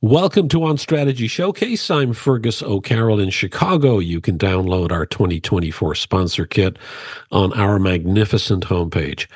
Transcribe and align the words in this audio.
Welcome 0.00 0.46
to 0.50 0.62
On 0.62 0.78
Strategy 0.78 1.26
Showcase. 1.26 1.90
I'm 1.90 2.12
Fergus 2.12 2.62
O'Carroll 2.62 3.18
in 3.18 3.30
Chicago. 3.30 3.98
You 3.98 4.20
can 4.20 4.38
download 4.38 4.92
our 4.92 5.04
2024 5.04 5.96
sponsor 5.96 6.46
kit 6.46 6.78
on 7.32 7.52
our 7.54 7.80
magnificent 7.80 8.66
homepage 8.66 9.26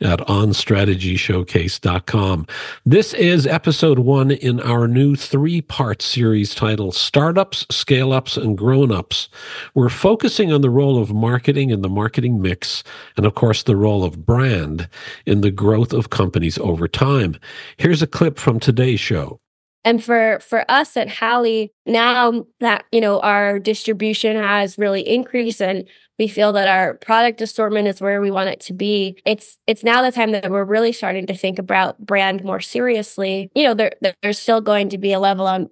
at 0.00 0.20
onstrategyshowcase.com. 0.20 2.46
This 2.86 3.14
is 3.14 3.48
episode 3.48 3.98
one 3.98 4.30
in 4.30 4.60
our 4.60 4.86
new 4.86 5.16
three 5.16 5.60
part 5.60 6.02
series 6.02 6.54
titled 6.54 6.94
Startups, 6.94 7.66
Scale 7.72 8.12
Ups, 8.12 8.36
and 8.36 8.56
Grown 8.56 8.92
Ups. 8.92 9.28
We're 9.74 9.88
focusing 9.88 10.52
on 10.52 10.60
the 10.60 10.70
role 10.70 11.02
of 11.02 11.12
marketing 11.12 11.70
in 11.70 11.82
the 11.82 11.88
marketing 11.88 12.40
mix, 12.40 12.84
and 13.16 13.26
of 13.26 13.34
course, 13.34 13.64
the 13.64 13.74
role 13.74 14.04
of 14.04 14.24
brand 14.24 14.88
in 15.26 15.40
the 15.40 15.50
growth 15.50 15.92
of 15.92 16.10
companies 16.10 16.58
over 16.58 16.86
time. 16.86 17.34
Here's 17.76 18.02
a 18.02 18.06
clip 18.06 18.38
from 18.38 18.60
today's 18.60 19.00
show. 19.00 19.41
And 19.84 20.02
for 20.02 20.38
for 20.40 20.64
us 20.70 20.96
at 20.96 21.08
Hally, 21.08 21.72
now 21.86 22.46
that 22.60 22.84
you 22.92 23.00
know 23.00 23.20
our 23.20 23.58
distribution 23.58 24.36
has 24.36 24.78
really 24.78 25.06
increased 25.06 25.60
and 25.60 25.88
we 26.18 26.28
feel 26.28 26.52
that 26.52 26.68
our 26.68 26.94
product 26.94 27.40
assortment 27.40 27.88
is 27.88 28.00
where 28.00 28.20
we 28.20 28.30
want 28.30 28.48
it 28.48 28.60
to 28.60 28.72
be, 28.72 29.18
it's 29.26 29.58
it's 29.66 29.82
now 29.82 30.02
the 30.02 30.12
time 30.12 30.32
that 30.32 30.50
we're 30.50 30.64
really 30.64 30.92
starting 30.92 31.26
to 31.26 31.34
think 31.34 31.58
about 31.58 31.98
brand 32.04 32.44
more 32.44 32.60
seriously. 32.60 33.50
You 33.54 33.64
know, 33.64 33.74
there 33.74 33.92
there's 34.22 34.38
still 34.38 34.60
going 34.60 34.88
to 34.90 34.98
be 34.98 35.12
a 35.12 35.20
level 35.20 35.46
on 35.46 35.68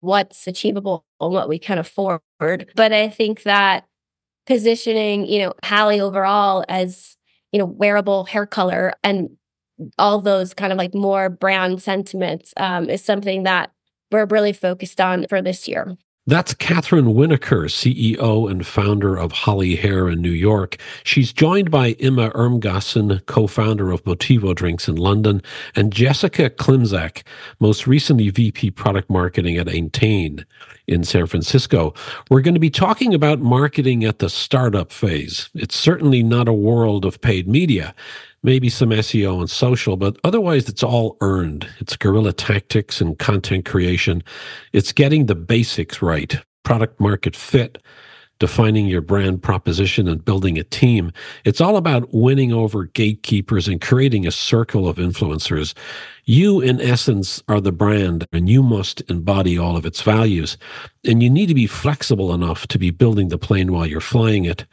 what's 0.00 0.46
achievable 0.46 1.04
and 1.20 1.32
what 1.32 1.48
we 1.48 1.58
can 1.58 1.78
afford. 1.78 2.20
But 2.38 2.92
I 2.92 3.08
think 3.08 3.42
that 3.42 3.84
positioning, 4.46 5.26
you 5.26 5.40
know, 5.40 5.54
Hally 5.62 6.00
overall 6.00 6.64
as, 6.68 7.16
you 7.52 7.58
know, 7.58 7.66
wearable 7.66 8.24
hair 8.24 8.46
color 8.46 8.94
and 9.04 9.30
all 9.98 10.20
those 10.20 10.54
kind 10.54 10.72
of 10.72 10.78
like 10.78 10.94
more 10.94 11.28
brand 11.28 11.82
sentiments 11.82 12.52
um, 12.56 12.88
is 12.88 13.04
something 13.04 13.44
that 13.44 13.70
we're 14.10 14.26
really 14.26 14.52
focused 14.52 15.00
on 15.00 15.26
for 15.28 15.42
this 15.42 15.68
year. 15.68 15.96
That's 16.28 16.52
Kathryn 16.52 17.14
Winokur, 17.14 17.70
CEO 17.70 18.50
and 18.50 18.66
founder 18.66 19.16
of 19.16 19.32
Hally 19.32 19.76
Hair 19.76 20.10
in 20.10 20.20
New 20.20 20.30
York. 20.30 20.76
She's 21.02 21.32
joined 21.32 21.70
by 21.70 21.94
Imme 21.94 22.30
Ermgassen, 22.32 23.24
co-founder 23.24 23.90
of 23.90 24.04
Botivo 24.04 24.54
Drinks 24.54 24.88
in 24.88 24.96
London, 24.96 25.40
and 25.74 25.90
Jessica 25.90 26.50
Klimczak, 26.50 27.22
most 27.60 27.86
recently 27.86 28.28
VP 28.28 28.72
Product 28.72 29.08
Marketing 29.08 29.56
at 29.56 29.68
Entain 29.68 30.44
in 30.86 31.02
San 31.02 31.24
Francisco. 31.24 31.94
We're 32.28 32.42
going 32.42 32.52
to 32.52 32.60
be 32.60 32.68
talking 32.68 33.14
about 33.14 33.38
marketing 33.38 34.04
at 34.04 34.18
the 34.18 34.28
startup 34.28 34.92
phase. 34.92 35.48
It's 35.54 35.76
certainly 35.76 36.22
not 36.22 36.46
a 36.46 36.52
world 36.52 37.06
of 37.06 37.22
paid 37.22 37.48
media 37.48 37.94
maybe 38.42 38.68
some 38.68 38.90
SEO 38.90 39.40
and 39.40 39.50
social, 39.50 39.96
but 39.96 40.16
otherwise 40.24 40.68
it's 40.68 40.82
all 40.82 41.16
earned. 41.20 41.68
It's 41.78 41.96
guerrilla 41.96 42.32
tactics 42.32 43.00
and 43.00 43.18
content 43.18 43.64
creation. 43.64 44.22
It's 44.72 44.92
getting 44.92 45.26
the 45.26 45.34
basics 45.34 46.00
right, 46.02 46.36
product 46.62 47.00
market 47.00 47.34
fit, 47.34 47.78
defining 48.38 48.86
your 48.86 49.00
brand 49.00 49.42
proposition 49.42 50.08
and 50.08 50.24
building 50.24 50.58
a 50.58 50.64
team. 50.64 51.12
It's 51.44 51.60
all 51.60 51.76
about 51.76 52.08
winning 52.12 52.52
over 52.52 52.84
gatekeepers 52.84 53.68
and 53.68 53.80
creating 53.80 54.26
a 54.26 54.32
circle 54.32 54.88
of 54.88 54.96
influencers. 54.96 55.74
You, 56.24 56.60
in 56.60 56.80
essence, 56.80 57.42
are 57.48 57.60
the 57.60 57.72
brand 57.72 58.26
and 58.32 58.48
you 58.48 58.62
must 58.62 59.00
embody 59.08 59.58
all 59.58 59.76
of 59.76 59.86
its 59.86 60.02
values 60.02 60.58
and 61.04 61.22
you 61.22 61.30
need 61.30 61.46
to 61.46 61.54
be 61.54 61.66
flexible 61.66 62.34
enough 62.34 62.66
to 62.66 62.78
be 62.78 62.90
building 62.90 63.28
the 63.28 63.38
plane 63.38 63.72
while 63.72 63.86
you're 63.86 64.00
flying 64.00 64.44
it. 64.44 64.66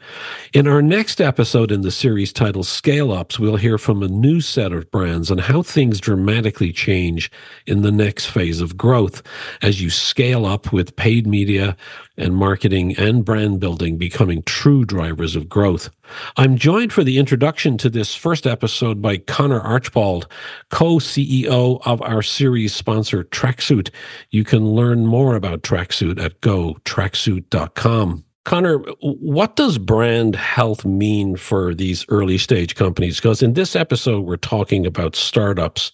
In 0.52 0.66
our 0.66 0.82
next 0.82 1.20
episode 1.20 1.72
in 1.72 1.80
the 1.80 1.90
series 1.90 2.32
titled 2.32 2.66
Scale 2.66 3.10
Ups, 3.10 3.38
we'll 3.38 3.56
hear 3.56 3.78
from 3.78 4.02
a 4.02 4.08
new 4.08 4.42
set 4.42 4.72
of 4.72 4.90
brands 4.90 5.30
and 5.30 5.40
how 5.40 5.62
things 5.62 5.98
dramatically 5.98 6.72
change 6.72 7.30
in 7.66 7.80
the 7.80 7.92
next 7.92 8.26
phase 8.26 8.60
of 8.60 8.76
growth 8.76 9.22
as 9.62 9.80
you 9.80 9.88
scale 9.88 10.44
up 10.44 10.72
with 10.72 10.96
paid 10.96 11.26
media 11.26 11.74
and 12.16 12.34
marketing 12.34 12.96
and 12.96 13.24
brand 13.24 13.60
building 13.60 13.96
becoming 13.98 14.42
true 14.44 14.84
drivers 14.84 15.36
of 15.36 15.48
growth. 15.48 15.90
I'm 16.36 16.56
joined 16.56 16.92
for 16.92 17.04
the 17.04 17.18
introduction 17.18 17.76
to 17.78 17.90
this 17.90 18.14
first 18.14 18.46
episode 18.46 19.02
by 19.02 19.18
Connor 19.18 19.60
Archbold, 19.60 20.28
co-CEO 20.70 21.80
of 21.84 22.02
our 22.02 22.22
series 22.22 22.74
sponsor 22.74 23.24
Tracksuit. 23.24 23.90
You 24.30 24.44
can 24.44 24.66
learn 24.70 25.06
more 25.06 25.36
about 25.36 25.62
tracksuit 25.62 26.22
at 26.22 26.40
gotracksuit.com. 26.40 28.24
Connor, 28.46 28.78
what 29.00 29.56
does 29.56 29.76
brand 29.76 30.36
health 30.36 30.84
mean 30.84 31.34
for 31.34 31.74
these 31.74 32.06
early 32.08 32.38
stage 32.38 32.76
companies? 32.76 33.16
Because 33.16 33.42
in 33.42 33.54
this 33.54 33.74
episode, 33.74 34.24
we're 34.24 34.36
talking 34.36 34.86
about 34.86 35.16
startups. 35.16 35.90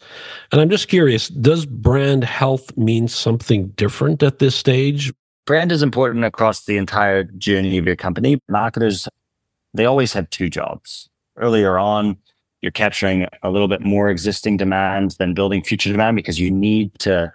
And 0.52 0.60
I'm 0.60 0.68
just 0.68 0.88
curious 0.88 1.28
does 1.28 1.64
brand 1.64 2.24
health 2.24 2.76
mean 2.76 3.08
something 3.08 3.68
different 3.68 4.22
at 4.22 4.38
this 4.38 4.54
stage? 4.54 5.10
Brand 5.44 5.72
is 5.72 5.82
important 5.82 6.25
across 6.25 6.64
the 6.64 6.76
entire 6.76 7.25
journey 7.25 7.78
of 7.78 7.86
your 7.86 7.97
company. 7.97 8.38
Marketers, 8.48 9.08
they 9.75 9.84
always 9.84 10.12
have 10.12 10.30
two 10.30 10.48
jobs. 10.48 11.08
Earlier 11.36 11.78
on, 11.78 12.16
you're 12.60 12.70
capturing 12.70 13.26
a 13.42 13.50
little 13.50 13.66
bit 13.66 13.80
more 13.80 14.08
existing 14.08 14.56
demand 14.56 15.12
than 15.19 15.34
building 15.34 15.62
future 15.64 15.91
demand 15.91 16.16
because 16.16 16.38
you 16.38 16.50
need 16.50 16.97
to 17.00 17.32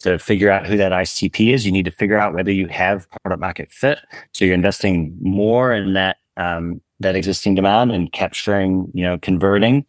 to 0.00 0.18
figure 0.18 0.50
out 0.50 0.66
who 0.66 0.76
that 0.76 0.92
ICP 0.92 1.54
is. 1.54 1.64
You 1.64 1.72
need 1.72 1.84
to 1.84 1.90
figure 1.90 2.18
out 2.18 2.34
whether 2.34 2.50
you 2.50 2.66
have 2.68 3.08
product 3.22 3.40
market 3.40 3.72
fit. 3.72 4.00
So 4.32 4.44
you're 4.44 4.54
investing 4.54 5.16
more 5.20 5.72
in 5.72 5.94
that 5.94 6.18
um, 6.36 6.80
that 7.00 7.16
existing 7.16 7.54
demand 7.54 7.92
and 7.92 8.12
capturing, 8.12 8.90
you 8.94 9.04
know, 9.04 9.18
converting. 9.18 9.84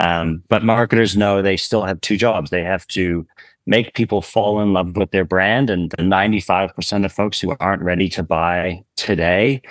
Um, 0.00 0.42
but 0.48 0.62
marketers 0.62 1.16
know 1.16 1.42
they 1.42 1.56
still 1.56 1.82
have 1.82 2.00
two 2.00 2.16
jobs. 2.16 2.50
They 2.50 2.62
have 2.62 2.86
to 2.88 3.26
make 3.66 3.94
people 3.94 4.22
fall 4.22 4.60
in 4.60 4.72
love 4.72 4.96
with 4.96 5.10
their 5.10 5.24
brand, 5.24 5.70
and 5.70 5.90
the 5.90 5.98
95% 5.98 7.04
of 7.04 7.12
folks 7.12 7.40
who 7.40 7.54
aren't 7.60 7.82
ready 7.82 8.08
to 8.10 8.22
buy 8.22 8.82
today 8.96 9.62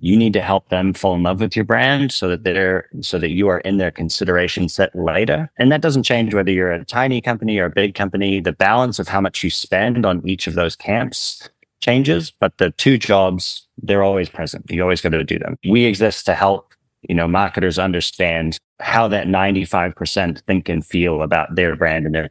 you 0.00 0.16
need 0.16 0.32
to 0.32 0.40
help 0.40 0.68
them 0.68 0.94
fall 0.94 1.14
in 1.14 1.22
love 1.22 1.40
with 1.40 1.54
your 1.54 1.64
brand 1.64 2.12
so 2.12 2.28
that 2.28 2.44
they're 2.44 2.88
so 3.00 3.18
that 3.18 3.30
you 3.30 3.48
are 3.48 3.60
in 3.60 3.76
their 3.76 3.90
consideration 3.90 4.68
set 4.68 4.94
later. 4.94 5.50
And 5.58 5.70
that 5.70 5.82
doesn't 5.82 6.04
change 6.04 6.34
whether 6.34 6.50
you're 6.50 6.72
a 6.72 6.84
tiny 6.84 7.20
company 7.20 7.58
or 7.58 7.66
a 7.66 7.70
big 7.70 7.94
company. 7.94 8.40
The 8.40 8.52
balance 8.52 8.98
of 8.98 9.08
how 9.08 9.20
much 9.20 9.44
you 9.44 9.50
spend 9.50 10.06
on 10.06 10.26
each 10.26 10.46
of 10.46 10.54
those 10.54 10.76
camps 10.76 11.48
changes 11.80 12.30
but 12.30 12.56
the 12.58 12.70
two 12.70 12.96
jobs 12.96 13.66
they're 13.82 14.04
always 14.04 14.28
present. 14.28 14.70
You 14.70 14.82
always 14.82 15.00
got 15.00 15.10
to 15.10 15.24
do 15.24 15.38
them. 15.38 15.56
We 15.68 15.84
exist 15.84 16.24
to 16.26 16.34
help 16.34 16.72
you 17.08 17.14
know 17.14 17.28
marketers 17.28 17.78
understand 17.78 18.58
how 18.80 19.08
that 19.08 19.26
95% 19.26 20.40
think 20.42 20.68
and 20.68 20.84
feel 20.84 21.22
about 21.22 21.54
their 21.54 21.76
brand 21.76 22.06
and 22.06 22.14
their 22.14 22.28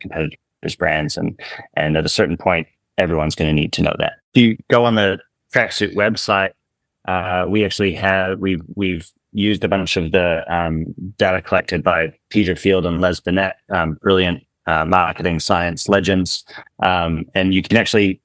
competitors 0.62 0.76
brands 0.76 1.18
and 1.18 1.40
and 1.76 1.98
at 1.98 2.06
a 2.06 2.10
certain 2.10 2.38
point 2.38 2.68
everyone's 2.98 3.36
going 3.36 3.50
to 3.50 3.62
need 3.62 3.74
to 3.74 3.82
know 3.82 3.96
that 3.98 4.14
if 4.34 4.42
you 4.42 4.58
go 4.70 4.86
on 4.86 4.96
the 4.96 5.20
tracksuit 5.54 5.96
website 5.96 6.52
uh, 7.08 7.46
we 7.48 7.66
actually 7.66 7.94
have 7.94 8.40
we've 8.40 8.62
we've 8.76 9.12
used 9.34 9.64
a 9.64 9.68
bunch 9.68 9.98
of 9.98 10.12
the 10.12 10.44
um, 10.54 10.86
data 11.18 11.42
collected 11.42 11.84
by 11.84 12.14
Peter 12.30 12.54
Field 12.54 12.86
and 12.86 13.00
Les 13.00 13.22
Binet, 13.22 13.56
um, 13.70 13.94
brilliant 14.02 14.46
uh, 14.68 14.84
marketing 14.84 15.40
science 15.40 15.88
legends, 15.88 16.44
um, 16.84 17.26
and 17.34 17.54
you 17.54 17.62
can 17.62 17.78
actually 17.78 18.22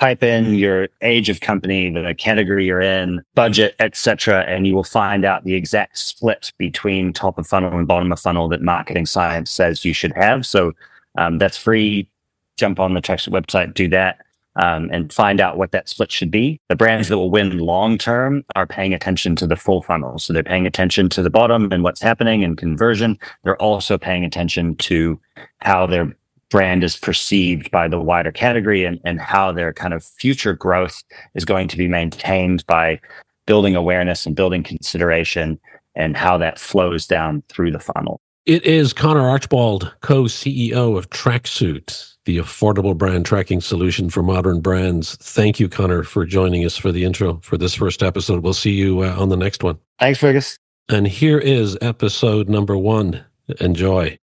type 0.00 0.24
in 0.24 0.54
your 0.54 0.88
age 1.02 1.28
of 1.28 1.40
company, 1.40 1.88
the 1.88 2.14
category 2.14 2.66
you're 2.66 2.80
in, 2.80 3.22
budget, 3.34 3.76
etc., 3.78 4.44
and 4.48 4.66
you 4.66 4.74
will 4.74 4.82
find 4.82 5.24
out 5.24 5.44
the 5.44 5.54
exact 5.54 5.96
split 5.98 6.52
between 6.58 7.12
top 7.12 7.38
of 7.38 7.46
funnel 7.46 7.78
and 7.78 7.86
bottom 7.86 8.10
of 8.10 8.18
funnel 8.18 8.48
that 8.48 8.60
marketing 8.60 9.06
science 9.06 9.52
says 9.52 9.84
you 9.84 9.92
should 9.94 10.12
have. 10.16 10.44
So 10.44 10.72
um, 11.18 11.38
that's 11.38 11.56
free. 11.56 12.08
Jump 12.56 12.78
on 12.78 12.94
the 12.94 13.00
Tracksuit 13.00 13.32
website, 13.32 13.74
do 13.74 13.88
that 13.88 14.18
um, 14.56 14.88
and 14.92 15.12
find 15.12 15.40
out 15.40 15.56
what 15.56 15.72
that 15.72 15.88
split 15.88 16.10
should 16.10 16.30
be. 16.30 16.60
The 16.68 16.76
brands 16.76 17.08
that 17.08 17.16
will 17.16 17.30
win 17.30 17.58
long 17.58 17.98
term 17.98 18.44
are 18.56 18.66
paying 18.66 18.92
attention 18.92 19.36
to 19.36 19.46
the 19.46 19.56
full 19.56 19.82
funnel. 19.82 20.18
So 20.18 20.32
they're 20.32 20.42
paying 20.42 20.66
attention 20.66 21.08
to 21.10 21.22
the 21.22 21.30
bottom 21.30 21.72
and 21.72 21.82
what's 21.82 22.02
happening 22.02 22.42
in 22.42 22.56
conversion. 22.56 23.18
They're 23.44 23.60
also 23.60 23.96
paying 23.96 24.24
attention 24.24 24.76
to 24.76 25.20
how 25.58 25.86
their 25.86 26.14
brand 26.50 26.82
is 26.82 26.96
perceived 26.96 27.70
by 27.70 27.86
the 27.86 28.00
wider 28.00 28.32
category 28.32 28.84
and, 28.84 28.98
and 29.04 29.20
how 29.20 29.52
their 29.52 29.72
kind 29.72 29.94
of 29.94 30.04
future 30.04 30.52
growth 30.52 31.02
is 31.34 31.44
going 31.44 31.68
to 31.68 31.76
be 31.76 31.86
maintained 31.86 32.66
by 32.66 33.00
building 33.46 33.76
awareness 33.76 34.26
and 34.26 34.34
building 34.34 34.64
consideration 34.64 35.60
and 35.94 36.16
how 36.16 36.36
that 36.38 36.58
flows 36.58 37.06
down 37.06 37.42
through 37.48 37.70
the 37.70 37.78
funnel. 37.78 38.20
It 38.46 38.64
is 38.64 38.92
Connor 38.92 39.28
Archbold, 39.28 39.94
co 40.00 40.24
CEO 40.24 40.96
of 40.96 41.10
Tracksuit 41.10 42.10
the 42.26 42.38
affordable 42.38 42.96
brand 42.96 43.26
tracking 43.26 43.60
solution 43.60 44.10
for 44.10 44.22
modern 44.22 44.60
brands. 44.60 45.16
Thank 45.16 45.58
you, 45.58 45.68
Connor, 45.68 46.02
for 46.04 46.24
joining 46.24 46.64
us 46.64 46.76
for 46.76 46.92
the 46.92 47.04
intro 47.04 47.40
for 47.42 47.56
this 47.56 47.74
first 47.74 48.02
episode. 48.02 48.42
We'll 48.44 48.52
see 48.52 48.72
you 48.72 49.00
uh, 49.00 49.16
on 49.18 49.30
the 49.30 49.36
next 49.36 49.64
one. 49.64 49.78
Thanks, 49.98 50.18
Fergus. 50.18 50.58
And 50.88 51.06
here 51.06 51.38
is 51.38 51.78
episode 51.80 52.48
number 52.48 52.76
one. 52.76 53.24
Enjoy. 53.58 54.18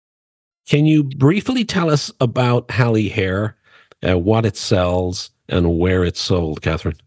Can 0.69 0.87
you 0.87 1.05
briefly 1.05 1.65
tell 1.65 1.91
us 1.91 2.11
about 2.20 2.70
Hally 2.70 3.08
Hair, 3.08 3.56
uh, 4.08 4.19
what 4.19 4.47
it 4.47 4.56
sells, 4.56 5.31
and 5.49 5.79
where 5.79 6.05
it's 6.05 6.20
sold, 6.20 6.62
Kathryn? 6.62 6.99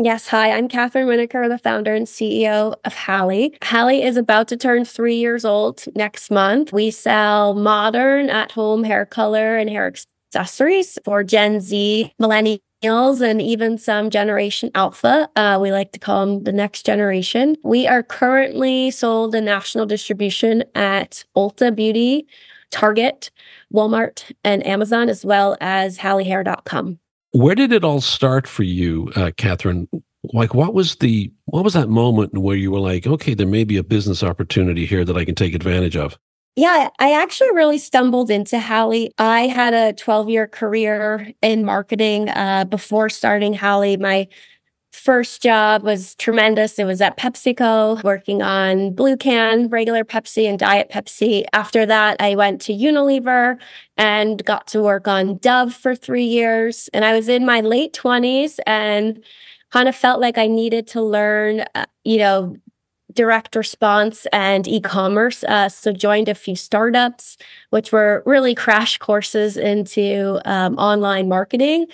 Yes, 0.00 0.26
hi, 0.26 0.50
I'm 0.50 0.66
Kathryn 0.66 1.06
Winokur, 1.06 1.48
the 1.48 1.56
founder 1.56 1.94
and 1.94 2.04
CEO 2.04 2.74
of 2.84 2.94
Hally. 2.94 3.56
Hally 3.62 4.02
is 4.02 4.16
about 4.16 4.48
to 4.48 4.56
turn 4.56 4.84
three 4.84 5.14
years 5.14 5.44
old 5.44 5.84
next 5.94 6.32
month. 6.32 6.72
We 6.72 6.90
sell 6.90 7.54
modern 7.54 8.28
at 8.28 8.50
home 8.50 8.82
hair 8.82 9.06
color 9.06 9.56
and 9.56 9.70
hair 9.70 9.86
accessories 9.86 10.98
for 11.04 11.22
Gen 11.22 11.60
Z, 11.60 12.12
millennials, 12.20 13.20
and 13.20 13.40
even 13.40 13.78
some 13.78 14.10
Generation 14.10 14.72
Alpha. 14.74 15.28
Uh, 15.36 15.60
we 15.62 15.70
like 15.70 15.92
to 15.92 16.00
call 16.00 16.26
them 16.26 16.42
the 16.42 16.52
next 16.52 16.84
generation. 16.84 17.54
We 17.62 17.86
are 17.86 18.02
currently 18.02 18.90
sold 18.90 19.32
in 19.36 19.44
national 19.44 19.86
distribution 19.86 20.64
at 20.74 21.24
Ulta 21.36 21.72
Beauty, 21.72 22.26
Target, 22.72 23.30
Walmart, 23.72 24.32
and 24.42 24.66
Amazon, 24.66 25.08
as 25.08 25.24
well 25.24 25.56
as 25.60 25.98
HallyHair.com. 25.98 26.98
Where 27.34 27.56
did 27.56 27.72
it 27.72 27.82
all 27.82 28.00
start 28.00 28.46
for 28.46 28.62
you, 28.62 29.10
uh, 29.16 29.32
Kathryn? 29.36 29.88
Like, 30.32 30.54
what 30.54 30.72
was 30.72 30.94
the 30.96 31.32
what 31.46 31.64
was 31.64 31.74
that 31.74 31.88
moment 31.88 32.38
where 32.38 32.54
you 32.54 32.70
were 32.70 32.78
like, 32.78 33.08
okay, 33.08 33.34
there 33.34 33.44
may 33.44 33.64
be 33.64 33.76
a 33.76 33.82
business 33.82 34.22
opportunity 34.22 34.86
here 34.86 35.04
that 35.04 35.16
I 35.16 35.24
can 35.24 35.34
take 35.34 35.52
advantage 35.52 35.96
of? 35.96 36.16
Yeah, 36.54 36.90
I 37.00 37.20
actually 37.20 37.50
really 37.50 37.78
stumbled 37.78 38.30
into 38.30 38.60
Hally. 38.60 39.10
I 39.18 39.48
had 39.48 39.74
a 39.74 39.94
12 39.94 40.28
year 40.28 40.46
career 40.46 41.32
in 41.42 41.64
marketing 41.64 42.28
uh, 42.28 42.66
before 42.66 43.08
starting 43.08 43.52
Hally. 43.52 43.96
My 43.96 44.28
first 44.94 45.42
job 45.42 45.82
was 45.82 46.14
tremendous. 46.14 46.78
It 46.78 46.84
was 46.84 47.00
at 47.00 47.18
PepsiCo, 47.18 48.02
working 48.04 48.42
on 48.42 48.92
blue 48.94 49.16
can, 49.16 49.68
regular 49.68 50.04
Pepsi, 50.04 50.48
and 50.48 50.58
diet 50.58 50.88
Pepsi. 50.88 51.44
After 51.52 51.84
that, 51.84 52.16
I 52.20 52.36
went 52.36 52.60
to 52.62 52.72
Unilever 52.72 53.58
and 53.96 54.44
got 54.44 54.68
to 54.68 54.82
work 54.82 55.08
on 55.08 55.38
Dove 55.38 55.74
for 55.74 55.96
three 55.96 56.24
years. 56.24 56.88
And 56.94 57.04
I 57.04 57.12
was 57.12 57.28
in 57.28 57.44
my 57.44 57.60
late 57.60 57.92
20s 57.92 58.60
and 58.66 59.22
kind 59.72 59.88
of 59.88 59.96
felt 59.96 60.20
like 60.20 60.38
I 60.38 60.46
needed 60.46 60.86
to 60.88 61.02
learn, 61.02 61.64
uh, 61.74 61.86
you 62.04 62.18
know, 62.18 62.56
direct 63.12 63.56
response 63.56 64.26
and 64.32 64.66
e-commerce. 64.68 65.44
Uh, 65.44 65.68
so 65.68 65.92
joined 65.92 66.28
a 66.28 66.34
few 66.34 66.56
startups, 66.56 67.36
which 67.70 67.92
were 67.92 68.22
really 68.26 68.54
crash 68.54 68.98
courses 68.98 69.56
into 69.56 70.40
um, 70.44 70.76
online 70.78 71.28
marketing. 71.28 71.86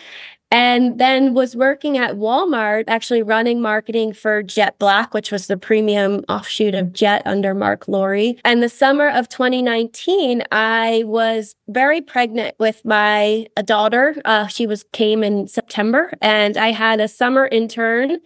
And 0.50 0.99
then 0.99 1.35
was 1.35 1.55
working 1.55 1.97
at 1.97 2.17
Walmart, 2.17 2.85
actually 2.88 3.23
running 3.23 3.61
marketing 3.61 4.12
for 4.12 4.43
Jet 4.43 4.79
Black, 4.79 5.14
which 5.14 5.31
was 5.31 5.47
the 5.47 5.56
premium 5.56 6.25
offshoot 6.29 6.75
of 6.75 6.93
Jet 6.93 7.23
under 7.25 7.55
Mark 7.55 7.87
Lore. 7.87 8.35
And 8.44 8.62
the 8.62 8.69
summer 8.69 9.08
of 9.08 9.29
2019, 9.29 10.43
I 10.50 11.05
was 11.06 11.55
very 11.69 12.00
pregnant 12.00 12.56
with 12.58 12.85
my 12.85 13.47
daughter. 13.64 14.17
Uh, 14.25 14.49
she 14.49 14.67
was 14.67 14.85
came 14.93 15.23
in 15.23 15.47
September, 15.47 16.12
and 16.20 16.56
I 16.56 16.73
had 16.73 17.00
a 17.00 17.06
summer 17.06 17.47
intern 17.47 18.19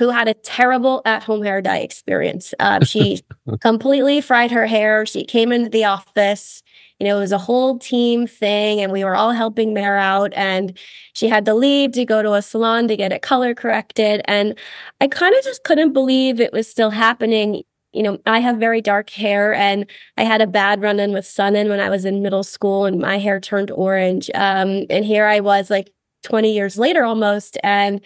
who 0.00 0.08
had 0.08 0.28
a 0.28 0.34
terrible 0.34 1.02
at 1.04 1.22
home 1.22 1.42
hair 1.42 1.60
dye 1.60 1.80
experience. 1.80 2.54
Uh, 2.58 2.82
she 2.82 3.20
completely 3.60 4.22
fried 4.22 4.50
her 4.50 4.66
hair. 4.66 5.04
She 5.04 5.26
came 5.26 5.52
into 5.52 5.68
the 5.68 5.84
office. 5.84 6.62
You 6.98 7.06
know, 7.06 7.18
it 7.18 7.20
was 7.20 7.32
a 7.32 7.38
whole 7.38 7.78
team 7.78 8.26
thing, 8.26 8.80
and 8.80 8.92
we 8.92 9.04
were 9.04 9.14
all 9.14 9.32
helping 9.32 9.74
Mare 9.74 9.98
out. 9.98 10.32
And 10.34 10.76
she 11.12 11.28
had 11.28 11.44
to 11.44 11.54
leave 11.54 11.92
to 11.92 12.06
go 12.06 12.22
to 12.22 12.32
a 12.32 12.40
salon 12.40 12.88
to 12.88 12.96
get 12.96 13.12
it 13.12 13.20
color 13.20 13.54
corrected. 13.54 14.22
And 14.24 14.58
I 15.02 15.06
kind 15.06 15.34
of 15.34 15.44
just 15.44 15.64
couldn't 15.64 15.92
believe 15.92 16.40
it 16.40 16.52
was 16.54 16.66
still 16.66 16.90
happening. 16.90 17.62
You 17.92 18.02
know, 18.02 18.18
I 18.24 18.38
have 18.38 18.56
very 18.56 18.80
dark 18.80 19.10
hair, 19.10 19.52
and 19.52 19.84
I 20.16 20.24
had 20.24 20.40
a 20.40 20.46
bad 20.46 20.80
run 20.80 20.98
in 20.98 21.12
with 21.12 21.26
Sun-In 21.26 21.68
when 21.68 21.80
I 21.80 21.90
was 21.90 22.06
in 22.06 22.22
middle 22.22 22.44
school, 22.44 22.86
and 22.86 22.98
my 22.98 23.18
hair 23.18 23.38
turned 23.38 23.70
orange. 23.70 24.30
Um, 24.34 24.86
and 24.88 25.04
here 25.04 25.26
I 25.26 25.40
was, 25.40 25.68
like 25.68 25.92
20 26.22 26.54
years 26.54 26.78
later 26.78 27.04
almost, 27.04 27.58
and 27.62 28.00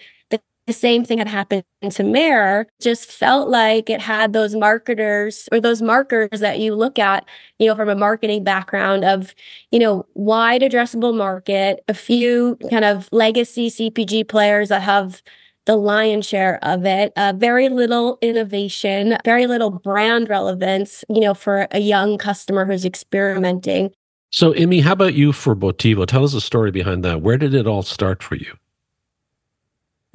the 0.67 0.73
same 0.73 1.05
thing 1.05 1.19
had 1.19 1.27
happened 1.27 1.63
to 1.91 2.03
Mare, 2.03 2.67
just 2.81 3.11
felt 3.11 3.49
like 3.49 3.89
it 3.89 4.01
had 4.01 4.33
those 4.33 4.55
marketers 4.55 5.47
or 5.51 5.59
those 5.59 5.81
markers 5.81 6.39
that 6.39 6.59
you 6.59 6.73
look 6.73 6.97
at, 6.97 7.25
you 7.59 7.67
know, 7.67 7.75
from 7.75 7.89
a 7.89 7.95
marketing 7.95 8.43
background 8.43 9.03
of, 9.03 9.35
you 9.71 9.79
know, 9.79 10.05
wide 10.15 10.61
addressable 10.61 11.15
market, 11.15 11.83
a 11.87 11.93
few 11.93 12.57
kind 12.69 12.83
of 12.83 13.07
legacy 13.11 13.69
CPG 13.69 14.27
players 14.27 14.69
that 14.69 14.81
have 14.81 15.21
the 15.65 15.75
lion's 15.75 16.25
share 16.25 16.59
of 16.63 16.85
it, 16.85 17.11
uh, 17.15 17.33
very 17.35 17.69
little 17.69 18.17
innovation, 18.21 19.17
very 19.25 19.47
little 19.47 19.71
brand 19.71 20.29
relevance, 20.29 21.03
you 21.09 21.21
know, 21.21 21.33
for 21.33 21.67
a 21.71 21.79
young 21.79 22.17
customer 22.17 22.65
who's 22.65 22.85
experimenting. 22.85 23.91
So, 24.31 24.53
Imme, 24.53 24.81
how 24.81 24.93
about 24.93 25.13
you 25.13 25.31
for 25.31 25.55
Botivo? 25.55 26.05
Tell 26.05 26.23
us 26.23 26.33
the 26.33 26.41
story 26.41 26.71
behind 26.71 27.03
that. 27.05 27.21
Where 27.21 27.37
did 27.37 27.53
it 27.53 27.67
all 27.67 27.83
start 27.83 28.21
for 28.21 28.35
you? 28.35 28.53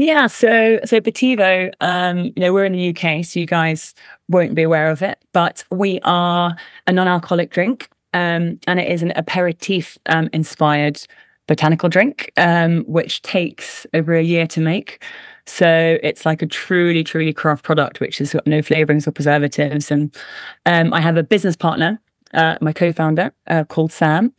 Yeah, 0.01 0.29
so 0.29 0.81
so 0.87 0.99
Botivo, 0.99 1.71
um, 1.83 2.25
you 2.25 2.33
know, 2.39 2.55
we're 2.55 2.65
in 2.65 2.73
the 2.73 2.89
UK, 2.89 3.23
so 3.23 3.39
you 3.39 3.45
guys 3.45 3.93
won't 4.31 4.55
be 4.55 4.63
aware 4.63 4.91
of 4.91 5.03
it, 5.03 5.23
but 5.35 5.63
we 5.71 6.01
are 6.05 6.57
a 6.87 6.93
non-alcoholic 6.93 7.51
drink, 7.51 7.91
um, 8.15 8.59
and 8.67 8.81
it 8.81 8.91
is 8.91 9.03
an 9.03 9.13
aperitif 9.15 9.99
um, 10.07 10.31
inspired 10.33 11.07
botanical 11.47 11.91
drink, 11.91 12.33
um, 12.39 12.83
which 12.85 13.21
takes 13.21 13.87
over 13.93 14.15
a 14.15 14.23
year 14.23 14.47
to 14.47 14.63
make. 14.63 15.05
So 15.45 15.99
it's 16.03 16.25
like 16.25 16.41
a 16.41 16.47
truly, 16.47 17.05
truly 17.05 17.35
craft 17.35 17.63
product, 17.63 18.01
which 18.01 18.19
has 18.19 18.33
got 18.33 18.47
no 18.47 18.61
flavorings 18.61 19.07
or 19.07 19.13
preservatives. 19.13 19.91
And 19.91 20.17
um, 20.65 20.95
I 20.95 21.03
have 21.03 21.19
a 21.19 21.23
business 21.23 21.57
partner 21.57 22.01
uh, 22.35 22.57
my 22.61 22.73
co-founder 22.73 23.33
uh, 23.47 23.65
called 23.65 23.93
Sam, 23.93 24.33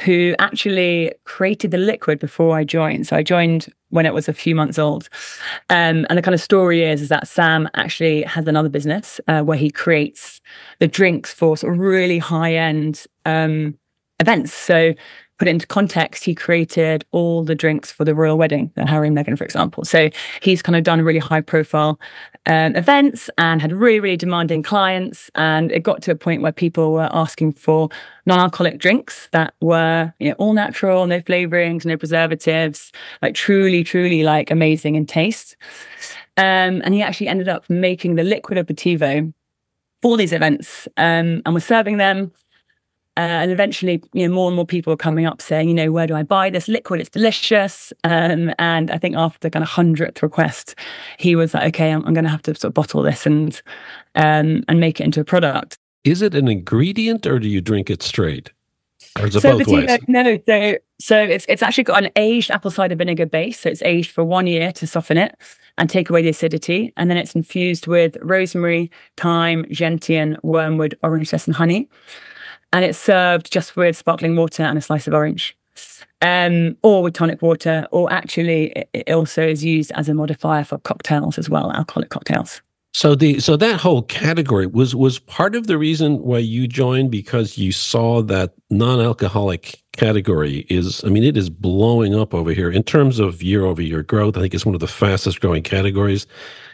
who 0.00 0.34
actually 0.38 1.12
created 1.24 1.70
the 1.70 1.78
liquid 1.78 2.18
before 2.18 2.56
I 2.56 2.64
joined. 2.64 3.06
So 3.06 3.16
I 3.16 3.22
joined 3.22 3.72
when 3.90 4.06
it 4.06 4.14
was 4.14 4.28
a 4.28 4.32
few 4.32 4.54
months 4.54 4.78
old. 4.78 5.08
Um, 5.68 6.06
and 6.08 6.16
the 6.16 6.22
kind 6.22 6.34
of 6.34 6.40
story 6.40 6.84
is, 6.84 7.02
is 7.02 7.08
that 7.08 7.28
Sam 7.28 7.68
actually 7.74 8.22
has 8.22 8.46
another 8.46 8.68
business 8.68 9.20
uh, 9.28 9.42
where 9.42 9.58
he 9.58 9.70
creates 9.70 10.40
the 10.78 10.88
drinks 10.88 11.32
for 11.32 11.56
sort 11.56 11.72
of 11.72 11.78
really 11.78 12.18
high 12.18 12.54
end 12.54 13.04
um, 13.26 13.76
events. 14.20 14.52
So 14.52 14.94
put 15.40 15.48
into 15.48 15.66
context, 15.66 16.22
he 16.22 16.34
created 16.34 17.02
all 17.12 17.42
the 17.42 17.54
drinks 17.54 17.90
for 17.90 18.04
the 18.04 18.14
royal 18.14 18.36
wedding, 18.36 18.70
the 18.76 18.86
Harry 18.86 19.08
and 19.08 19.16
Meghan, 19.16 19.38
for 19.38 19.44
example. 19.44 19.86
So 19.86 20.10
he's 20.42 20.60
kind 20.60 20.76
of 20.76 20.84
done 20.84 21.00
really 21.00 21.18
high 21.18 21.40
profile 21.40 21.98
um, 22.44 22.76
events 22.76 23.30
and 23.38 23.62
had 23.62 23.72
really, 23.72 24.00
really 24.00 24.16
demanding 24.18 24.62
clients. 24.62 25.30
And 25.36 25.72
it 25.72 25.82
got 25.82 26.02
to 26.02 26.10
a 26.10 26.14
point 26.14 26.42
where 26.42 26.52
people 26.52 26.92
were 26.92 27.08
asking 27.12 27.54
for 27.54 27.88
non-alcoholic 28.26 28.78
drinks 28.78 29.30
that 29.32 29.54
were, 29.62 30.12
you 30.18 30.28
know, 30.28 30.34
all 30.34 30.52
natural, 30.52 31.06
no 31.06 31.20
flavorings, 31.20 31.86
no 31.86 31.96
preservatives, 31.96 32.92
like 33.22 33.34
truly, 33.34 33.82
truly 33.82 34.22
like 34.22 34.50
amazing 34.50 34.94
in 34.94 35.06
taste. 35.06 35.56
Um, 36.36 36.82
and 36.84 36.92
he 36.92 37.00
actually 37.00 37.28
ended 37.28 37.48
up 37.48 37.68
making 37.70 38.16
the 38.16 38.24
liquid 38.24 38.58
Botivo 38.66 39.32
for 40.02 40.18
these 40.18 40.34
events 40.34 40.86
um, 40.98 41.40
and 41.46 41.54
was 41.54 41.64
serving 41.64 41.96
them 41.96 42.30
uh, 43.20 43.42
and 43.42 43.52
eventually, 43.52 44.02
you 44.14 44.26
know, 44.26 44.34
more 44.34 44.46
and 44.48 44.56
more 44.56 44.64
people 44.64 44.90
are 44.90 44.96
coming 44.96 45.26
up 45.26 45.42
saying, 45.42 45.68
you 45.68 45.74
know, 45.74 45.92
where 45.92 46.06
do 46.06 46.14
I 46.14 46.22
buy 46.22 46.48
this 46.48 46.68
liquid? 46.68 47.00
It's 47.00 47.10
delicious. 47.10 47.92
Um, 48.02 48.50
and 48.58 48.90
I 48.90 48.96
think 48.96 49.14
after 49.14 49.50
kind 49.50 49.62
of 49.62 49.68
hundredth 49.68 50.22
request, 50.22 50.74
he 51.18 51.36
was 51.36 51.52
like, 51.52 51.64
okay, 51.74 51.90
I'm, 51.90 52.02
I'm 52.06 52.14
going 52.14 52.24
to 52.24 52.30
have 52.30 52.40
to 52.42 52.54
sort 52.54 52.70
of 52.70 52.74
bottle 52.74 53.02
this 53.02 53.26
and 53.26 53.60
um, 54.14 54.64
and 54.68 54.80
make 54.80 55.02
it 55.02 55.04
into 55.04 55.20
a 55.20 55.24
product. 55.24 55.76
Is 56.02 56.22
it 56.22 56.34
an 56.34 56.48
ingredient, 56.48 57.26
or 57.26 57.38
do 57.38 57.46
you 57.46 57.60
drink 57.60 57.90
it 57.90 58.02
straight? 58.02 58.52
Or 59.18 59.26
is 59.26 59.36
it 59.36 59.42
so 59.42 59.58
both 59.58 59.66
ways? 59.66 59.98
No, 60.08 60.38
so 60.46 60.78
so 60.98 61.22
it's 61.22 61.44
it's 61.46 61.62
actually 61.62 61.84
got 61.84 62.02
an 62.02 62.10
aged 62.16 62.50
apple 62.50 62.70
cider 62.70 62.94
vinegar 62.94 63.26
base. 63.26 63.60
So 63.60 63.68
it's 63.68 63.82
aged 63.82 64.12
for 64.12 64.24
one 64.24 64.46
year 64.46 64.72
to 64.72 64.86
soften 64.86 65.18
it 65.18 65.36
and 65.76 65.90
take 65.90 66.08
away 66.08 66.22
the 66.22 66.30
acidity, 66.30 66.94
and 66.96 67.10
then 67.10 67.18
it's 67.18 67.34
infused 67.34 67.86
with 67.86 68.16
rosemary, 68.22 68.90
thyme, 69.18 69.66
gentian, 69.70 70.38
wormwood, 70.42 70.96
orange 71.02 71.28
zest, 71.28 71.48
and 71.48 71.56
honey 71.56 71.86
and 72.72 72.84
it's 72.84 72.98
served 72.98 73.52
just 73.52 73.76
with 73.76 73.96
sparkling 73.96 74.36
water 74.36 74.62
and 74.62 74.78
a 74.78 74.80
slice 74.80 75.06
of 75.06 75.14
orange. 75.14 75.56
Um, 76.22 76.76
or 76.82 77.02
with 77.02 77.14
tonic 77.14 77.40
water, 77.40 77.86
or 77.92 78.12
actually, 78.12 78.84
it 78.92 79.10
also 79.10 79.46
is 79.46 79.64
used 79.64 79.90
as 79.92 80.08
a 80.08 80.14
modifier 80.14 80.64
for 80.64 80.78
cocktails 80.78 81.38
as 81.38 81.48
well, 81.48 81.72
alcoholic 81.72 82.10
cocktails. 82.10 82.60
So 82.92 83.14
the 83.14 83.38
so 83.38 83.56
that 83.56 83.80
whole 83.80 84.02
category 84.02 84.66
was 84.66 84.96
was 84.96 85.20
part 85.20 85.54
of 85.54 85.68
the 85.68 85.78
reason 85.78 86.18
why 86.22 86.38
you 86.38 86.66
joined 86.66 87.10
because 87.10 87.56
you 87.56 87.70
saw 87.70 88.20
that 88.22 88.52
non-alcoholic 88.68 89.80
category 89.92 90.66
is 90.68 91.02
I 91.04 91.08
mean 91.08 91.22
it 91.22 91.36
is 91.36 91.48
blowing 91.50 92.16
up 92.16 92.34
over 92.34 92.52
here 92.52 92.70
in 92.70 92.82
terms 92.82 93.20
of 93.20 93.42
year 93.42 93.64
over 93.64 93.80
year 93.80 94.02
growth. 94.02 94.36
I 94.36 94.40
think 94.40 94.54
it's 94.54 94.66
one 94.66 94.74
of 94.74 94.80
the 94.80 94.88
fastest 94.88 95.40
growing 95.40 95.62
categories. 95.62 96.26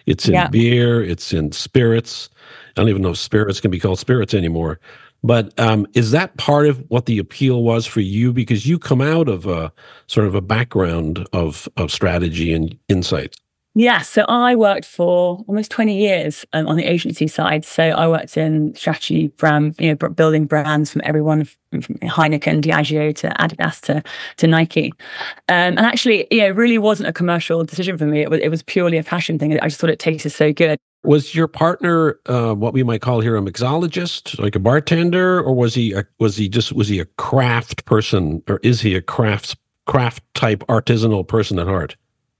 It's 0.06 0.26
in 0.26 0.34
yeah. 0.34 0.48
beer, 0.48 1.02
it's 1.02 1.34
in 1.34 1.52
spirits. 1.52 2.30
I 2.76 2.80
don't 2.80 2.88
even 2.88 3.02
know 3.02 3.10
if 3.10 3.18
spirits 3.18 3.60
can 3.60 3.70
be 3.70 3.78
called 3.78 3.98
spirits 3.98 4.32
anymore. 4.32 4.80
But 5.26 5.58
um, 5.58 5.86
is 5.94 6.12
that 6.12 6.36
part 6.36 6.68
of 6.68 6.84
what 6.88 7.06
the 7.06 7.18
appeal 7.18 7.62
was 7.62 7.84
for 7.84 8.00
you? 8.00 8.32
Because 8.32 8.66
you 8.66 8.78
come 8.78 9.00
out 9.00 9.28
of 9.28 9.46
a 9.46 9.72
sort 10.06 10.26
of 10.26 10.34
a 10.34 10.40
background 10.40 11.26
of 11.32 11.68
of 11.76 11.90
strategy 11.90 12.52
and 12.52 12.78
insights. 12.88 13.36
Yeah, 13.78 14.00
so 14.00 14.24
I 14.26 14.54
worked 14.54 14.86
for 14.86 15.44
almost 15.46 15.70
20 15.70 15.98
years 15.98 16.46
um, 16.54 16.66
on 16.66 16.76
the 16.76 16.84
agency 16.84 17.28
side. 17.28 17.62
So 17.62 17.82
I 17.82 18.08
worked 18.08 18.38
in 18.38 18.74
strategy, 18.74 19.28
brand, 19.28 19.74
you 19.78 19.90
know, 19.90 20.08
building 20.08 20.46
brands 20.46 20.90
from 20.90 21.02
everyone 21.04 21.44
from 21.44 21.82
Heineken, 21.82 22.62
Diageo 22.62 23.14
to 23.16 23.28
Adidas 23.38 23.82
to, 23.82 24.02
to 24.38 24.46
Nike. 24.46 24.94
Um, 25.50 25.76
and 25.76 25.80
actually, 25.80 26.26
yeah, 26.30 26.44
it 26.44 26.56
really 26.56 26.78
wasn't 26.78 27.10
a 27.10 27.12
commercial 27.12 27.64
decision 27.64 27.98
for 27.98 28.06
me. 28.06 28.22
It 28.22 28.30
was, 28.30 28.40
it 28.40 28.48
was 28.48 28.62
purely 28.62 28.96
a 28.96 29.04
passion 29.04 29.38
thing. 29.38 29.60
I 29.60 29.68
just 29.68 29.78
thought 29.78 29.90
it 29.90 29.98
tasted 29.98 30.30
so 30.30 30.54
good. 30.54 30.78
Was 31.06 31.36
your 31.36 31.46
partner 31.46 32.18
uh, 32.26 32.52
what 32.54 32.72
we 32.72 32.82
might 32.82 33.00
call 33.00 33.20
here 33.20 33.36
a 33.36 33.40
mixologist, 33.40 34.40
like 34.40 34.56
a 34.56 34.58
bartender, 34.58 35.40
or 35.40 35.54
was 35.54 35.72
he 35.74 35.92
a, 35.92 36.04
was 36.18 36.36
he 36.36 36.48
just 36.48 36.72
was 36.72 36.88
he 36.88 36.98
a 36.98 37.04
craft 37.04 37.84
person, 37.84 38.42
or 38.48 38.58
is 38.64 38.80
he 38.80 38.96
a 38.96 39.00
crafts 39.00 39.54
craft 39.86 40.24
type 40.34 40.64
artisanal 40.68 41.26
person 41.26 41.60
at 41.60 41.68
heart? 41.68 41.96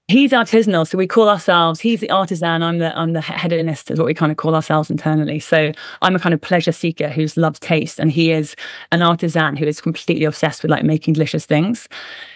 He's 0.09 0.31
artisanal, 0.31 0.85
so 0.85 0.97
we 0.97 1.07
call 1.07 1.29
ourselves. 1.29 1.79
He's 1.79 2.01
the 2.01 2.09
artisan. 2.09 2.61
I'm 2.61 2.79
the 2.79 2.97
I'm 2.97 3.13
the 3.13 3.21
hedonist, 3.21 3.89
is 3.89 3.99
what 3.99 4.05
we 4.05 4.13
kind 4.13 4.33
of 4.33 4.37
call 4.37 4.53
ourselves 4.53 4.89
internally. 4.89 5.39
So 5.39 5.71
I'm 6.01 6.15
a 6.15 6.19
kind 6.19 6.33
of 6.33 6.41
pleasure 6.41 6.73
seeker 6.73 7.07
who 7.07 7.25
loves 7.37 7.59
taste, 7.59 7.99
and 7.99 8.11
he 8.11 8.31
is 8.31 8.53
an 8.91 9.01
artisan 9.01 9.55
who 9.55 9.65
is 9.65 9.79
completely 9.79 10.25
obsessed 10.25 10.61
with 10.61 10.71
like 10.71 10.83
making 10.83 11.13
delicious 11.13 11.45
things. 11.45 11.87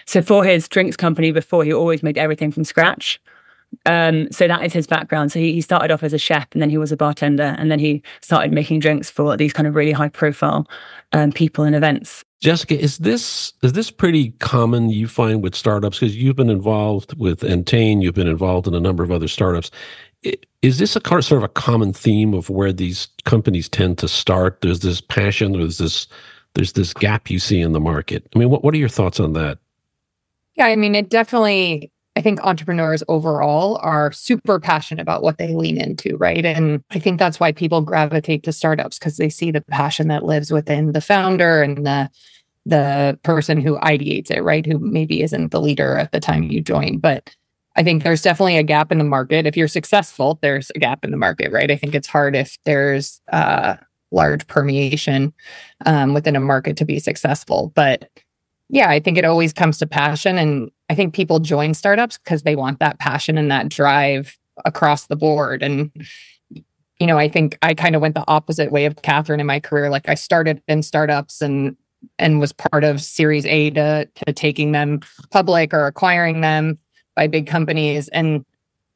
So 0.06 0.22
for 0.22 0.44
his 0.44 0.66
drinks 0.66 0.96
company 0.96 1.30
before, 1.30 1.62
he 1.62 1.74
always 1.74 2.02
made 2.02 2.16
everything 2.16 2.52
from 2.52 2.64
scratch. 2.64 3.20
Um, 3.86 4.30
so 4.30 4.46
that 4.46 4.64
is 4.64 4.72
his 4.72 4.86
background. 4.86 5.32
So 5.32 5.38
he, 5.38 5.52
he 5.52 5.60
started 5.60 5.90
off 5.90 6.02
as 6.02 6.12
a 6.12 6.18
chef 6.18 6.46
and 6.52 6.62
then 6.62 6.70
he 6.70 6.78
was 6.78 6.92
a 6.92 6.96
bartender 6.96 7.56
and 7.58 7.70
then 7.70 7.78
he 7.78 8.02
started 8.20 8.52
making 8.52 8.80
drinks 8.80 9.10
for 9.10 9.36
these 9.36 9.52
kind 9.52 9.66
of 9.66 9.74
really 9.74 9.92
high 9.92 10.08
profile 10.08 10.68
um, 11.12 11.32
people 11.32 11.64
and 11.64 11.74
events. 11.74 12.24
Jessica, 12.40 12.78
is 12.78 12.98
this 12.98 13.52
is 13.62 13.72
this 13.72 13.90
pretty 13.90 14.30
common 14.40 14.90
you 14.90 15.06
find 15.06 15.42
with 15.42 15.54
startups? 15.54 16.00
Because 16.00 16.16
you've 16.16 16.36
been 16.36 16.50
involved 16.50 17.16
with 17.16 17.40
Entain, 17.40 18.02
you've 18.02 18.14
been 18.14 18.26
involved 18.26 18.66
in 18.66 18.74
a 18.74 18.80
number 18.80 19.04
of 19.04 19.12
other 19.12 19.28
startups. 19.28 19.70
Is 20.60 20.78
this 20.78 20.96
a 20.96 21.00
sort 21.00 21.32
of 21.32 21.42
a 21.42 21.48
common 21.48 21.92
theme 21.92 22.34
of 22.34 22.50
where 22.50 22.72
these 22.72 23.08
companies 23.24 23.68
tend 23.68 23.98
to 23.98 24.08
start? 24.08 24.60
There's 24.60 24.80
this 24.80 25.00
passion, 25.00 25.52
there's 25.52 25.78
this 25.78 26.08
there's 26.54 26.72
this 26.72 26.92
gap 26.92 27.30
you 27.30 27.38
see 27.38 27.60
in 27.60 27.72
the 27.72 27.80
market. 27.80 28.26
I 28.34 28.38
mean, 28.38 28.50
what 28.50 28.64
what 28.64 28.74
are 28.74 28.78
your 28.78 28.88
thoughts 28.88 29.20
on 29.20 29.34
that? 29.34 29.58
Yeah, 30.54 30.66
I 30.66 30.76
mean, 30.76 30.94
it 30.94 31.10
definitely 31.10 31.92
I 32.14 32.20
think 32.20 32.40
entrepreneurs 32.42 33.02
overall 33.08 33.78
are 33.82 34.12
super 34.12 34.60
passionate 34.60 35.00
about 35.00 35.22
what 35.22 35.38
they 35.38 35.54
lean 35.54 35.80
into, 35.80 36.16
right? 36.18 36.44
And 36.44 36.84
I 36.90 36.98
think 36.98 37.18
that's 37.18 37.40
why 37.40 37.52
people 37.52 37.80
gravitate 37.80 38.42
to 38.44 38.52
startups 38.52 38.98
because 38.98 39.16
they 39.16 39.30
see 39.30 39.50
the 39.50 39.62
passion 39.62 40.08
that 40.08 40.24
lives 40.24 40.50
within 40.50 40.92
the 40.92 41.00
founder 41.00 41.62
and 41.62 41.86
the 41.86 42.10
the 42.64 43.18
person 43.24 43.60
who 43.60 43.76
ideates 43.78 44.30
it, 44.30 44.42
right? 44.42 44.64
Who 44.64 44.78
maybe 44.78 45.22
isn't 45.22 45.50
the 45.50 45.60
leader 45.60 45.96
at 45.96 46.12
the 46.12 46.20
time 46.20 46.44
you 46.44 46.60
join. 46.60 46.98
But 46.98 47.34
I 47.74 47.82
think 47.82 48.04
there's 48.04 48.22
definitely 48.22 48.56
a 48.56 48.62
gap 48.62 48.92
in 48.92 48.98
the 48.98 49.04
market. 49.04 49.46
If 49.46 49.56
you're 49.56 49.66
successful, 49.66 50.38
there's 50.42 50.70
a 50.76 50.78
gap 50.78 51.04
in 51.04 51.10
the 51.10 51.16
market, 51.16 51.50
right? 51.50 51.70
I 51.70 51.76
think 51.76 51.94
it's 51.94 52.06
hard 52.06 52.36
if 52.36 52.58
there's 52.64 53.20
uh 53.32 53.76
large 54.12 54.46
permeation 54.46 55.32
um, 55.86 56.12
within 56.14 56.36
a 56.36 56.40
market 56.40 56.76
to 56.76 56.84
be 56.84 56.98
successful. 56.98 57.72
But 57.74 58.10
yeah, 58.68 58.88
I 58.88 59.00
think 59.00 59.18
it 59.18 59.24
always 59.24 59.52
comes 59.52 59.78
to 59.78 59.86
passion. 59.86 60.38
And 60.38 60.70
I 60.92 60.94
think 60.94 61.14
people 61.14 61.40
join 61.40 61.72
startups 61.72 62.18
because 62.18 62.42
they 62.42 62.54
want 62.54 62.78
that 62.80 62.98
passion 62.98 63.38
and 63.38 63.50
that 63.50 63.70
drive 63.70 64.36
across 64.66 65.06
the 65.06 65.16
board. 65.16 65.62
And, 65.62 65.90
you 67.00 67.06
know, 67.06 67.16
I 67.16 67.30
think 67.30 67.56
I 67.62 67.72
kind 67.72 67.96
of 67.96 68.02
went 68.02 68.14
the 68.14 68.28
opposite 68.28 68.70
way 68.70 68.84
of 68.84 68.96
Kathryn 68.96 69.40
in 69.40 69.46
my 69.46 69.58
career. 69.58 69.88
Like 69.88 70.06
I 70.10 70.12
started 70.12 70.62
in 70.68 70.82
startups 70.82 71.40
and 71.40 71.78
and 72.18 72.40
was 72.40 72.52
part 72.52 72.84
of 72.84 73.00
series 73.00 73.46
A 73.46 73.70
to, 73.70 74.06
to 74.26 74.32
taking 74.34 74.72
them 74.72 75.00
public 75.30 75.72
or 75.72 75.86
acquiring 75.86 76.42
them 76.42 76.78
by 77.16 77.26
big 77.26 77.46
companies. 77.46 78.08
And 78.08 78.44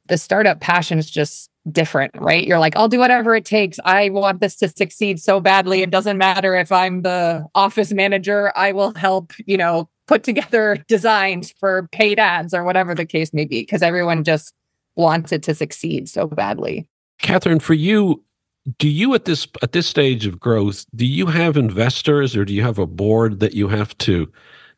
the 0.07 0.17
startup 0.17 0.59
passion 0.59 0.97
is 0.97 1.09
just 1.09 1.49
different, 1.71 2.11
right? 2.17 2.45
You're 2.45 2.59
like, 2.59 2.75
I'll 2.75 2.87
do 2.87 2.99
whatever 2.99 3.35
it 3.35 3.45
takes. 3.45 3.79
I 3.83 4.09
want 4.09 4.39
this 4.39 4.55
to 4.57 4.69
succeed 4.69 5.19
so 5.19 5.39
badly. 5.39 5.81
It 5.81 5.91
doesn't 5.91 6.17
matter 6.17 6.55
if 6.55 6.71
I'm 6.71 7.01
the 7.01 7.45
office 7.55 7.91
manager, 7.91 8.51
I 8.55 8.71
will 8.71 8.93
help, 8.95 9.33
you 9.45 9.57
know, 9.57 9.89
put 10.07 10.23
together 10.23 10.83
designs 10.87 11.53
for 11.59 11.89
paid 11.91 12.19
ads 12.19 12.53
or 12.53 12.63
whatever 12.63 12.95
the 12.95 13.05
case 13.05 13.33
may 13.33 13.45
be, 13.45 13.61
because 13.61 13.81
everyone 13.81 14.23
just 14.23 14.53
wants 14.95 15.31
it 15.31 15.43
to 15.43 15.53
succeed 15.53 16.07
so 16.07 16.27
badly. 16.27 16.87
Kathryn, 17.21 17.61
for 17.61 17.73
you, 17.73 18.23
do 18.79 18.87
you 18.87 19.13
at 19.13 19.25
this 19.25 19.47
at 19.61 19.71
this 19.71 19.87
stage 19.87 20.25
of 20.25 20.39
growth, 20.39 20.85
do 20.95 21.05
you 21.05 21.27
have 21.27 21.57
investors 21.57 22.35
or 22.35 22.45
do 22.45 22.53
you 22.53 22.63
have 22.63 22.79
a 22.79 22.87
board 22.87 23.39
that 23.39 23.53
you 23.53 23.67
have 23.67 23.97
to 23.99 24.31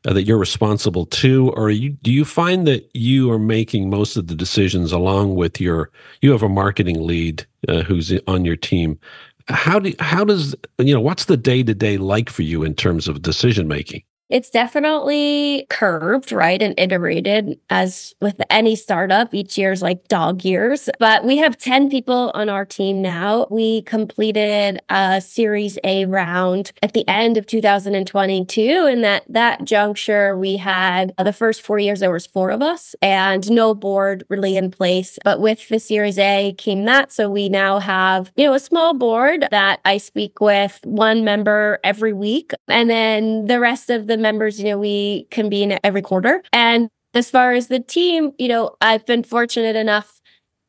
uh, 0.07 0.13
that 0.13 0.23
you're 0.23 0.37
responsible 0.37 1.05
to, 1.05 1.49
or 1.51 1.69
you, 1.69 1.89
do 1.89 2.11
you 2.11 2.23
find 2.23 2.65
that 2.67 2.89
you 2.93 3.31
are 3.31 3.39
making 3.39 3.89
most 3.89 4.15
of 4.17 4.27
the 4.27 4.35
decisions 4.35 4.91
along 4.91 5.35
with 5.35 5.59
your? 5.59 5.89
You 6.21 6.31
have 6.31 6.43
a 6.43 6.49
marketing 6.49 7.05
lead 7.05 7.45
uh, 7.67 7.81
who's 7.83 8.13
on 8.27 8.45
your 8.45 8.55
team. 8.55 8.99
How 9.47 9.79
do 9.79 9.93
how 9.99 10.23
does 10.23 10.55
you 10.77 10.93
know 10.93 11.01
what's 11.01 11.25
the 11.25 11.37
day 11.37 11.63
to 11.63 11.73
day 11.73 11.97
like 11.97 12.29
for 12.29 12.43
you 12.43 12.63
in 12.63 12.75
terms 12.75 13.07
of 13.07 13.21
decision 13.21 13.67
making? 13.67 14.03
It's 14.29 14.51
definitely 14.51 15.65
curved, 15.71 16.31
right? 16.31 16.61
And 16.61 16.79
iterated 16.79 17.59
as 17.71 18.13
with 18.21 18.39
any 18.51 18.75
startup. 18.75 19.33
Each 19.33 19.57
year 19.57 19.71
is 19.71 19.81
like 19.81 20.07
dog 20.07 20.45
years, 20.45 20.87
but 20.99 21.25
we 21.25 21.37
have 21.37 21.57
10 21.57 21.89
people 21.89 22.31
on 22.35 22.47
our 22.47 22.63
team 22.63 23.01
now. 23.01 23.47
We 23.49 23.81
completed 23.81 24.79
a 24.87 25.19
series 25.19 25.79
A 25.83 26.05
round 26.05 26.71
at 26.83 26.93
the 26.93 27.07
end 27.07 27.37
of 27.37 27.47
2022. 27.47 28.85
And 28.85 29.03
that, 29.03 29.23
that 29.29 29.65
juncture, 29.65 30.37
we 30.37 30.57
had 30.57 31.11
uh, 31.17 31.23
the 31.23 31.33
first 31.33 31.63
four 31.63 31.79
years, 31.79 31.99
there 31.99 32.11
was 32.11 32.27
four 32.27 32.51
of 32.51 32.61
us 32.61 32.95
and 33.01 33.49
no 33.49 33.73
board 33.73 34.25
really 34.29 34.55
in 34.55 34.69
place. 34.69 35.17
But 35.23 35.41
with 35.41 35.67
the 35.69 35.79
series 35.79 36.19
A 36.19 36.53
came 36.55 36.85
that. 36.85 37.11
So 37.11 37.31
we 37.31 37.49
now 37.49 37.79
have, 37.79 38.31
you 38.35 38.45
know, 38.45 38.53
a 38.53 38.59
small 38.59 38.93
board 38.93 39.47
that 39.49 39.79
I 39.85 39.97
speak 39.97 40.39
with 40.39 40.79
one 40.83 41.23
member 41.23 41.79
every 41.83 42.13
week. 42.13 42.51
And 42.67 42.91
then 42.91 43.47
the 43.47 43.59
rest 43.59 43.89
of 43.89 44.05
the 44.05 44.18
members, 44.19 44.59
you 44.59 44.65
know, 44.65 44.77
we 44.77 45.27
convene 45.31 45.77
every 45.83 46.01
quarter. 46.01 46.43
And 46.53 46.89
as 47.13 47.29
far 47.29 47.53
as 47.53 47.67
the 47.67 47.79
team, 47.79 48.31
you 48.37 48.47
know, 48.47 48.75
I've 48.81 49.05
been 49.05 49.23
fortunate 49.23 49.75
enough 49.75 50.19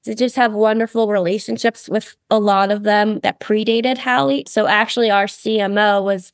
to 0.04 0.14
just 0.14 0.37
have 0.37 0.54
wonderful 0.54 1.09
relationships 1.09 1.88
with 1.88 2.16
a 2.30 2.38
lot 2.38 2.71
of 2.71 2.85
them 2.85 3.21
that 3.21 3.40
predated 3.40 3.99
Hally. 3.99 4.45
So 4.47 4.66
actually, 4.66 5.11
our 5.11 5.26
CMO 5.26 6.02
was 6.02 6.33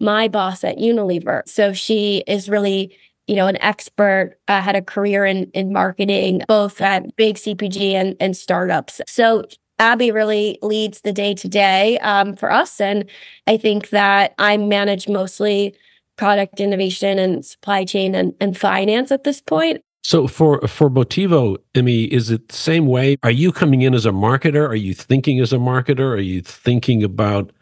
my 0.00 0.26
boss 0.26 0.64
at 0.64 0.78
Unilever. 0.78 1.48
So 1.48 1.72
she 1.72 2.24
is 2.26 2.48
really, 2.48 2.96
you 3.28 3.36
know, 3.36 3.46
an 3.46 3.56
expert, 3.62 4.36
uh, 4.48 4.60
had 4.60 4.74
a 4.74 4.82
career 4.82 5.24
in, 5.24 5.50
in 5.52 5.72
marketing, 5.72 6.42
both 6.48 6.80
at 6.80 7.14
big 7.14 7.36
CPG 7.36 7.92
and, 7.92 8.16
and 8.18 8.36
startups. 8.36 9.00
So 9.06 9.44
Abby 9.78 10.10
really 10.10 10.58
leads 10.62 11.00
the 11.00 11.12
day 11.12 11.34
to 11.34 11.48
day 11.48 11.98
for 12.38 12.50
us. 12.50 12.80
And 12.80 13.08
I 13.46 13.56
think 13.56 13.90
that 13.90 14.34
I 14.38 14.56
manage 14.56 15.08
mostly 15.08 15.74
product 16.16 16.60
innovation 16.60 17.18
and 17.18 17.44
supply 17.44 17.84
chain 17.84 18.14
and, 18.14 18.34
and 18.40 18.56
finance 18.56 19.10
at 19.10 19.24
this 19.24 19.40
point. 19.40 19.80
So 20.02 20.26
for 20.26 20.60
for 20.68 20.90
Botivo, 20.90 21.56
Imme, 21.74 22.08
is 22.08 22.30
it 22.30 22.48
the 22.48 22.56
same 22.56 22.86
way? 22.86 23.16
Are 23.22 23.30
you 23.30 23.52
coming 23.52 23.80
in 23.80 23.94
as 23.94 24.04
a 24.04 24.10
marketer? 24.10 24.68
Are 24.68 24.74
you 24.74 24.92
thinking 24.92 25.40
as 25.40 25.52
a 25.52 25.56
marketer? 25.56 26.12
Are 26.12 26.20
you 26.20 26.42
thinking 26.42 27.02
about 27.02 27.52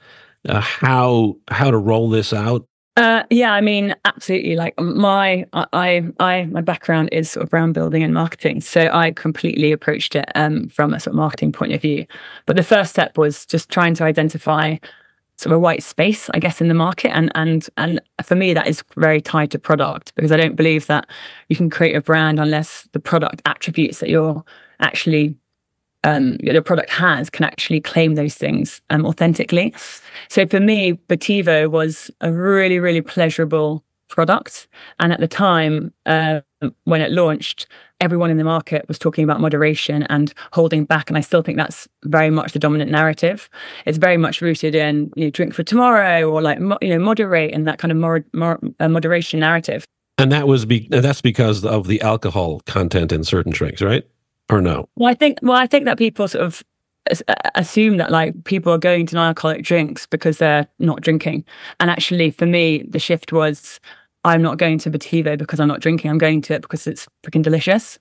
uh, 0.48 0.60
how 0.60 1.36
how 1.48 1.70
to 1.70 1.78
roll 1.78 2.10
this 2.10 2.32
out? 2.32 2.66
Uh, 2.96 3.22
yeah, 3.30 3.54
I 3.54 3.62
mean, 3.62 3.94
absolutely. 4.04 4.54
Like 4.54 4.78
my, 4.78 5.46
I, 5.54 6.02
I, 6.20 6.44
my 6.50 6.60
background 6.60 7.08
is 7.10 7.30
sort 7.30 7.44
of 7.44 7.48
brand 7.48 7.72
building 7.72 8.02
and 8.02 8.12
marketing, 8.12 8.60
so 8.60 8.90
I 8.92 9.12
completely 9.12 9.72
approached 9.72 10.14
it 10.14 10.26
um, 10.34 10.68
from 10.68 10.92
a 10.92 11.00
sort 11.00 11.12
of 11.12 11.16
marketing 11.16 11.52
point 11.52 11.72
of 11.72 11.80
view. 11.80 12.04
But 12.44 12.56
the 12.56 12.62
first 12.62 12.90
step 12.90 13.16
was 13.16 13.46
just 13.46 13.70
trying 13.70 13.94
to 13.94 14.04
identify 14.04 14.76
sort 15.36 15.52
of 15.52 15.56
a 15.56 15.60
white 15.60 15.82
space, 15.82 16.30
I 16.34 16.38
guess, 16.38 16.60
in 16.60 16.68
the 16.68 16.74
market. 16.74 17.14
And 17.16 17.30
and 17.34 17.68
and 17.76 18.00
for 18.22 18.34
me, 18.34 18.54
that 18.54 18.66
is 18.66 18.82
very 18.96 19.20
tied 19.20 19.50
to 19.52 19.58
product 19.58 20.14
because 20.14 20.32
I 20.32 20.36
don't 20.36 20.56
believe 20.56 20.86
that 20.86 21.06
you 21.48 21.56
can 21.56 21.70
create 21.70 21.96
a 21.96 22.00
brand 22.00 22.38
unless 22.38 22.88
the 22.92 23.00
product 23.00 23.42
attributes 23.46 23.98
that 24.00 24.08
you're 24.08 24.44
actually 24.80 25.36
um, 26.04 26.38
product 26.64 26.90
has 26.90 27.30
can 27.30 27.44
actually 27.44 27.80
claim 27.80 28.14
those 28.14 28.34
things 28.34 28.80
um, 28.90 29.06
authentically. 29.06 29.74
So 30.28 30.46
for 30.46 30.60
me, 30.60 30.94
Botivo 31.08 31.70
was 31.70 32.10
a 32.20 32.32
really, 32.32 32.78
really 32.78 33.00
pleasurable 33.00 33.84
product. 34.08 34.68
And 35.00 35.12
at 35.12 35.20
the 35.20 35.28
time 35.28 35.92
uh, 36.06 36.40
when 36.84 37.00
it 37.00 37.12
launched, 37.12 37.66
everyone 38.00 38.30
in 38.30 38.36
the 38.36 38.44
market 38.44 38.86
was 38.88 38.98
talking 38.98 39.24
about 39.24 39.40
moderation 39.40 40.02
and 40.04 40.34
holding 40.52 40.84
back. 40.84 41.08
And 41.08 41.16
I 41.16 41.20
still 41.20 41.42
think 41.42 41.56
that's 41.56 41.88
very 42.04 42.30
much 42.30 42.52
the 42.52 42.58
dominant 42.58 42.90
narrative. 42.90 43.48
It's 43.86 43.98
very 43.98 44.16
much 44.16 44.40
rooted 44.40 44.74
in 44.74 45.12
you 45.16 45.24
know, 45.24 45.30
drink 45.30 45.54
for 45.54 45.62
tomorrow 45.62 46.30
or 46.30 46.42
like 46.42 46.58
you 46.80 46.88
know 46.88 46.98
moderate 46.98 47.54
and 47.54 47.66
that 47.66 47.78
kind 47.78 47.92
of 47.92 47.98
more, 47.98 48.24
more 48.32 48.58
uh, 48.80 48.88
moderation 48.88 49.40
narrative. 49.40 49.84
And 50.18 50.30
that 50.32 50.46
was 50.46 50.64
be- 50.64 50.88
that's 50.90 51.22
because 51.22 51.64
of 51.64 51.86
the 51.86 52.00
alcohol 52.02 52.60
content 52.66 53.12
in 53.12 53.24
certain 53.24 53.52
drinks, 53.52 53.80
right? 53.80 54.06
Or 54.50 54.60
no? 54.60 54.88
Well, 54.96 55.10
I 55.10 55.14
think 55.14 55.38
well, 55.42 55.56
I 55.56 55.66
think 55.66 55.84
that 55.86 55.98
people 55.98 56.28
sort 56.28 56.44
of 56.44 56.62
assume 57.54 57.96
that 57.96 58.10
like 58.10 58.44
people 58.44 58.72
are 58.72 58.78
going 58.78 59.06
to 59.06 59.14
non-alcoholic 59.14 59.64
drinks 59.64 60.06
because 60.06 60.38
they're 60.38 60.66
not 60.78 61.00
drinking. 61.00 61.44
And 61.80 61.90
actually, 61.90 62.30
for 62.30 62.46
me, 62.46 62.84
the 62.88 62.98
shift 62.98 63.32
was 63.32 63.80
I'm 64.24 64.42
not 64.42 64.58
going 64.58 64.78
to 64.78 64.90
Botivo 64.90 65.36
because 65.36 65.58
I'm 65.58 65.68
not 65.68 65.80
drinking. 65.80 66.10
I'm 66.10 66.18
going 66.18 66.42
to 66.42 66.54
it 66.54 66.62
because 66.62 66.86
it's 66.86 67.08
freaking 67.24 67.42
delicious. 67.42 67.98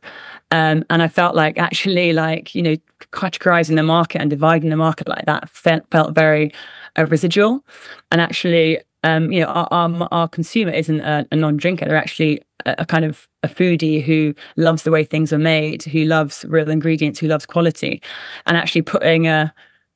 Um, 0.52 0.84
and 0.90 1.02
I 1.02 1.08
felt 1.08 1.36
like 1.36 1.58
actually, 1.58 2.14
like, 2.14 2.54
you 2.54 2.62
know, 2.62 2.76
categorizing 3.12 3.76
the 3.76 3.84
market 3.84 4.22
and 4.22 4.30
dividing 4.30 4.70
the 4.70 4.78
market 4.78 5.08
like 5.08 5.26
that 5.26 5.50
felt, 5.50 5.84
felt 5.90 6.14
very 6.14 6.54
uh, 6.98 7.06
residual. 7.08 7.66
And 8.12 8.22
actually, 8.22 8.82
um, 9.04 9.32
you 9.32 9.40
know, 9.42 9.48
our, 9.48 9.68
our, 9.72 10.08
our 10.12 10.28
consumer 10.28 10.72
isn't 10.72 11.02
a, 11.02 11.26
a, 11.32 11.36
non-drinker. 11.36 11.86
They're 11.86 11.96
actually 11.96 12.42
a, 12.66 12.76
a, 12.80 12.86
kind 12.86 13.04
of 13.04 13.28
a 13.42 13.48
foodie 13.48 14.04
who 14.04 14.36
loves 14.58 14.84
the 14.84 14.92
way 14.92 15.04
things 15.04 15.34
are 15.34 15.40
made, 15.40 15.84
who 15.84 16.06
loves 16.06 16.46
real 16.48 16.70
ingredients, 16.70 17.20
who 17.20 17.28
loves 17.28 17.48
quality. 17.48 18.02
And 18.46 18.58
actually 18.58 18.84
putting 18.84 19.28
a 19.28 19.52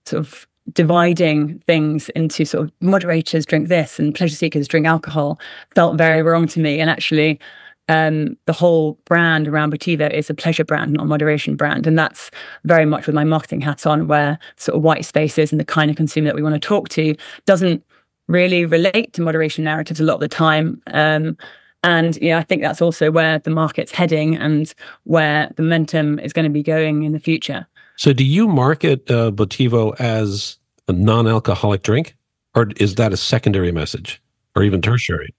sort 0.08 0.25
of 0.25 0.48
dividing 0.74 1.60
things 1.67 2.10
into 2.10 2.45
sort 2.45 2.65
of 2.65 2.72
moderators 2.81 3.45
drink 3.45 3.67
this 3.67 4.00
and 4.00 4.15
pleasure 4.15 4.36
seekers 4.36 4.67
drink 4.67 4.88
alcohol 4.88 5.39
felt 5.75 5.98
very 5.98 6.22
wrong 6.22 6.48
to 6.48 6.60
me. 6.60 6.79
And 6.79 6.89
actually, 6.89 7.39
um, 7.88 8.36
the 8.45 8.53
whole 8.53 8.98
brand 9.05 9.48
around 9.48 9.72
Botivo 9.72 10.12
is 10.12 10.29
a 10.29 10.34
pleasure 10.34 10.65
brand, 10.65 10.93
not 10.93 11.03
a 11.03 11.05
moderation 11.05 11.55
brand. 11.55 11.86
And 11.86 11.98
that's 11.98 12.31
very 12.63 12.86
much 12.86 13.05
with 13.05 13.13
my 13.13 13.24
marketing 13.24 13.62
hat 13.62 13.86
on, 13.86 14.07
where 14.07 14.39
sort 14.57 14.75
of 14.75 14.81
white 14.81 15.05
spaces 15.05 15.51
and 15.51 15.60
the 15.60 15.65
kind 15.65 15.91
of 15.91 15.98
consumer 15.98 16.27
that 16.27 16.36
we 16.36 16.41
want 16.41 16.55
to 16.55 16.67
talk 16.67 16.89
to 16.89 17.15
doesn't 17.45 17.84
really 18.27 18.65
relate 18.65 19.13
to 19.13 19.22
moderation 19.22 19.63
narratives 19.63 20.00
a 20.00 20.03
lot 20.03 20.15
of 20.15 20.19
the 20.22 20.27
time. 20.27 20.81
Um, 20.88 21.38
and 21.84 22.17
yeah, 22.17 22.39
I 22.39 22.43
think 22.43 22.63
that's 22.63 22.81
also 22.81 23.12
where 23.12 23.38
the 23.38 23.51
market's 23.51 23.91
heading 23.91 24.36
and 24.36 24.74
where 25.03 25.51
the 25.55 25.62
momentum 25.62 26.17
is 26.17 26.34
going 26.34 26.45
to 26.45 26.50
be 26.50 26.63
going 26.63 27.03
in 27.03 27.12
the 27.12 27.19
future. 27.19 27.67
So, 27.97 28.13
do 28.13 28.23
you 28.23 28.47
market 28.47 29.09
uh, 29.09 29.31
Botivo 29.31 29.99
as 29.99 30.57
a 30.87 30.93
non-alcoholic 30.93 31.83
drink, 31.83 32.15
or 32.53 32.69
is 32.77 32.95
that 32.95 33.13
a 33.13 33.17
secondary 33.17 33.71
message, 33.71 34.21
or 34.55 34.63
even 34.63 34.81
tertiary? 34.81 35.33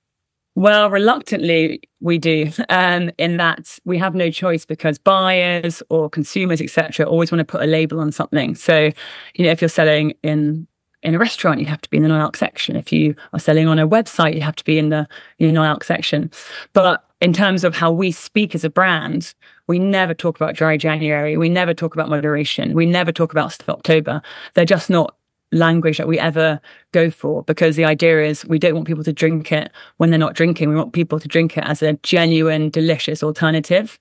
Well, 0.56 0.88
reluctantly, 0.88 1.82
we 2.00 2.16
do. 2.16 2.50
Um, 2.70 3.10
in 3.18 3.36
that 3.36 3.78
we 3.84 3.98
have 3.98 4.14
no 4.14 4.30
choice 4.30 4.64
because 4.64 4.98
buyers 4.98 5.82
or 5.90 6.08
consumers, 6.08 6.62
etc., 6.62 7.04
always 7.04 7.30
want 7.30 7.40
to 7.40 7.44
put 7.44 7.62
a 7.62 7.66
label 7.66 8.00
on 8.00 8.10
something. 8.10 8.54
So, 8.54 8.90
you 9.34 9.44
know, 9.44 9.50
if 9.50 9.60
you're 9.60 9.68
selling 9.68 10.14
in 10.22 10.66
in 11.02 11.14
a 11.14 11.18
restaurant, 11.18 11.60
you 11.60 11.66
have 11.66 11.82
to 11.82 11.90
be 11.90 11.98
in 11.98 12.02
the 12.02 12.08
non-alc 12.08 12.36
section. 12.36 12.74
If 12.74 12.90
you 12.90 13.14
are 13.34 13.38
selling 13.38 13.68
on 13.68 13.78
a 13.78 13.86
website, 13.86 14.34
you 14.34 14.40
have 14.40 14.56
to 14.56 14.64
be 14.64 14.78
in 14.78 14.88
the 14.88 15.06
you 15.38 15.46
know, 15.48 15.60
non-alc 15.60 15.84
section. 15.84 16.30
But 16.72 17.05
in 17.20 17.32
terms 17.32 17.64
of 17.64 17.74
how 17.74 17.90
we 17.90 18.12
speak 18.12 18.54
as 18.54 18.64
a 18.64 18.70
brand, 18.70 19.34
we 19.66 19.78
never 19.78 20.14
talk 20.14 20.36
about 20.36 20.54
dry 20.54 20.76
January. 20.76 21.36
We 21.36 21.48
never 21.48 21.72
talk 21.72 21.94
about 21.94 22.10
moderation. 22.10 22.74
We 22.74 22.86
never 22.86 23.10
talk 23.10 23.32
about 23.32 23.58
October. 23.68 24.20
They're 24.54 24.64
just 24.64 24.90
not 24.90 25.16
language 25.52 25.98
that 25.98 26.08
we 26.08 26.18
ever 26.18 26.60
go 26.92 27.10
for 27.10 27.42
because 27.44 27.76
the 27.76 27.84
idea 27.84 28.24
is 28.24 28.44
we 28.46 28.58
don't 28.58 28.74
want 28.74 28.86
people 28.86 29.04
to 29.04 29.12
drink 29.12 29.52
it 29.52 29.70
when 29.96 30.10
they're 30.10 30.18
not 30.18 30.34
drinking. 30.34 30.68
We 30.68 30.76
want 30.76 30.92
people 30.92 31.18
to 31.20 31.28
drink 31.28 31.56
it 31.56 31.64
as 31.64 31.82
a 31.82 31.94
genuine, 32.02 32.68
delicious 32.68 33.22
alternative. 33.22 33.98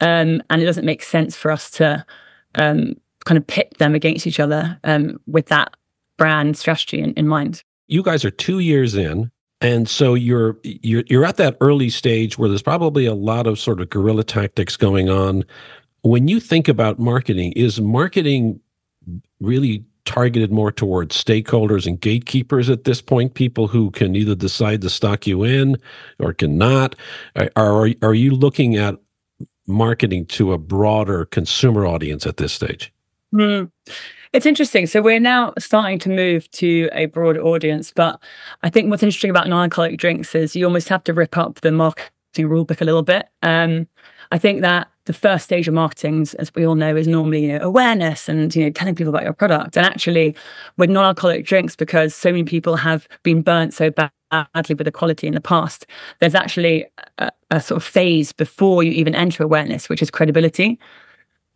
Um, 0.00 0.42
and 0.50 0.62
it 0.62 0.64
doesn't 0.66 0.84
make 0.84 1.02
sense 1.02 1.36
for 1.36 1.50
us 1.50 1.70
to 1.72 2.04
um, 2.56 2.94
kind 3.24 3.38
of 3.38 3.46
pit 3.46 3.74
them 3.78 3.94
against 3.94 4.26
each 4.26 4.38
other 4.38 4.78
um, 4.84 5.18
with 5.26 5.46
that 5.46 5.74
brand 6.18 6.56
strategy 6.56 7.00
in, 7.00 7.12
in 7.14 7.26
mind. 7.26 7.64
You 7.86 8.02
guys 8.02 8.24
are 8.24 8.30
two 8.30 8.60
years 8.60 8.94
in. 8.94 9.30
And 9.64 9.88
so 9.88 10.12
you're 10.12 10.58
you're 10.62 11.04
you're 11.06 11.24
at 11.24 11.38
that 11.38 11.56
early 11.62 11.88
stage 11.88 12.36
where 12.36 12.50
there's 12.50 12.62
probably 12.62 13.06
a 13.06 13.14
lot 13.14 13.46
of 13.46 13.58
sort 13.58 13.80
of 13.80 13.88
guerrilla 13.88 14.22
tactics 14.22 14.76
going 14.76 15.08
on. 15.08 15.42
When 16.02 16.28
you 16.28 16.38
think 16.38 16.68
about 16.68 16.98
marketing, 16.98 17.52
is 17.52 17.80
marketing 17.80 18.60
really 19.40 19.82
targeted 20.04 20.52
more 20.52 20.70
towards 20.70 21.16
stakeholders 21.16 21.86
and 21.86 21.98
gatekeepers 21.98 22.68
at 22.68 22.84
this 22.84 23.00
point, 23.00 23.32
people 23.32 23.66
who 23.66 23.90
can 23.90 24.14
either 24.14 24.34
decide 24.34 24.82
to 24.82 24.90
stock 24.90 25.26
you 25.26 25.44
in 25.44 25.78
or 26.18 26.34
cannot? 26.34 26.94
Are, 27.34 27.50
are, 27.56 27.88
are 28.02 28.14
you 28.14 28.32
looking 28.32 28.76
at 28.76 28.96
marketing 29.66 30.26
to 30.26 30.52
a 30.52 30.58
broader 30.58 31.24
consumer 31.24 31.86
audience 31.86 32.26
at 32.26 32.36
this 32.36 32.52
stage? 32.52 32.92
Mm. 33.32 33.70
It's 34.34 34.46
interesting. 34.46 34.88
So 34.88 35.00
we're 35.00 35.20
now 35.20 35.52
starting 35.60 36.00
to 36.00 36.08
move 36.08 36.50
to 36.50 36.88
a 36.92 37.06
broad 37.06 37.38
audience, 37.38 37.92
but 37.94 38.20
I 38.64 38.68
think 38.68 38.90
what's 38.90 39.04
interesting 39.04 39.30
about 39.30 39.46
non-alcoholic 39.46 39.96
drinks 39.96 40.34
is 40.34 40.56
you 40.56 40.64
almost 40.64 40.88
have 40.88 41.04
to 41.04 41.14
rip 41.14 41.38
up 41.38 41.60
the 41.60 41.70
marketing 41.70 42.48
rulebook 42.48 42.80
a 42.80 42.84
little 42.84 43.04
bit. 43.04 43.28
Um, 43.42 43.86
I 44.32 44.38
think 44.38 44.62
that 44.62 44.88
the 45.04 45.12
first 45.12 45.44
stage 45.44 45.68
of 45.68 45.74
marketing, 45.74 46.26
as 46.40 46.52
we 46.56 46.66
all 46.66 46.74
know, 46.74 46.96
is 46.96 47.06
normally 47.06 47.46
you 47.46 47.56
know, 47.56 47.64
awareness 47.64 48.28
and 48.28 48.52
you 48.56 48.64
know 48.64 48.70
telling 48.70 48.96
people 48.96 49.14
about 49.14 49.22
your 49.22 49.34
product. 49.34 49.76
And 49.76 49.86
actually, 49.86 50.34
with 50.78 50.90
non-alcoholic 50.90 51.46
drinks, 51.46 51.76
because 51.76 52.12
so 52.12 52.32
many 52.32 52.42
people 52.42 52.74
have 52.74 53.06
been 53.22 53.40
burnt 53.40 53.72
so 53.72 53.92
badly 53.92 54.74
with 54.74 54.86
the 54.86 54.90
quality 54.90 55.28
in 55.28 55.34
the 55.34 55.40
past, 55.40 55.86
there's 56.18 56.34
actually 56.34 56.86
a, 57.18 57.30
a 57.52 57.60
sort 57.60 57.76
of 57.76 57.84
phase 57.84 58.32
before 58.32 58.82
you 58.82 58.90
even 58.90 59.14
enter 59.14 59.44
awareness, 59.44 59.88
which 59.88 60.02
is 60.02 60.10
credibility. 60.10 60.76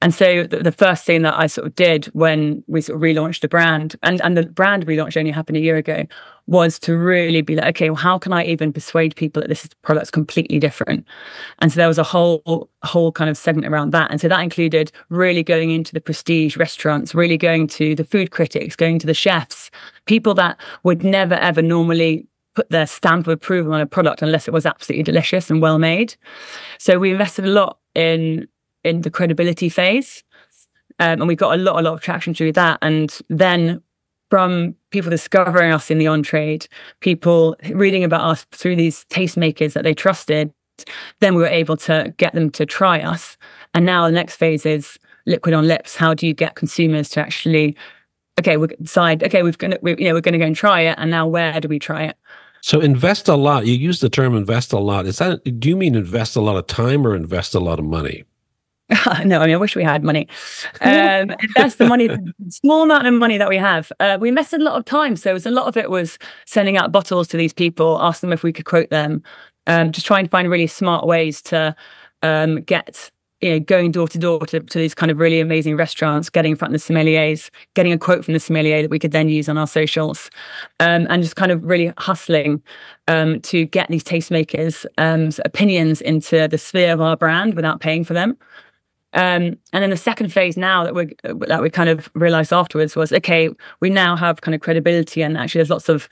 And 0.01 0.15
so 0.15 0.45
the, 0.45 0.59
the, 0.59 0.71
first 0.71 1.05
thing 1.05 1.23
that 1.23 1.35
I 1.37 1.49
sort 1.49 1.67
of 1.67 1.75
did 1.75 2.07
when 2.07 2.63
we 2.69 2.81
sort 2.81 2.97
of 2.97 3.03
relaunched 3.03 3.41
the 3.41 3.49
brand, 3.49 3.97
and, 4.05 4.21
and 4.21 4.37
the 4.37 4.45
brand 4.45 4.87
relaunch 4.87 5.17
only 5.17 5.33
happened 5.33 5.57
a 5.57 5.61
year 5.61 5.77
ago, 5.77 6.05
was 6.47 6.79
to 6.81 6.97
really 6.97 7.43
be 7.43 7.57
like, 7.57 7.67
okay, 7.67 7.91
well, 7.91 7.97
how 7.97 8.17
can 8.17 8.33
I 8.33 8.45
even 8.45 8.73
persuade 8.73 9.17
people 9.17 9.43
that 9.43 9.49
this 9.49 9.69
product's 9.83 10.11
completely 10.11 10.61
different? 10.61 11.05
And 11.59 11.73
so 11.73 11.79
there 11.79 11.89
was 11.89 11.99
a 11.99 12.05
whole 12.05 12.71
whole 12.85 13.11
kind 13.11 13.29
of 13.29 13.37
segment 13.37 13.67
around 13.67 13.91
that. 13.91 14.11
And 14.11 14.21
so 14.21 14.29
that 14.29 14.41
included 14.41 14.93
really 15.09 15.43
going 15.43 15.71
into 15.73 15.93
the 15.93 16.01
prestige 16.01 16.57
restaurants, 16.57 17.13
really 17.13 17.37
going 17.37 17.67
to 17.69 17.97
the 17.97 18.05
food 18.05 18.31
critics, 18.31 18.77
going 18.77 19.01
to 19.01 19.07
the 19.07 19.15
chefs, 19.15 19.71
people 20.05 20.33
that 20.35 20.59
would 20.85 21.03
never 21.03 21.35
ever 21.35 21.61
normally 21.61 22.27
put 22.55 22.71
their 22.71 22.87
stamp 22.87 23.27
of 23.27 23.33
approval 23.33 23.73
on 23.73 23.81
a 23.81 23.87
product 23.87 24.23
unless 24.23 24.49
it 24.49 24.55
was 24.55 24.65
absolutely 24.65 25.03
delicious 25.03 25.51
and 25.51 25.61
well 25.61 25.79
made. 25.79 26.15
So 26.79 26.99
we 26.99 27.11
invested 27.11 27.45
a 27.45 27.49
lot 27.49 27.79
in 27.95 28.49
in 28.85 29.03
the 29.03 29.11
credibility 29.11 29.69
phase. 29.69 30.23
Um, 31.01 31.21
and 31.21 31.29
we 31.29 31.37
got 31.37 31.55
a 31.55 31.63
lot, 31.63 31.79
a 31.79 31.83
lot 31.83 31.95
of 31.95 32.01
traction 32.01 32.35
through 32.35 32.53
that. 32.53 32.79
And 32.83 33.17
then 33.29 33.83
from 34.31 34.75
people 34.91 35.11
discovering 35.11 35.73
us 35.73 35.91
in 35.91 35.99
the 35.99 36.07
on 36.07 36.23
trade, 36.23 36.67
people 37.01 37.57
reading 37.71 38.05
about 38.05 38.23
us 38.23 38.47
through 38.53 38.77
these 38.77 39.05
tastemakers 39.07 39.73
that 39.73 39.85
they 39.85 39.95
trusted, 39.95 40.53
then 41.21 41.35
we 41.35 41.43
were 41.43 41.49
able 41.49 41.77
to 41.77 42.13
get 42.19 42.35
them 42.35 42.51
to 42.51 42.67
try 42.67 43.01
us. 43.01 43.37
And 43.75 43.87
now 43.87 44.07
the 44.07 44.13
next 44.13 44.37
phase 44.37 44.67
is 44.67 44.99
liquid 45.27 45.55
on 45.55 45.67
lips. 45.67 45.97
How 45.97 46.15
do 46.15 46.27
you 46.27 46.35
get 46.35 46.57
consumers 46.57 47.09
to 47.11 47.21
actually, 47.21 47.77
okay, 48.39 48.57
we 48.57 48.69
decide, 48.69 49.23
okay, 49.23 49.43
we're 49.43 49.53
gonna, 49.53 49.79
we, 49.83 49.97
you 49.99 50.09
know, 50.09 50.15
we're 50.15 50.21
gonna 50.21 50.39
go 50.39 50.47
and 50.47 50.57
try 50.57 50.81
it, 50.81 50.97
and 50.99 51.11
now 51.11 51.27
where 51.27 51.61
do 51.61 51.69
we 51.69 51.79
try 51.79 52.05
it? 52.05 52.17
So 52.61 52.81
invest 52.81 53.29
a 53.29 53.37
lot. 53.37 53.67
You 53.67 53.75
use 53.75 54.01
the 54.01 54.09
term 54.09 54.37
invest 54.37 54.73
a 54.73 54.79
lot. 54.79 55.07
Is 55.07 55.19
that? 55.19 55.45
Do 55.61 55.69
you 55.69 55.77
mean 55.77 55.95
invest 55.95 56.35
a 56.35 56.41
lot 56.41 56.57
of 56.57 56.67
time 56.67 57.07
or 57.07 57.15
invest 57.15 57.55
a 57.55 57.61
lot 57.61 57.79
of 57.79 57.85
money? 57.85 58.25
no, 59.25 59.41
I 59.41 59.47
mean, 59.47 59.55
I 59.55 59.57
wish 59.57 59.77
we 59.77 59.85
had 59.85 60.03
money. 60.03 60.29
Um, 60.81 61.35
that's 61.57 61.75
the 61.77 61.87
money, 61.87 62.09
small 62.49 62.85
amount 62.85 63.07
of 63.07 63.13
money 63.15 63.37
that 63.37 63.49
we 63.49 63.57
have. 63.57 63.91
Uh, 63.99 64.17
we 64.21 64.29
invested 64.29 64.61
a 64.61 64.65
lot 64.65 64.79
of 64.79 64.85
time. 64.85 65.17
So 65.17 65.35
a 65.35 65.51
lot 65.51 65.67
of 65.67 65.77
it 65.77 65.91
was 65.91 66.19
sending 66.47 66.77
out 66.77 66.93
bottles 66.93 67.27
to 67.29 67.37
these 67.37 67.53
people, 67.53 67.99
ask 68.01 68.21
them 68.21 68.33
if 68.33 68.43
we 68.43 68.53
could 68.53 68.65
quote 68.65 68.91
them, 68.91 69.23
um, 69.67 69.91
just 69.93 70.07
trying 70.07 70.25
to 70.25 70.31
find 70.31 70.49
really 70.49 70.67
smart 70.67 71.07
ways 71.07 71.43
to 71.43 71.75
um, 72.23 72.63
get, 72.63 73.11
you 73.41 73.51
know, 73.51 73.61
going 73.61 73.91
door 73.91 74.09
to 74.09 74.19
door 74.19 74.41
to 74.47 74.61
these 74.61 74.95
kind 74.95 75.11
of 75.11 75.19
really 75.19 75.41
amazing 75.41 75.77
restaurants, 75.77 76.31
getting 76.31 76.53
in 76.53 76.57
front 76.57 76.75
of 76.75 76.81
the 76.81 76.95
sommeliers, 76.95 77.51
getting 77.75 77.93
a 77.93 77.99
quote 77.99 78.25
from 78.25 78.35
the 78.35 78.41
sommelier 78.41 78.83
that 78.83 78.91
we 78.91 78.99
could 78.99 79.13
then 79.13 79.29
use 79.29 79.49
on 79.49 79.59
our 79.59 79.67
socials, 79.67 80.31
um, 80.81 81.07
and 81.11 81.23
just 81.23 81.37
kind 81.37 81.51
of 81.51 81.65
really 81.65 81.93
hustling 81.99 82.63
um, 83.09 83.41
to 83.41 83.65
get 83.67 83.89
these 83.89 84.05
tastemakers' 84.05 84.87
um, 84.97 85.31
opinions 85.45 86.01
into 86.01 86.47
the 86.49 86.59
sphere 86.59 86.93
of 86.93 87.01
our 87.01 87.17
brand 87.17 87.55
without 87.55 87.81
paying 87.81 88.05
for 88.05 88.15
them. 88.15 88.37
Um, 89.19 89.59
and 89.73 89.83
then 89.83 89.91
the 89.91 89.97
second 89.97 90.33
phase 90.33 90.57
now 90.57 90.85
that 90.85 90.95
we 90.95 91.13
that 91.25 91.61
we 91.61 91.71
kind 91.71 91.89
of 91.89 92.09
realized 92.15 92.53
afterwards 92.53 92.95
was 92.95 93.13
okay, 93.13 93.51
we 93.81 93.91
now 93.91 94.15
have 94.15 94.43
kind 94.43 94.55
of 94.55 94.61
credibility, 94.61 95.23
and 95.23 95.37
actually 95.37 95.59
there's 95.59 95.71
lots 95.71 95.89
of 95.89 96.09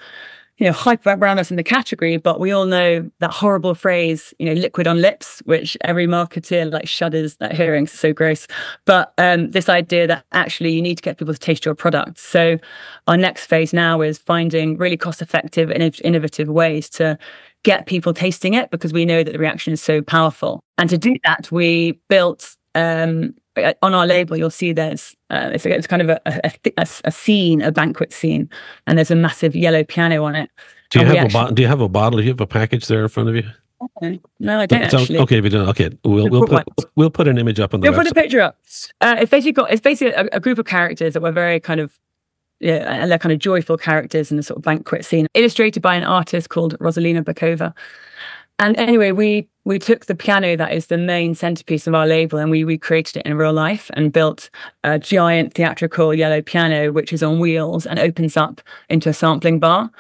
you 0.59 0.67
know 0.67 0.73
hype 0.73 1.07
around 1.07 1.39
us 1.39 1.53
in 1.53 1.57
the 1.57 1.63
category, 1.63 2.17
but 2.17 2.41
we 2.41 2.51
all 2.51 2.67
know 2.67 3.09
that 3.21 3.31
horrible 3.31 3.77
phrase, 3.77 4.35
you 4.41 4.47
know, 4.47 4.61
liquid 4.61 4.89
on 4.89 5.01
lips, 5.01 5.41
which 5.45 5.77
every 5.83 6.09
marketer 6.09 6.69
like 6.73 6.89
shudders 6.89 7.37
at 7.41 7.55
hearing. 7.55 7.85
It's 7.85 7.97
so 7.97 8.13
gross. 8.13 8.49
But 8.87 9.15
um, 9.19 9.53
this 9.53 9.69
idea 9.69 10.09
that 10.09 10.25
actually 10.33 10.73
you 10.73 10.83
need 10.83 10.97
to 10.97 11.03
get 11.03 11.17
people 11.17 11.33
to 11.33 11.39
taste 11.39 11.65
your 11.65 11.77
product. 11.77 12.19
So 12.19 12.59
our 13.07 13.17
next 13.17 13.47
phase 13.47 13.73
now 13.73 14.01
is 14.01 14.19
finding 14.19 14.79
really 14.79 14.97
cost 14.97 15.23
effective 15.23 15.71
and 15.71 15.97
innovative 16.03 16.49
ways 16.49 16.91
to 16.91 17.17
get 17.63 17.87
people 17.87 18.13
tasting 18.13 18.55
it 18.55 18.73
because 18.73 18.93
we 18.93 19.05
know 19.05 19.23
that 19.23 19.31
the 19.31 19.39
reaction 19.39 19.73
is 19.73 19.81
so 19.81 20.03
powerful. 20.03 20.61
And 20.77 20.91
to 20.91 20.99
do 20.99 21.15
that, 21.25 21.53
we 21.53 22.01
built 22.09 22.57
um, 22.77 23.35
on 23.83 23.95
our 23.95 24.07
label, 24.07 24.37
you'll 24.37 24.51
see 24.51 24.73
there's 24.73 25.17
uh, 25.31 25.51
it's, 25.55 25.65
it's, 25.65 25.87
kind 25.87 26.03
of 26.03 26.11
a, 26.11 26.21
a, 26.27 26.53
a, 26.77 26.87
a, 27.05 27.11
scene, 27.11 27.63
a 27.63 27.73
banquet 27.73 28.13
scene, 28.13 28.51
and 28.87 28.99
there's 28.99 29.11
a 29.11 29.17
massive 29.17 29.57
yellow 29.57 29.83
piano 29.83 30.25
on 30.25 30.35
it. 30.35 30.51
Do 30.91 31.01
you 31.01 31.07
have 31.07 31.17
actually, 31.17 31.41
a 31.41 31.45
bo- 31.45 31.51
Do 31.53 31.63
you 31.63 31.69
have 31.69 31.81
a 31.81 31.89
bottle? 31.89 32.19
Do 32.19 32.25
you 32.25 32.31
have 32.31 32.41
a 32.41 32.47
package 32.47 32.87
there 32.87 33.03
in 33.03 33.09
front 33.09 33.31
of 33.31 33.35
you? 33.35 33.45
No, 34.41 34.61
I 34.61 34.67
don't 34.67 34.91
so, 34.91 34.99
actually. 34.99 35.19
Okay, 35.19 35.39
if 35.39 35.45
you 35.45 35.51
don't, 35.51 35.69
okay, 35.71 35.91
we'll 36.05 36.29
we'll 36.29 36.47
put, 36.47 36.67
we'll 36.97 37.11
put 37.11 37.29
an 37.29 37.39
image 37.39 37.61
up 37.61 37.75
on 37.75 37.81
the. 37.81 37.91
We'll 37.91 37.99
website. 37.99 38.05
put 38.05 38.13
a 38.13 38.15
picture 38.15 38.41
up. 38.41 38.59
Uh, 39.01 39.17
it's 39.21 39.31
basically 39.31 39.53
got 39.53 39.71
it's 39.71 39.81
basically 39.81 40.13
a, 40.13 40.29
a, 40.33 40.41
group 40.41 40.59
of 40.59 40.67
characters 40.67 41.15
that 41.15 41.23
were 41.23 41.33
very 41.33 41.61
kind 41.61 41.81
of 41.81 41.99
yeah, 42.61 43.03
and 43.03 43.11
they're 43.11 43.19
kind 43.19 43.33
of 43.33 43.39
joyful 43.39 43.77
characters 43.77 44.31
in 44.31 44.37
the 44.37 44.43
sort 44.43 44.59
of 44.59 44.63
banquet 44.63 45.05
scene, 45.05 45.27
illustrated 45.35 45.81
by 45.81 45.95
an 45.95 46.05
artist 46.05 46.49
called 46.49 46.79
Rosalina 46.79 47.23
Bakova. 47.23 47.75
And 48.59 48.77
anyway, 48.79 49.13
we 49.13 49.49
we 49.67 49.81
took 49.81 50.07
the 50.07 50.15
piano 50.15 50.57
that 50.57 50.73
is 50.73 50.87
the 50.87 50.97
main 50.97 51.35
centerpiece 51.35 51.89
of 51.89 51.95
our 51.95 52.07
label 52.07 52.39
and 52.39 52.53
we 52.53 52.63
recreated 52.63 53.17
it 53.17 53.27
in 53.27 53.37
real 53.37 53.53
life 53.53 53.91
and 53.95 54.13
built 54.13 54.49
a 54.85 54.97
giant 54.97 55.55
theatrical 55.55 56.15
yellow 56.15 56.41
piano 56.41 56.93
which 56.93 57.13
is 57.13 57.21
on 57.21 57.41
wheels 57.41 57.85
and 57.85 57.99
opens 57.99 58.37
up 58.37 58.61
into 58.89 59.09
a 59.09 59.13
sampling 59.13 59.59
bar. 59.59 59.91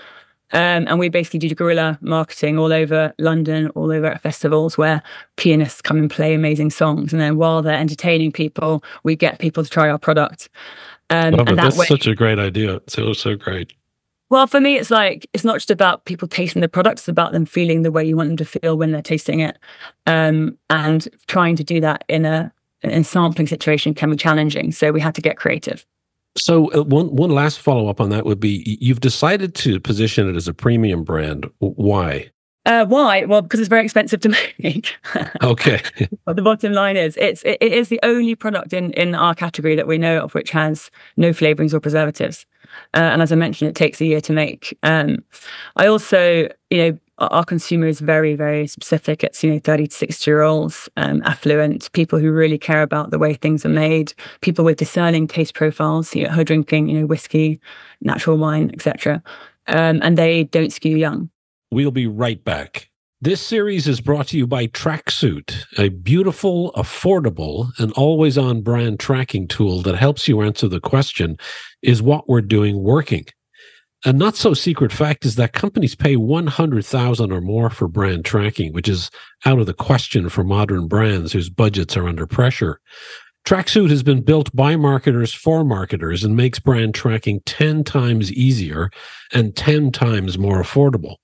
Um, 0.52 0.87
and 0.87 1.00
we 1.00 1.09
basically 1.09 1.40
did 1.40 1.57
guerrilla 1.57 1.98
marketing 2.00 2.61
all 2.61 2.72
over 2.72 3.12
London, 3.18 3.68
all 3.70 3.90
over 3.90 4.07
at 4.07 4.22
festivals 4.22 4.79
where 4.79 5.02
pianists 5.35 5.83
come 5.83 5.96
and 5.98 6.09
play 6.09 6.33
amazing 6.35 6.70
songs. 6.70 7.12
And 7.12 7.20
then 7.20 7.37
while 7.37 7.61
they're 7.61 7.74
entertaining 7.74 8.31
people, 8.31 8.85
we 9.02 9.16
get 9.16 9.40
people 9.40 9.64
to 9.64 9.68
try 9.68 9.90
our 9.90 9.98
product. 9.98 10.48
Um, 11.11 11.35
and 11.35 11.48
that 11.48 11.57
that's 11.57 11.76
way, 11.76 11.87
such 11.87 12.07
a 12.07 12.14
great 12.14 12.38
idea. 12.38 12.76
It's 12.76 12.94
so, 12.94 13.12
so 13.14 13.35
great. 13.35 13.72
Well, 14.28 14.46
for 14.46 14.60
me, 14.60 14.76
it's 14.76 14.90
like 14.90 15.28
it's 15.32 15.44
not 15.44 15.54
just 15.54 15.70
about 15.70 16.04
people 16.04 16.26
tasting 16.26 16.62
the 16.62 16.68
products; 16.68 17.02
it's 17.02 17.08
about 17.08 17.32
them 17.32 17.46
feeling 17.46 17.82
the 17.82 17.92
way 17.92 18.04
you 18.04 18.16
want 18.16 18.30
them 18.30 18.36
to 18.38 18.44
feel 18.44 18.76
when 18.76 18.92
they're 18.92 19.02
tasting 19.02 19.40
it, 19.40 19.58
um, 20.06 20.58
and 20.68 21.08
trying 21.28 21.56
to 21.56 21.64
do 21.64 21.80
that 21.80 22.04
in 22.08 22.24
a 22.24 22.52
in 22.82 23.04
sampling 23.04 23.46
situation 23.46 23.94
can 23.94 24.10
be 24.10 24.16
challenging. 24.16 24.72
So 24.72 24.92
we 24.92 25.00
had 25.00 25.14
to 25.14 25.22
get 25.22 25.36
creative. 25.36 25.86
So 26.36 26.72
uh, 26.72 26.82
one 26.82 27.14
one 27.14 27.30
last 27.30 27.60
follow 27.60 27.88
up 27.88 28.00
on 28.00 28.10
that 28.10 28.26
would 28.26 28.40
be: 28.40 28.78
you've 28.80 29.00
decided 29.00 29.54
to 29.56 29.78
position 29.78 30.28
it 30.28 30.36
as 30.36 30.48
a 30.48 30.54
premium 30.54 31.04
brand. 31.04 31.48
Why? 31.58 32.30
Uh, 32.66 32.84
why? 32.84 33.24
Well, 33.26 33.42
because 33.42 33.60
it's 33.60 33.68
very 33.68 33.84
expensive 33.84 34.18
to 34.20 34.28
make. 34.58 34.92
okay. 35.42 35.80
but 36.24 36.34
the 36.34 36.42
bottom 36.42 36.72
line 36.72 36.96
is, 36.96 37.16
it's 37.16 37.42
it, 37.44 37.58
it 37.60 37.72
is 37.72 37.88
the 37.88 38.00
only 38.02 38.34
product 38.34 38.72
in 38.72 38.92
in 38.94 39.14
our 39.14 39.34
category 39.34 39.76
that 39.76 39.86
we 39.86 39.98
know 39.98 40.18
of 40.18 40.34
which 40.34 40.50
has 40.50 40.90
no 41.16 41.30
flavorings 41.30 41.72
or 41.72 41.80
preservatives. 41.80 42.44
Uh, 42.94 43.10
and 43.12 43.22
as 43.22 43.32
I 43.32 43.36
mentioned, 43.36 43.68
it 43.68 43.74
takes 43.74 44.00
a 44.00 44.04
year 44.04 44.20
to 44.20 44.32
make. 44.32 44.76
Um, 44.82 45.18
I 45.76 45.86
also, 45.86 46.48
you 46.70 46.78
know, 46.78 46.98
our 47.18 47.44
consumer 47.44 47.86
is 47.86 48.00
very, 48.00 48.34
very 48.34 48.66
specific. 48.66 49.24
It's, 49.24 49.42
you 49.42 49.52
know, 49.52 49.58
30 49.58 49.86
to 49.86 49.94
60 49.94 50.30
year 50.30 50.42
olds, 50.42 50.88
um, 50.96 51.22
affluent, 51.24 51.90
people 51.92 52.18
who 52.18 52.30
really 52.30 52.58
care 52.58 52.82
about 52.82 53.10
the 53.10 53.18
way 53.18 53.34
things 53.34 53.64
are 53.64 53.70
made, 53.70 54.12
people 54.42 54.64
with 54.64 54.76
discerning 54.76 55.26
taste 55.26 55.54
profiles, 55.54 56.14
you 56.14 56.24
know, 56.24 56.30
who 56.30 56.42
are 56.42 56.44
drinking, 56.44 56.88
you 56.88 57.00
know, 57.00 57.06
whiskey, 57.06 57.58
natural 58.02 58.36
wine, 58.36 58.70
etc. 58.74 59.22
Um, 59.66 60.00
and 60.02 60.18
they 60.18 60.44
don't 60.44 60.72
skew 60.72 60.96
young. 60.96 61.30
We'll 61.70 61.90
be 61.90 62.06
right 62.06 62.42
back. 62.44 62.90
This 63.22 63.40
series 63.40 63.88
is 63.88 64.02
brought 64.02 64.26
to 64.29 64.37
you 64.37 64.46
by 64.46 64.66
Tracksuit, 64.66 65.64
a 65.79 65.88
beautiful, 65.88 66.70
affordable, 66.76 67.70
and 67.79 67.90
always 67.92 68.37
on 68.37 68.61
brand 68.61 69.00
tracking 69.00 69.48
tool 69.48 69.81
that 69.83 69.96
helps 69.96 70.29
you 70.29 70.42
answer 70.42 70.68
the 70.68 70.81
question 70.81 71.38
Is 71.81 72.02
what 72.02 72.29
we're 72.29 72.42
doing 72.42 72.83
working? 72.83 73.24
A 74.05 74.12
not 74.12 74.37
so 74.37 74.52
secret 74.52 74.92
fact 74.92 75.24
is 75.24 75.37
that 75.37 75.55
companies 75.55 75.94
pay 75.94 76.16
100,000 76.16 77.33
or 77.33 77.40
more 77.40 77.70
for 77.70 77.88
brand 77.88 78.26
tracking, 78.26 78.74
which 78.74 78.87
is 78.87 79.11
out 79.46 79.61
of 79.61 79.64
the 79.64 79.72
question 79.72 80.29
for 80.29 80.44
modern 80.44 80.87
brands 80.87 81.33
whose 81.33 81.48
budgets 81.48 81.96
are 81.96 82.07
under 82.07 82.26
pressure. 82.26 82.83
Tracksuit 83.46 83.90
has 83.90 84.02
been 84.02 84.22
built 84.22 84.52
by 84.56 84.74
marketers 84.74 85.32
for 85.32 85.62
marketers 85.62 86.24
and 86.24 86.35
makes 86.35 86.59
brand 86.59 86.96
tracking 86.96 87.38
10 87.46 87.85
times 87.85 88.32
easier 88.32 88.90
and 89.32 89.54
10 89.54 89.92
times 89.92 90.37
more 90.37 90.61
affordable. 90.61 91.14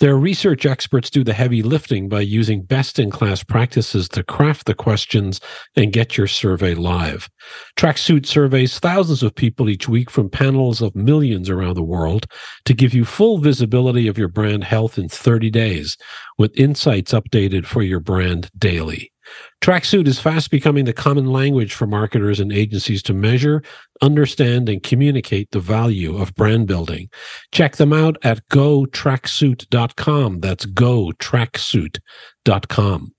Their 0.00 0.16
research 0.16 0.64
experts 0.64 1.10
do 1.10 1.22
the 1.22 1.34
heavy 1.34 1.62
lifting 1.62 2.08
by 2.08 2.22
using 2.22 2.62
best 2.62 2.98
in 2.98 3.10
class 3.10 3.44
practices 3.44 4.08
to 4.10 4.24
craft 4.24 4.64
the 4.64 4.74
questions 4.74 5.42
and 5.76 5.92
get 5.92 6.16
your 6.16 6.26
survey 6.26 6.72
live. 6.72 7.28
Tracksuit 7.76 8.24
surveys 8.24 8.78
thousands 8.78 9.22
of 9.22 9.34
people 9.34 9.68
each 9.68 9.90
week 9.90 10.10
from 10.10 10.30
panels 10.30 10.80
of 10.80 10.96
millions 10.96 11.50
around 11.50 11.74
the 11.74 11.82
world 11.82 12.24
to 12.64 12.72
give 12.72 12.94
you 12.94 13.04
full 13.04 13.36
visibility 13.36 14.08
of 14.08 14.16
your 14.16 14.28
brand 14.28 14.64
health 14.64 14.96
in 14.96 15.06
30 15.06 15.50
days 15.50 15.98
with 16.38 16.58
insights 16.58 17.12
updated 17.12 17.66
for 17.66 17.82
your 17.82 18.00
brand 18.00 18.48
daily. 18.56 19.12
Tracksuit 19.60 20.06
is 20.06 20.20
fast 20.20 20.50
becoming 20.50 20.84
the 20.84 20.92
common 20.92 21.26
language 21.26 21.74
for 21.74 21.86
marketers 21.86 22.38
and 22.38 22.52
agencies 22.52 23.02
to 23.04 23.12
measure, 23.12 23.62
understand, 24.00 24.68
and 24.68 24.80
communicate 24.82 25.50
the 25.50 25.60
value 25.60 26.16
of 26.16 26.34
brand 26.34 26.68
building. 26.68 27.10
Check 27.52 27.76
them 27.76 27.92
out 27.92 28.16
at 28.22 28.48
gotracksuit.com. 28.48 30.40
That's 30.40 30.64
gotracksuit.com. 30.66 33.14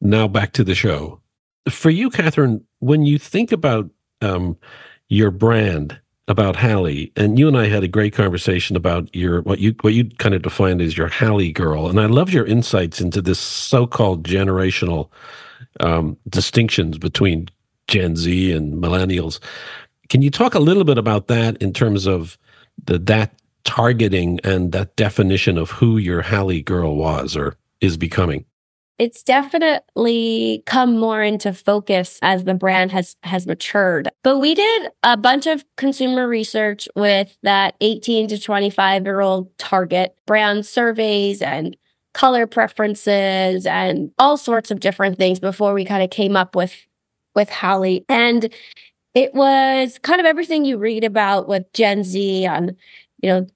Now 0.00 0.28
back 0.28 0.52
to 0.52 0.62
the 0.64 0.74
show. 0.74 1.20
For 1.68 1.90
you, 1.90 2.10
Kathryn, 2.10 2.62
when 2.80 3.06
you 3.06 3.18
think 3.18 3.52
about 3.52 3.88
um, 4.20 4.56
your 5.08 5.30
brand, 5.30 5.98
about 6.28 6.56
Hally, 6.56 7.12
and 7.16 7.38
you 7.38 7.46
and 7.46 7.56
I 7.56 7.68
had 7.68 7.84
a 7.84 7.88
great 7.88 8.12
conversation 8.12 8.74
about 8.76 9.14
your 9.14 9.42
what 9.42 9.60
you 9.60 9.76
what 9.82 9.94
you 9.94 10.10
kind 10.18 10.34
of 10.34 10.42
defined 10.42 10.82
as 10.82 10.98
your 10.98 11.06
Hally 11.08 11.52
girl, 11.52 11.88
and 11.88 12.00
I 12.00 12.06
love 12.06 12.30
your 12.30 12.44
insights 12.44 13.00
into 13.00 13.22
this 13.22 13.38
so-called 13.38 14.26
generational 14.26 15.10
um, 15.80 16.16
distinctions 16.28 16.98
between 16.98 17.48
Gen 17.88 18.16
Z 18.16 18.52
and 18.52 18.74
millennials. 18.74 19.38
Can 20.08 20.22
you 20.22 20.30
talk 20.30 20.54
a 20.54 20.60
little 20.60 20.84
bit 20.84 20.98
about 20.98 21.26
that 21.28 21.60
in 21.62 21.72
terms 21.72 22.06
of 22.06 22.38
the 22.84 22.98
that 22.98 23.32
targeting 23.64 24.38
and 24.44 24.72
that 24.72 24.96
definition 24.96 25.58
of 25.58 25.70
who 25.70 25.98
your 25.98 26.22
Hally 26.22 26.62
girl 26.62 26.96
was 26.96 27.36
or 27.36 27.56
is 27.80 27.96
becoming? 27.96 28.44
It's 28.98 29.22
definitely 29.22 30.62
come 30.64 30.96
more 30.98 31.22
into 31.22 31.52
focus 31.52 32.18
as 32.22 32.44
the 32.44 32.54
brand 32.54 32.92
has 32.92 33.16
has 33.24 33.46
matured. 33.46 34.08
But 34.22 34.38
we 34.38 34.54
did 34.54 34.90
a 35.02 35.18
bunch 35.18 35.46
of 35.46 35.64
consumer 35.76 36.26
research 36.26 36.88
with 36.96 37.36
that 37.42 37.74
18 37.82 38.28
to 38.28 38.38
25 38.40 39.04
year 39.04 39.20
old 39.20 39.56
target 39.58 40.16
brand 40.26 40.64
surveys 40.64 41.42
and 41.42 41.76
color 42.16 42.46
preferences 42.46 43.66
and 43.66 44.10
all 44.18 44.38
sorts 44.38 44.70
of 44.70 44.80
different 44.80 45.18
things 45.18 45.38
before 45.38 45.74
we 45.74 45.84
kind 45.84 46.02
of 46.02 46.08
came 46.08 46.34
up 46.34 46.56
with 46.56 46.74
with 47.34 47.50
Hally. 47.50 48.06
And 48.08 48.50
it 49.14 49.34
was 49.34 49.98
kind 49.98 50.18
of 50.18 50.26
everything 50.26 50.64
you 50.64 50.78
read 50.78 51.04
about 51.04 51.46
with 51.46 51.70
Gen 51.74 52.04
Z 52.04 52.46
on, 52.46 52.74
you 53.20 53.28
know, 53.28 53.46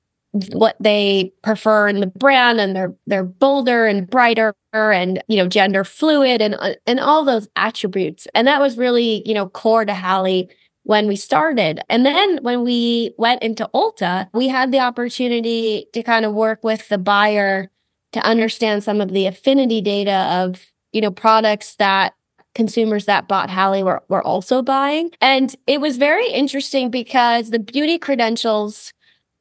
what 0.53 0.77
they 0.79 1.33
prefer 1.43 1.89
in 1.89 2.01
the 2.01 2.07
brand 2.07 2.61
and 2.61 2.77
they're 2.77 2.95
they're 3.07 3.25
bolder 3.25 3.87
and 3.87 4.09
brighter 4.09 4.55
and 4.75 5.25
you 5.27 5.39
know 5.39 5.49
gender 5.49 5.83
fluid 5.83 6.43
and 6.43 6.55
uh, 6.57 6.75
and 6.87 7.01
all 7.01 7.25
those 7.25 7.49
attributes 7.57 8.29
and 8.35 8.47
that 8.47 8.61
was 8.61 8.79
really 8.79 9.27
you 9.27 9.35
know 9.35 9.49
core 9.49 9.85
to 9.85 9.95
Hally 9.95 10.49
when 10.85 11.09
we 11.09 11.17
started 11.17 11.81
and 11.89 12.07
then 12.07 12.39
when 12.43 12.63
we 12.63 13.13
went 13.19 13.43
into 13.43 13.69
Ulta 13.75 14.29
we 14.33 14.47
had 14.47 14.71
the 14.71 14.79
opportunity 14.79 15.87
to 15.95 16.03
kind 16.05 16.25
of 16.25 16.33
work 16.33 16.63
with 16.63 16.89
the 16.89 16.99
buyer 16.99 17.69
to 18.13 18.21
understand 18.25 18.83
some 18.83 19.01
of 19.01 19.13
the 19.13 19.27
affinity 19.27 19.81
data 19.81 20.29
of, 20.31 20.67
you 20.93 21.01
know, 21.01 21.11
products 21.11 21.77
that 21.77 22.15
consumers 22.55 23.05
that 23.05 23.29
bought 23.29 23.51
Hally 23.51 23.83
were, 23.83 24.03
were 24.09 24.23
also 24.23 24.63
buying. 24.63 25.11
And 25.21 25.55
it 25.67 25.81
was 25.81 25.97
very 25.97 26.29
interesting 26.31 26.91
because 26.91 27.51
the 27.51 27.61
beauty 27.61 27.99
credentials 27.99 28.93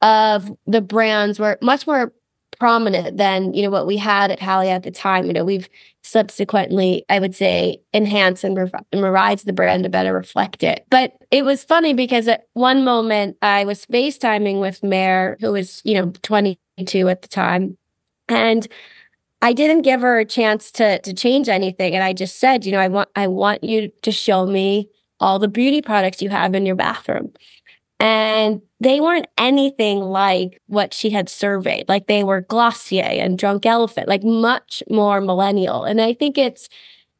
of 0.01 0.51
the 0.67 0.81
brands 0.81 1.39
were 1.39 1.57
much 1.61 1.87
more 1.87 2.13
prominent 2.59 3.17
than, 3.17 3.53
you 3.53 3.63
know, 3.63 3.69
what 3.69 3.87
we 3.87 3.97
had 3.97 4.31
at 4.31 4.39
Hally 4.39 4.69
at 4.69 4.83
the 4.83 4.91
time. 4.91 5.25
You 5.25 5.33
know, 5.33 5.45
we've 5.45 5.69
subsequently, 6.03 7.05
I 7.09 7.19
would 7.19 7.35
say, 7.35 7.81
enhanced 7.93 8.43
and, 8.43 8.57
rev- 8.57 8.73
and 8.91 9.01
revised 9.01 9.45
the 9.45 9.53
brand 9.53 9.83
to 9.83 9.89
better 9.89 10.13
reflect 10.13 10.63
it. 10.63 10.85
But 10.89 11.13
it 11.31 11.45
was 11.45 11.63
funny 11.63 11.93
because 11.93 12.27
at 12.27 12.47
one 12.53 12.83
moment 12.83 13.37
I 13.41 13.65
was 13.65 13.85
FaceTiming 13.85 14.59
with 14.59 14.83
Mare, 14.83 15.37
who 15.39 15.53
was, 15.53 15.81
you 15.85 15.95
know, 15.95 16.11
22 16.21 17.07
at 17.07 17.21
the 17.21 17.27
time. 17.27 17.77
And 18.29 18.67
I 19.41 19.53
didn't 19.53 19.83
give 19.83 20.01
her 20.01 20.19
a 20.19 20.25
chance 20.25 20.71
to 20.73 20.99
to 21.01 21.13
change 21.13 21.49
anything. 21.49 21.95
And 21.95 22.03
I 22.03 22.13
just 22.13 22.39
said, 22.39 22.65
you 22.65 22.71
know, 22.71 22.79
I 22.79 22.87
want 22.89 23.09
I 23.15 23.27
want 23.27 23.63
you 23.63 23.91
to 24.03 24.11
show 24.11 24.45
me 24.45 24.89
all 25.19 25.39
the 25.39 25.47
beauty 25.47 25.81
products 25.81 26.21
you 26.21 26.29
have 26.29 26.55
in 26.55 26.65
your 26.65 26.75
bathroom. 26.75 27.33
And 27.99 28.61
they 28.79 29.01
weren't 29.01 29.27
anything 29.37 29.99
like 29.99 30.61
what 30.67 30.93
she 30.93 31.09
had 31.09 31.29
surveyed. 31.29 31.89
Like 31.89 32.07
they 32.07 32.23
were 32.23 32.41
Glossier 32.41 33.03
and 33.03 33.37
Drunk 33.37 33.65
Elephant, 33.65 34.07
like 34.07 34.23
much 34.23 34.83
more 34.89 35.19
millennial. 35.21 35.83
And 35.83 36.01
I 36.01 36.13
think 36.13 36.37
it's 36.37 36.69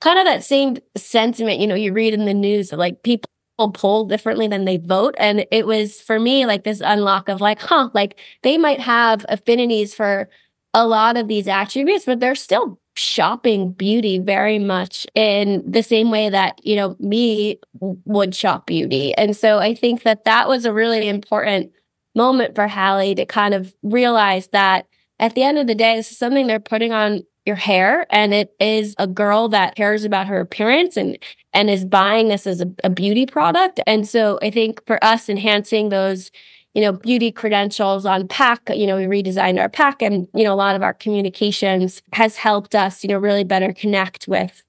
kind 0.02 0.20
of 0.20 0.26
that 0.26 0.44
same 0.44 0.78
sentiment, 0.96 1.60
you 1.60 1.68
know, 1.68 1.76
you 1.76 1.94
read 1.94 2.14
in 2.14 2.26
the 2.26 2.34
news 2.34 2.70
that 2.70 2.80
like 2.80 3.04
people 3.04 3.30
poll 3.74 4.06
differently 4.06 4.48
than 4.48 4.66
they 4.66 4.78
vote. 4.78 5.16
And 5.18 5.46
it 5.52 5.68
was 5.68 6.00
for 6.02 6.20
me 6.20 6.46
like 6.46 6.64
this 6.64 6.82
unlock 6.82 7.28
of 7.28 7.42
like, 7.42 7.60
huh, 7.62 7.90
like 7.94 8.18
they 8.44 8.58
might 8.58 8.80
have 8.80 9.26
affinities 9.28 9.94
for 9.94 10.30
a 10.74 10.86
lot 10.86 11.18
of 11.18 11.28
these 11.28 11.48
attributes, 11.48 12.06
but 12.06 12.20
they're 12.20 12.36
still 12.36 12.80
shopping 12.96 13.72
beauty 13.72 14.20
very 14.20 14.60
much 14.60 15.08
in 15.16 15.64
the 15.70 15.82
same 15.82 16.12
way 16.12 16.30
that, 16.30 16.64
you 16.66 16.76
know, 16.76 16.96
me 17.00 17.60
would 17.80 18.36
shop 18.36 18.68
beauty. 18.68 19.14
And 19.16 19.36
so 19.36 19.60
I 19.60 19.74
think 19.74 20.04
that 20.04 20.26
that 20.26 20.48
was 20.48 20.66
a 20.66 20.74
really 20.74 21.08
important 21.08 21.72
moment 22.16 22.56
for 22.56 22.68
Hally 22.68 23.16
to 23.16 23.26
kind 23.26 23.54
of 23.54 23.74
realize 23.84 24.50
that 24.50 24.86
at 25.20 25.36
the 25.36 25.44
end 25.44 25.58
of 25.58 25.68
the 25.68 25.76
day, 25.76 25.96
this 25.96 26.12
is 26.12 26.18
something 26.18 26.48
they're 26.48 26.60
putting 26.60 26.92
on 26.92 27.24
your 27.46 27.56
hair 27.56 28.06
and 28.12 28.34
it 28.34 28.54
is 28.60 28.96
a 29.00 29.08
girl 29.08 29.50
that 29.50 29.76
cares 29.76 30.04
about 30.04 30.28
her 30.28 30.40
appearance 30.40 30.96
and 30.98 31.18
and 31.52 31.70
is 31.70 31.84
buying 31.84 32.28
this 32.28 32.46
as 32.46 32.62
a, 32.62 32.68
a 32.84 32.90
beauty 32.90 33.26
product. 33.26 33.80
And 33.88 34.08
so 34.08 34.38
I 34.42 34.52
think 34.52 34.86
for 34.86 35.04
us 35.04 35.30
enhancing 35.30 35.90
those 35.90 36.30
you 36.74 36.82
know, 36.82 36.94
beauty 36.94 37.32
credentials 37.32 38.06
on 38.06 38.28
pack. 38.28 38.70
You 38.70 38.88
know, 38.88 38.98
we 38.98 39.04
redesigned 39.04 39.60
our 39.60 39.70
pack 39.70 40.02
and, 40.02 40.28
you 40.34 40.44
know, 40.44 40.54
a 40.54 40.56
lot 40.56 40.76
of 40.76 40.84
our 40.84 40.94
communications 40.94 42.02
has 42.14 42.38
helped 42.38 42.76
us, 42.76 43.04
you 43.04 43.10
know, 43.10 43.18
really 43.18 43.44
better 43.44 43.74
connect 43.74 44.28
with 44.28 44.64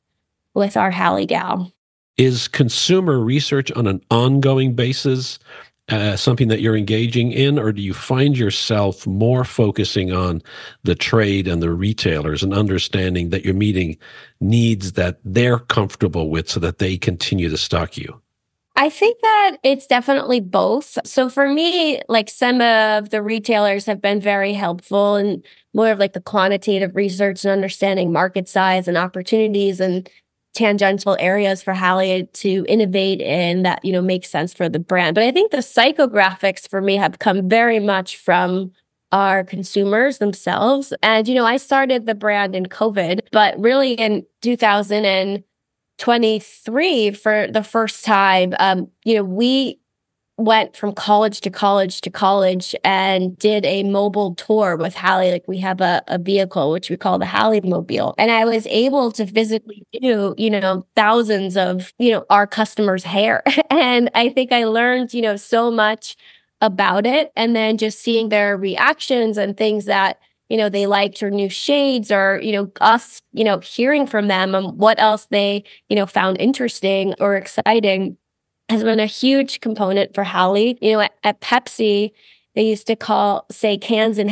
with 0.54 0.76
our 0.76 0.90
Hally 0.90 1.26
gal. 1.26 1.72
Is 2.16 2.48
consumer 2.48 3.18
research 3.18 3.70
on 3.72 3.86
an 3.86 4.02
ongoing 4.10 4.74
basis 4.74 5.38
uh, 5.90 6.16
something 6.16 6.48
that 6.48 6.60
you're 6.60 6.76
engaging 6.76 7.32
in, 7.32 7.58
or 7.58 7.72
do 7.72 7.82
you 7.82 7.92
find 7.92 8.38
yourself 8.38 9.06
more 9.06 9.44
focusing 9.44 10.12
on 10.12 10.40
the 10.84 10.94
trade 10.94 11.48
and 11.48 11.60
the 11.60 11.70
retailers 11.70 12.44
and 12.44 12.54
understanding 12.54 13.30
that 13.30 13.44
you're 13.44 13.54
meeting 13.54 13.98
needs 14.40 14.92
that 14.92 15.18
they're 15.24 15.58
comfortable 15.58 16.30
with 16.30 16.48
so 16.48 16.60
that 16.60 16.78
they 16.78 16.96
continue 16.96 17.48
to 17.48 17.56
stock 17.56 17.96
you? 17.96 18.20
I 18.80 18.88
think 18.88 19.20
that 19.20 19.58
it's 19.62 19.86
definitely 19.86 20.40
both. 20.40 20.96
So 21.04 21.28
for 21.28 21.46
me, 21.46 22.00
like 22.08 22.30
some 22.30 22.62
of 22.62 23.10
the 23.10 23.22
retailers 23.22 23.84
have 23.84 24.00
been 24.00 24.22
very 24.22 24.54
helpful 24.54 25.16
and 25.16 25.44
more 25.74 25.90
of 25.90 25.98
like 25.98 26.14
the 26.14 26.20
quantitative 26.22 26.96
research 26.96 27.44
and 27.44 27.52
understanding 27.52 28.10
market 28.10 28.48
size 28.48 28.88
and 28.88 28.96
opportunities 28.96 29.80
and 29.80 30.08
tangential 30.54 31.14
areas 31.20 31.62
for 31.62 31.74
Hally 31.74 32.24
to 32.32 32.64
innovate 32.70 33.20
in 33.20 33.64
that, 33.64 33.84
you 33.84 33.92
know, 33.92 34.00
makes 34.00 34.30
sense 34.30 34.54
for 34.54 34.66
the 34.66 34.78
brand. 34.78 35.14
But 35.14 35.24
I 35.24 35.30
think 35.30 35.50
the 35.50 35.58
psychographics 35.58 36.66
for 36.66 36.80
me 36.80 36.96
have 36.96 37.18
come 37.18 37.50
very 37.50 37.80
much 37.80 38.16
from 38.16 38.72
our 39.12 39.44
consumers 39.44 40.16
themselves. 40.18 40.94
And, 41.02 41.28
you 41.28 41.34
know, 41.34 41.44
I 41.44 41.58
started 41.58 42.06
the 42.06 42.14
brand 42.14 42.56
in 42.56 42.64
COVID, 42.64 43.20
but 43.30 43.60
really 43.60 43.92
in 43.92 44.24
2023 46.00 47.12
for 47.12 47.46
the 47.48 47.62
first 47.62 48.04
time, 48.04 48.54
um, 48.58 48.88
you 49.04 49.14
know, 49.14 49.24
we 49.24 49.78
went 50.38 50.74
from 50.74 50.94
college 50.94 51.42
to 51.42 51.50
college 51.50 52.00
to 52.00 52.10
college 52.10 52.74
and 52.82 53.36
did 53.38 53.64
a 53.66 53.82
mobile 53.84 54.34
tour 54.36 54.76
with 54.76 54.94
Hally. 54.94 55.30
Like 55.30 55.46
we 55.46 55.58
have 55.58 55.82
a, 55.82 56.02
a 56.08 56.18
vehicle, 56.18 56.70
which 56.72 56.88
we 56.88 56.96
call 56.96 57.18
the 57.18 57.26
Hally 57.26 57.60
Mobile. 57.60 58.14
And 58.18 58.30
I 58.30 58.46
was 58.46 58.66
able 58.68 59.12
to 59.12 59.26
physically 59.26 59.86
do, 60.00 60.34
you 60.38 60.50
know, 60.50 60.86
thousands 60.96 61.56
of, 61.58 61.92
you 61.98 62.10
know, 62.12 62.24
our 62.30 62.46
customers' 62.46 63.04
hair. 63.04 63.42
and 63.70 64.10
I 64.14 64.30
think 64.30 64.52
I 64.52 64.64
learned, 64.64 65.12
you 65.12 65.20
know, 65.22 65.36
so 65.36 65.70
much 65.70 66.16
about 66.62 67.06
it. 67.06 67.32
And 67.36 67.54
then 67.54 67.76
just 67.76 68.00
seeing 68.00 68.30
their 68.30 68.56
reactions 68.56 69.36
and 69.38 69.56
things 69.56 69.84
that, 69.86 70.18
you 70.50 70.56
know, 70.56 70.68
they 70.68 70.86
liked 70.86 71.22
or 71.22 71.30
new 71.30 71.48
shades 71.48 72.10
or, 72.10 72.40
you 72.42 72.52
know, 72.52 72.70
us, 72.80 73.22
you 73.32 73.44
know, 73.44 73.60
hearing 73.60 74.04
from 74.06 74.26
them 74.26 74.54
and 74.54 74.76
what 74.76 75.00
else 75.00 75.26
they, 75.30 75.62
you 75.88 75.94
know, 75.94 76.06
found 76.06 76.38
interesting 76.40 77.14
or 77.20 77.36
exciting 77.36 78.18
has 78.68 78.82
been 78.82 79.00
a 79.00 79.06
huge 79.06 79.60
component 79.60 80.12
for 80.12 80.24
Hally. 80.24 80.76
You 80.80 80.92
know, 80.92 81.00
at, 81.00 81.12
at 81.22 81.40
Pepsi, 81.40 82.10
they 82.54 82.62
used 82.62 82.88
to 82.88 82.96
call, 82.96 83.46
say, 83.50 83.78
cans 83.78 84.18
in 84.18 84.28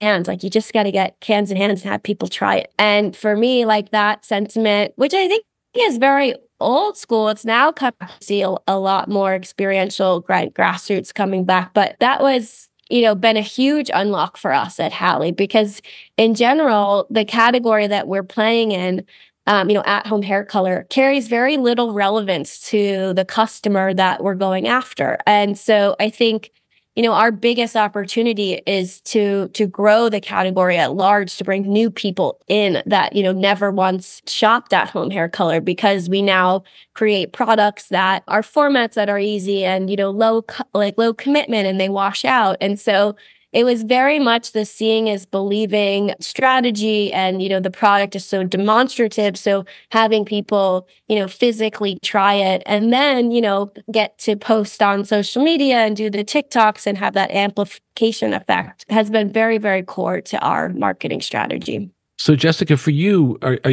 hands. 0.00 0.28
Like 0.28 0.44
you 0.44 0.50
just 0.50 0.72
got 0.72 0.84
to 0.84 0.92
get 0.92 1.18
cans 1.20 1.50
in 1.50 1.56
hands 1.56 1.82
and 1.82 1.90
have 1.90 2.02
people 2.02 2.28
try 2.28 2.56
it. 2.56 2.72
And 2.78 3.16
for 3.16 3.36
me, 3.36 3.64
like 3.64 3.90
that 3.90 4.24
sentiment, 4.24 4.92
which 4.94 5.14
I 5.14 5.26
think 5.26 5.44
is 5.76 5.98
very 5.98 6.36
old 6.60 6.96
school, 6.96 7.28
it's 7.28 7.44
now 7.44 7.72
come 7.72 7.92
see 8.20 8.42
a, 8.42 8.54
a 8.68 8.78
lot 8.78 9.08
more 9.08 9.34
experiential 9.34 10.22
grassroots 10.22 11.12
coming 11.12 11.44
back. 11.44 11.74
But 11.74 11.96
that 11.98 12.22
was 12.22 12.68
you 12.90 13.02
know, 13.02 13.14
been 13.14 13.36
a 13.36 13.42
huge 13.42 13.90
unlock 13.92 14.36
for 14.36 14.52
us 14.52 14.78
at 14.78 14.92
Hally 14.92 15.32
because 15.32 15.82
in 16.16 16.34
general, 16.34 17.06
the 17.10 17.24
category 17.24 17.86
that 17.86 18.08
we're 18.08 18.22
playing 18.22 18.72
in 18.72 19.04
um, 19.46 19.68
you 19.68 19.74
know, 19.74 19.82
at 19.86 20.06
home 20.06 20.22
hair 20.22 20.44
color 20.44 20.86
carries 20.90 21.28
very 21.28 21.56
little 21.56 21.92
relevance 21.92 22.58
to 22.68 23.12
the 23.14 23.24
customer 23.24 23.94
that 23.94 24.22
we're 24.22 24.34
going 24.34 24.66
after. 24.66 25.18
And 25.26 25.56
so 25.56 25.94
I 26.00 26.10
think, 26.10 26.50
you 26.96 27.02
know, 27.02 27.12
our 27.12 27.30
biggest 27.30 27.76
opportunity 27.76 28.54
is 28.66 29.02
to, 29.02 29.48
to 29.48 29.66
grow 29.66 30.08
the 30.08 30.20
category 30.20 30.78
at 30.78 30.94
large, 30.94 31.36
to 31.36 31.44
bring 31.44 31.62
new 31.62 31.90
people 31.90 32.40
in 32.48 32.82
that, 32.86 33.14
you 33.14 33.22
know, 33.22 33.32
never 33.32 33.70
once 33.70 34.22
shopped 34.26 34.72
at 34.72 34.88
home 34.88 35.10
hair 35.10 35.28
color 35.28 35.60
because 35.60 36.08
we 36.08 36.22
now 36.22 36.64
create 36.94 37.34
products 37.34 37.88
that 37.90 38.24
are 38.28 38.40
formats 38.40 38.94
that 38.94 39.10
are 39.10 39.18
easy 39.18 39.62
and, 39.62 39.90
you 39.90 39.96
know, 39.96 40.10
low, 40.10 40.42
like 40.72 40.96
low 40.96 41.12
commitment 41.12 41.66
and 41.66 41.78
they 41.78 41.90
wash 41.90 42.24
out. 42.24 42.56
And 42.62 42.80
so 42.80 43.14
it 43.52 43.64
was 43.64 43.82
very 43.82 44.18
much 44.18 44.52
the 44.52 44.64
seeing 44.64 45.08
is 45.08 45.24
believing 45.24 46.14
strategy 46.20 47.12
and 47.12 47.42
you 47.42 47.48
know 47.48 47.60
the 47.60 47.70
product 47.70 48.14
is 48.16 48.24
so 48.24 48.44
demonstrative 48.44 49.36
so 49.36 49.64
having 49.90 50.24
people 50.24 50.86
you 51.08 51.16
know 51.16 51.28
physically 51.28 51.98
try 52.02 52.34
it 52.34 52.62
and 52.66 52.92
then 52.92 53.30
you 53.30 53.40
know 53.40 53.70
get 53.90 54.18
to 54.18 54.36
post 54.36 54.82
on 54.82 55.04
social 55.04 55.42
media 55.42 55.78
and 55.78 55.96
do 55.96 56.10
the 56.10 56.24
TikToks 56.24 56.86
and 56.86 56.98
have 56.98 57.14
that 57.14 57.30
amplification 57.30 58.34
effect 58.34 58.84
has 58.90 59.10
been 59.10 59.32
very 59.32 59.58
very 59.58 59.82
core 59.82 60.20
to 60.20 60.38
our 60.40 60.68
marketing 60.70 61.20
strategy. 61.20 61.90
So 62.18 62.34
Jessica 62.34 62.76
for 62.76 62.90
you 62.90 63.38
are, 63.42 63.58
are 63.64 63.72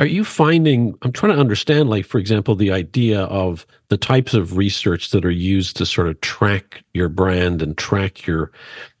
are 0.00 0.06
you 0.06 0.24
finding 0.24 0.96
i'm 1.02 1.12
trying 1.12 1.32
to 1.32 1.38
understand 1.38 1.88
like 1.88 2.04
for 2.04 2.18
example 2.18 2.56
the 2.56 2.72
idea 2.72 3.22
of 3.24 3.64
the 3.88 3.96
types 3.96 4.34
of 4.34 4.56
research 4.56 5.10
that 5.10 5.24
are 5.24 5.30
used 5.30 5.76
to 5.76 5.84
sort 5.84 6.08
of 6.08 6.20
track 6.20 6.82
your 6.94 7.08
brand 7.08 7.60
and 7.60 7.76
track 7.76 8.26
your 8.26 8.50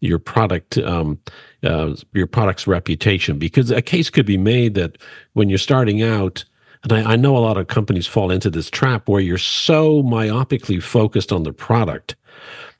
your 0.00 0.18
product 0.18 0.76
um, 0.78 1.18
uh, 1.64 1.94
your 2.12 2.26
product's 2.26 2.66
reputation. 2.66 3.38
Because 3.38 3.70
a 3.70 3.82
case 3.82 4.10
could 4.10 4.26
be 4.26 4.38
made 4.38 4.74
that 4.74 4.98
when 5.34 5.48
you're 5.48 5.58
starting 5.58 6.02
out 6.02 6.44
and 6.82 6.92
I, 6.92 7.12
I 7.12 7.16
know 7.16 7.36
a 7.36 7.38
lot 7.38 7.58
of 7.58 7.68
companies 7.68 8.06
fall 8.06 8.30
into 8.30 8.50
this 8.50 8.70
trap 8.70 9.08
where 9.08 9.20
you're 9.20 9.38
so 9.38 10.02
myopically 10.02 10.82
focused 10.82 11.32
on 11.32 11.42
the 11.44 11.52
product 11.52 12.16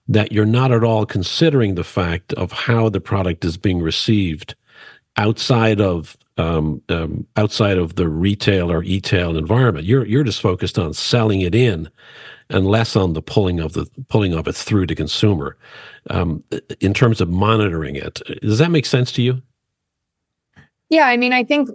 that 0.09 0.33
you're 0.33 0.46
not 0.46 0.72
at 0.72 0.83
all 0.83 1.07
considering 1.07 1.74
the 1.74 1.85
fact 1.85 2.33
of 2.35 2.50
how 2.50 2.88
the 2.88 3.00
product 3.00 3.44
is 3.44 3.57
being 3.57 3.81
received 3.81 4.55
outside 5.16 5.81
of 5.81 6.16
um, 6.40 6.83
um, 6.88 7.26
outside 7.37 7.76
of 7.76 7.96
the 7.96 8.09
retail 8.09 8.72
or 8.72 8.83
e-tail 8.83 9.37
environment. 9.37 9.87
You're 9.87 10.07
you're 10.07 10.24
just 10.24 10.40
focused 10.40 10.79
on 10.79 10.94
selling 10.94 11.42
it 11.42 11.55
in, 11.55 11.90
and 12.48 12.66
less 12.66 12.96
on 12.96 13.12
the 13.12 13.22
pulling 13.22 13.61
of 13.61 13.74
the 13.74 13.87
pulling 14.09 14.33
of 14.33 14.48
it 14.48 14.55
through 14.55 14.87
to 14.87 14.94
consumer. 14.94 15.57
Um, 16.09 16.42
in 16.81 16.94
terms 16.94 17.20
of 17.20 17.29
monitoring 17.29 17.96
it, 17.96 18.20
does 18.40 18.59
that 18.59 18.70
make 18.70 18.87
sense 18.87 19.12
to 19.12 19.22
you? 19.22 19.42
Yeah, 20.88 21.07
I 21.07 21.16
mean, 21.16 21.33
I 21.33 21.44
think 21.44 21.68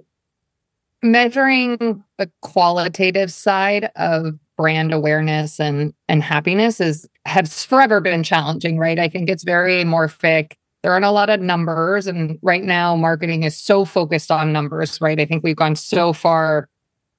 measuring 1.04 2.04
the 2.18 2.32
qualitative 2.42 3.32
side 3.32 3.92
of 3.96 4.34
brand 4.58 4.94
awareness 4.94 5.60
and 5.60 5.94
and 6.10 6.24
happiness 6.24 6.82
is 6.82 7.08
has 7.26 7.64
forever 7.64 8.02
been 8.02 8.24
challenging, 8.24 8.80
right? 8.80 8.98
I 8.98 9.10
think 9.10 9.30
it's 9.30 9.44
very 9.44 9.84
morphic 9.84 10.54
there 10.86 10.94
aren't 10.94 11.04
a 11.04 11.10
lot 11.10 11.32
of 11.32 11.42
numbers. 11.42 12.06
And 12.06 12.38
right 12.44 12.64
now, 12.64 12.96
marketing 12.96 13.42
is 13.42 13.58
so 13.58 13.86
focused 13.86 14.30
on 14.30 14.54
numbers, 14.54 15.02
right? 15.02 15.20
I 15.20 15.26
think 15.26 15.44
we've 15.44 15.56
gone 15.56 15.76
so 15.76 16.14
far 16.14 16.70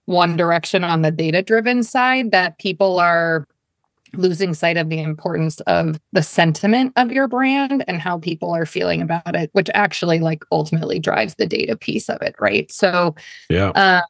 one 0.05 0.37
direction 0.37 0.85
on 0.85 1.03
the 1.03 1.11
data 1.11 1.43
driven 1.43 1.83
side 1.83 2.31
that 2.31 2.61
people 2.61 3.01
are 3.01 3.45
losing 4.13 4.55
sight 4.55 4.77
of 4.77 4.89
the 4.89 5.01
importance 5.01 5.59
of 5.63 5.99
the 6.13 6.23
sentiment 6.23 6.93
of 6.95 7.11
your 7.11 7.27
brand 7.27 7.85
and 7.89 8.01
how 8.01 8.21
people 8.21 8.55
are 8.55 8.67
feeling 8.67 9.03
about 9.03 9.35
it, 9.35 9.51
which 9.53 9.69
actually 9.75 10.21
like 10.21 10.45
ultimately 10.53 11.01
drives 11.01 11.35
the 11.35 11.47
data 11.47 11.77
piece 11.77 12.09
of 12.09 12.23
it, 12.23 12.37
right? 12.39 12.71
So, 12.71 13.17
yeah, 13.51 13.71
uh, 13.71 14.03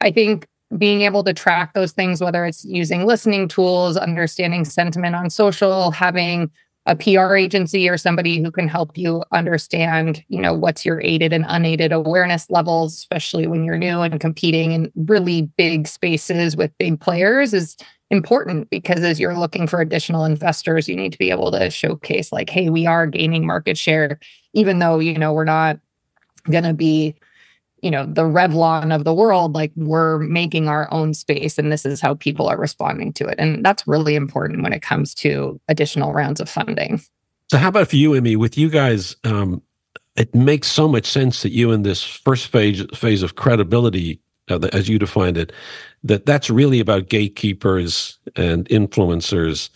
I 0.00 0.10
think 0.10 0.48
being 0.76 1.02
able 1.02 1.22
to 1.22 1.32
track 1.32 1.72
those 1.74 1.92
things, 1.92 2.20
whether 2.20 2.44
it's 2.44 2.64
using 2.64 3.06
listening 3.06 3.46
tools, 3.46 3.96
understanding 3.96 4.64
sentiment 4.64 5.14
on 5.14 5.30
social, 5.30 5.92
having 5.92 6.50
a 6.86 6.94
PR 6.94 7.34
agency 7.34 7.88
or 7.88 7.96
somebody 7.96 8.42
who 8.42 8.50
can 8.50 8.68
help 8.68 8.96
you 8.98 9.22
understand, 9.32 10.22
you 10.28 10.40
know, 10.40 10.52
what's 10.52 10.84
your 10.84 11.00
aided 11.00 11.32
and 11.32 11.46
unaided 11.48 11.92
awareness 11.92 12.50
levels, 12.50 12.94
especially 12.94 13.46
when 13.46 13.64
you're 13.64 13.78
new 13.78 14.00
and 14.00 14.20
competing 14.20 14.72
in 14.72 14.92
really 14.94 15.42
big 15.56 15.88
spaces 15.88 16.56
with 16.56 16.76
big 16.78 17.00
players 17.00 17.54
is 17.54 17.76
important 18.10 18.68
because 18.68 19.02
as 19.02 19.18
you're 19.18 19.36
looking 19.36 19.66
for 19.66 19.80
additional 19.80 20.26
investors, 20.26 20.86
you 20.86 20.94
need 20.94 21.12
to 21.12 21.18
be 21.18 21.30
able 21.30 21.50
to 21.50 21.70
showcase 21.70 22.32
like, 22.32 22.50
hey, 22.50 22.68
we 22.68 22.86
are 22.86 23.06
gaining 23.06 23.46
market 23.46 23.78
share, 23.78 24.18
even 24.52 24.78
though, 24.78 24.98
you 24.98 25.18
know, 25.18 25.32
we're 25.32 25.44
not 25.44 25.78
going 26.50 26.64
to 26.64 26.74
be 26.74 27.14
you 27.84 27.90
know 27.90 28.06
the 28.06 28.22
revlon 28.22 28.94
of 28.94 29.04
the 29.04 29.12
world 29.12 29.54
like 29.54 29.70
we're 29.76 30.18
making 30.18 30.68
our 30.68 30.90
own 30.90 31.12
space 31.12 31.58
and 31.58 31.70
this 31.70 31.84
is 31.84 32.00
how 32.00 32.14
people 32.14 32.48
are 32.48 32.56
responding 32.56 33.12
to 33.12 33.26
it. 33.26 33.34
And 33.38 33.64
that's 33.64 33.86
really 33.86 34.14
important 34.14 34.62
when 34.62 34.72
it 34.72 34.80
comes 34.80 35.14
to 35.16 35.60
additional 35.68 36.14
rounds 36.14 36.40
of 36.40 36.48
funding. 36.48 37.02
So 37.50 37.58
how 37.58 37.68
about 37.68 37.88
for 37.88 37.96
you 37.96 38.12
Imme 38.12 38.38
with 38.38 38.56
you 38.56 38.70
guys 38.70 39.16
um, 39.24 39.62
it 40.16 40.34
makes 40.34 40.68
so 40.68 40.88
much 40.88 41.04
sense 41.04 41.42
that 41.42 41.52
you 41.52 41.72
in 41.72 41.82
this 41.82 42.02
first 42.02 42.46
phase 42.46 42.82
phase 42.94 43.22
of 43.22 43.36
credibility 43.36 44.18
uh, 44.50 44.66
as 44.72 44.88
you 44.88 44.98
defined 44.98 45.36
it 45.36 45.52
that 46.02 46.24
that's 46.24 46.48
really 46.48 46.80
about 46.80 47.10
gatekeepers 47.10 48.18
and 48.34 48.66
influencers. 48.70 49.68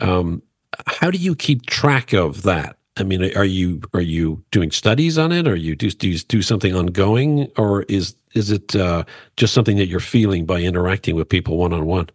Um, 0.00 0.42
how 0.86 1.10
do 1.10 1.18
you 1.18 1.34
keep 1.34 1.66
track 1.66 2.14
of 2.14 2.42
that 2.42 2.78
I 3.00 3.02
mean, 3.02 3.36
are 3.36 3.44
you 3.44 3.80
are 3.94 4.00
you 4.00 4.44
doing 4.50 4.70
studies 4.70 5.18
on 5.18 5.32
it? 5.32 5.48
Or 5.48 5.56
you 5.56 5.74
do, 5.74 5.90
do 5.90 6.08
you 6.08 6.18
do 6.18 6.42
something 6.42 6.74
ongoing, 6.74 7.50
or 7.56 7.82
is 7.82 8.14
is 8.34 8.50
it 8.50 8.76
uh, 8.76 9.04
just 9.36 9.54
something 9.54 9.76
that 9.78 9.88
you're 9.88 10.00
feeling 10.00 10.46
by 10.46 10.60
interacting 10.60 11.16
with 11.16 11.28
people 11.28 11.56
one 11.56 11.72
on 11.72 11.86
one? 11.86 12.10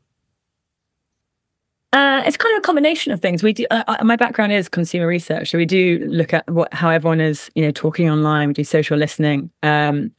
It's 2.25 2.37
kind 2.37 2.55
of 2.55 2.59
a 2.59 2.61
combination 2.61 3.13
of 3.13 3.21
things. 3.21 3.43
We 3.43 3.53
do. 3.53 3.65
Uh, 3.69 3.83
uh, 3.87 4.03
my 4.03 4.15
background 4.15 4.51
is 4.51 4.67
consumer 4.67 5.05
research, 5.05 5.51
so 5.51 5.57
we 5.59 5.65
do 5.65 6.03
look 6.09 6.33
at 6.33 6.49
what 6.49 6.73
how 6.73 6.89
everyone 6.89 7.21
is, 7.21 7.51
you 7.53 7.63
know, 7.63 7.71
talking 7.71 8.09
online. 8.09 8.47
We 8.47 8.53
do 8.55 8.63
social 8.63 8.97
listening. 8.97 9.51
Um, 9.61 10.11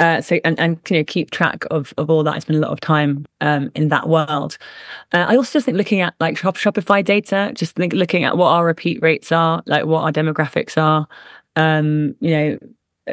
uh, 0.00 0.20
so 0.20 0.40
and, 0.44 0.58
and 0.58 0.78
you 0.88 0.98
know 0.98 1.04
keep 1.04 1.30
track 1.30 1.64
of 1.70 1.94
of 1.96 2.10
all 2.10 2.22
that. 2.24 2.34
I 2.34 2.38
spend 2.38 2.58
a 2.58 2.62
lot 2.62 2.72
of 2.72 2.80
time 2.80 3.26
um, 3.40 3.70
in 3.74 3.88
that 3.88 4.08
world. 4.08 4.58
Uh, 5.12 5.26
I 5.28 5.36
also 5.36 5.52
just 5.54 5.66
think 5.66 5.76
looking 5.76 6.00
at 6.00 6.14
like 6.20 6.36
Shop, 6.36 6.56
Shopify 6.56 7.04
data, 7.04 7.52
just 7.54 7.76
think 7.76 7.92
looking 7.92 8.24
at 8.24 8.36
what 8.36 8.48
our 8.48 8.64
repeat 8.64 9.00
rates 9.02 9.30
are, 9.32 9.62
like 9.66 9.86
what 9.86 10.02
our 10.02 10.12
demographics 10.12 10.80
are. 10.80 11.06
Um, 11.56 12.16
you 12.20 12.30
know, 12.30 12.58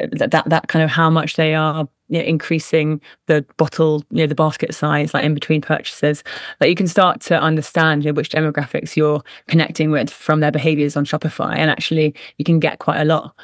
uh, 0.00 0.26
that 0.28 0.48
that 0.48 0.68
kind 0.68 0.82
of 0.82 0.90
how 0.90 1.08
much 1.08 1.36
they 1.36 1.54
are 1.54 1.88
you 2.08 2.18
know, 2.18 2.24
increasing 2.24 3.00
the 3.26 3.44
bottle, 3.56 4.04
you 4.10 4.18
know, 4.18 4.26
the 4.26 4.34
basket 4.34 4.74
size, 4.74 5.14
like 5.14 5.24
in 5.24 5.32
between 5.32 5.62
purchases, 5.62 6.22
that 6.58 6.68
you 6.68 6.74
can 6.74 6.86
start 6.86 7.20
to 7.22 7.40
understand 7.40 8.04
you 8.04 8.10
know, 8.10 8.16
which 8.16 8.30
demographics 8.30 8.96
you're 8.96 9.22
connecting 9.48 9.90
with 9.90 10.10
from 10.10 10.40
their 10.40 10.52
behaviors 10.52 10.96
on 10.96 11.04
Shopify, 11.04 11.56
and 11.56 11.70
actually 11.70 12.14
you 12.36 12.44
can 12.44 12.58
get 12.58 12.80
quite 12.80 13.00
a 13.00 13.04
lot 13.04 13.34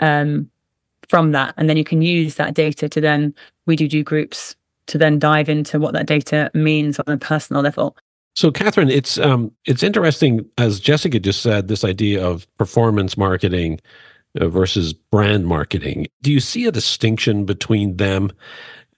um, 0.00 0.50
from 1.08 1.32
that, 1.32 1.54
and 1.56 1.68
then 1.68 1.76
you 1.76 1.84
can 1.84 2.02
use 2.02 2.36
that 2.36 2.54
data 2.54 2.88
to 2.88 3.00
then 3.00 3.34
we 3.66 3.76
do 3.76 3.88
do 3.88 4.02
groups 4.02 4.56
to 4.86 4.98
then 4.98 5.18
dive 5.18 5.48
into 5.48 5.78
what 5.78 5.92
that 5.94 6.06
data 6.06 6.50
means 6.54 6.98
on 7.00 7.12
a 7.12 7.18
personal 7.18 7.62
level. 7.62 7.96
So, 8.34 8.50
Kathryn, 8.50 8.90
it's 8.90 9.18
um, 9.18 9.50
it's 9.64 9.82
interesting 9.82 10.46
as 10.58 10.78
Jessica 10.78 11.18
just 11.18 11.42
said. 11.42 11.68
This 11.68 11.84
idea 11.84 12.24
of 12.24 12.46
performance 12.58 13.16
marketing 13.16 13.80
uh, 14.40 14.48
versus 14.48 14.92
brand 14.92 15.46
marketing. 15.46 16.06
Do 16.22 16.30
you 16.30 16.40
see 16.40 16.66
a 16.66 16.72
distinction 16.72 17.46
between 17.46 17.96
them, 17.96 18.30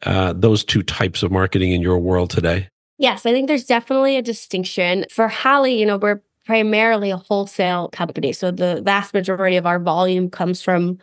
uh, 0.03 0.33
those 0.33 0.65
two 0.65 0.83
types 0.83 1.23
of 1.23 1.31
marketing 1.31 1.73
in 1.73 1.81
your 1.81 1.99
world 1.99 2.31
today? 2.31 2.69
Yes, 2.99 3.25
I 3.25 3.31
think 3.31 3.47
there's 3.47 3.65
definitely 3.65 4.17
a 4.17 4.23
distinction. 4.23 5.07
For 5.09 5.29
Hally, 5.29 5.79
you 5.79 5.87
know, 5.87 5.99
we're 5.99 6.21
primarily 6.45 7.11
a 7.11 7.17
wholesale 7.17 7.89
company. 7.91 8.33
So 8.33 8.51
the 8.51 8.83
vast 8.83 9.15
majority 9.15 9.57
of 9.57 9.67
our 9.67 9.79
volume 9.79 10.31
comes 10.31 10.63
from 10.63 10.99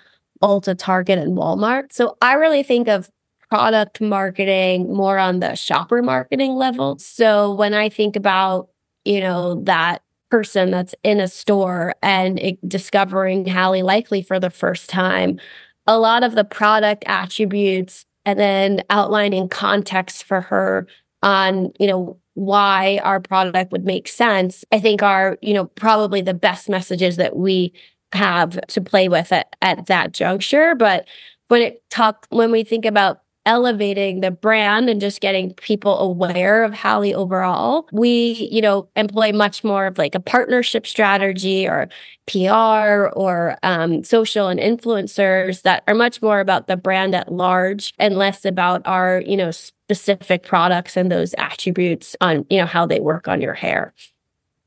Ulta, 0.45 0.75
Target, 0.77 1.17
and 1.17 1.36
Walmart. 1.36 1.91
So 1.91 2.17
I 2.21 2.34
really 2.34 2.62
think 2.62 2.88
of 2.88 3.10
product 3.49 3.99
marketing 3.99 4.93
more 4.93 5.17
on 5.17 5.39
the 5.39 5.55
shopper 5.55 6.01
marketing 6.03 6.55
level. 6.55 6.97
So 6.99 7.53
when 7.53 7.73
I 7.73 7.89
think 7.89 8.15
about, 8.15 8.69
you 9.03 9.19
know, 9.19 9.62
that 9.63 10.03
person 10.29 10.71
that's 10.71 10.93
in 11.03 11.19
a 11.19 11.27
store 11.27 11.95
and 12.01 12.39
it, 12.39 12.69
discovering 12.69 13.45
Hally 13.45 13.81
likely 13.81 14.21
for 14.21 14.39
the 14.39 14.49
first 14.49 14.89
time, 14.89 15.39
a 15.88 15.97
lot 15.97 16.23
of 16.23 16.36
the 16.36 16.43
product 16.43 17.03
attributes 17.08 18.05
and 18.25 18.39
then 18.39 18.84
outlining 18.89 19.49
context 19.49 20.23
for 20.23 20.41
her 20.41 20.88
on, 21.21 21.71
you 21.79 21.88
know, 21.88 22.19
why 22.34 22.99
our 23.03 23.19
product 23.19 23.71
would 23.71 23.86
make 23.86 24.08
sense, 24.08 24.65
I 24.71 24.79
think 24.79 25.01
are, 25.01 25.38
you 25.41 25.53
know, 25.53 25.65
probably 25.65 26.21
the 26.21 26.34
best 26.34 26.69
messages 26.69 27.15
that 27.15 27.36
we 27.36 27.73
have 28.13 28.59
to 28.67 28.81
play 28.81 29.09
with 29.09 29.31
at, 29.31 29.55
at 29.61 29.87
that 29.87 30.13
juncture. 30.13 30.75
But 30.75 31.07
when 31.47 31.61
it 31.61 31.83
talk 31.89 32.25
when 32.29 32.51
we 32.51 32.63
think 32.63 32.85
about 32.85 33.21
elevating 33.45 34.21
the 34.21 34.31
brand 34.31 34.89
and 34.89 34.99
just 34.99 35.21
getting 35.21 35.53
people 35.53 35.99
aware 35.99 36.63
of 36.63 36.73
Hally 36.73 37.13
overall. 37.13 37.87
We, 37.91 38.49
you 38.51 38.61
know, 38.61 38.89
employ 38.95 39.31
much 39.33 39.63
more 39.63 39.85
of 39.85 39.97
like 39.97 40.15
a 40.15 40.19
partnership 40.19 40.87
strategy 40.87 41.67
or 41.67 41.87
PR 42.27 43.09
or 43.15 43.57
um, 43.61 44.03
social 44.03 44.47
and 44.47 44.59
influencers 44.59 45.61
that 45.61 45.83
are 45.87 45.93
much 45.93 46.21
more 46.21 46.39
about 46.39 46.67
the 46.67 46.77
brand 46.77 47.13
at 47.13 47.31
large 47.31 47.93
and 47.99 48.17
less 48.17 48.45
about 48.45 48.81
our, 48.85 49.21
you 49.25 49.37
know, 49.37 49.51
specific 49.51 50.43
products 50.43 50.97
and 50.97 51.11
those 51.11 51.35
attributes 51.37 52.15
on, 52.21 52.45
you 52.49 52.57
know, 52.57 52.65
how 52.65 52.87
they 52.87 52.99
work 52.99 53.27
on 53.27 53.41
your 53.41 53.53
hair. 53.53 53.93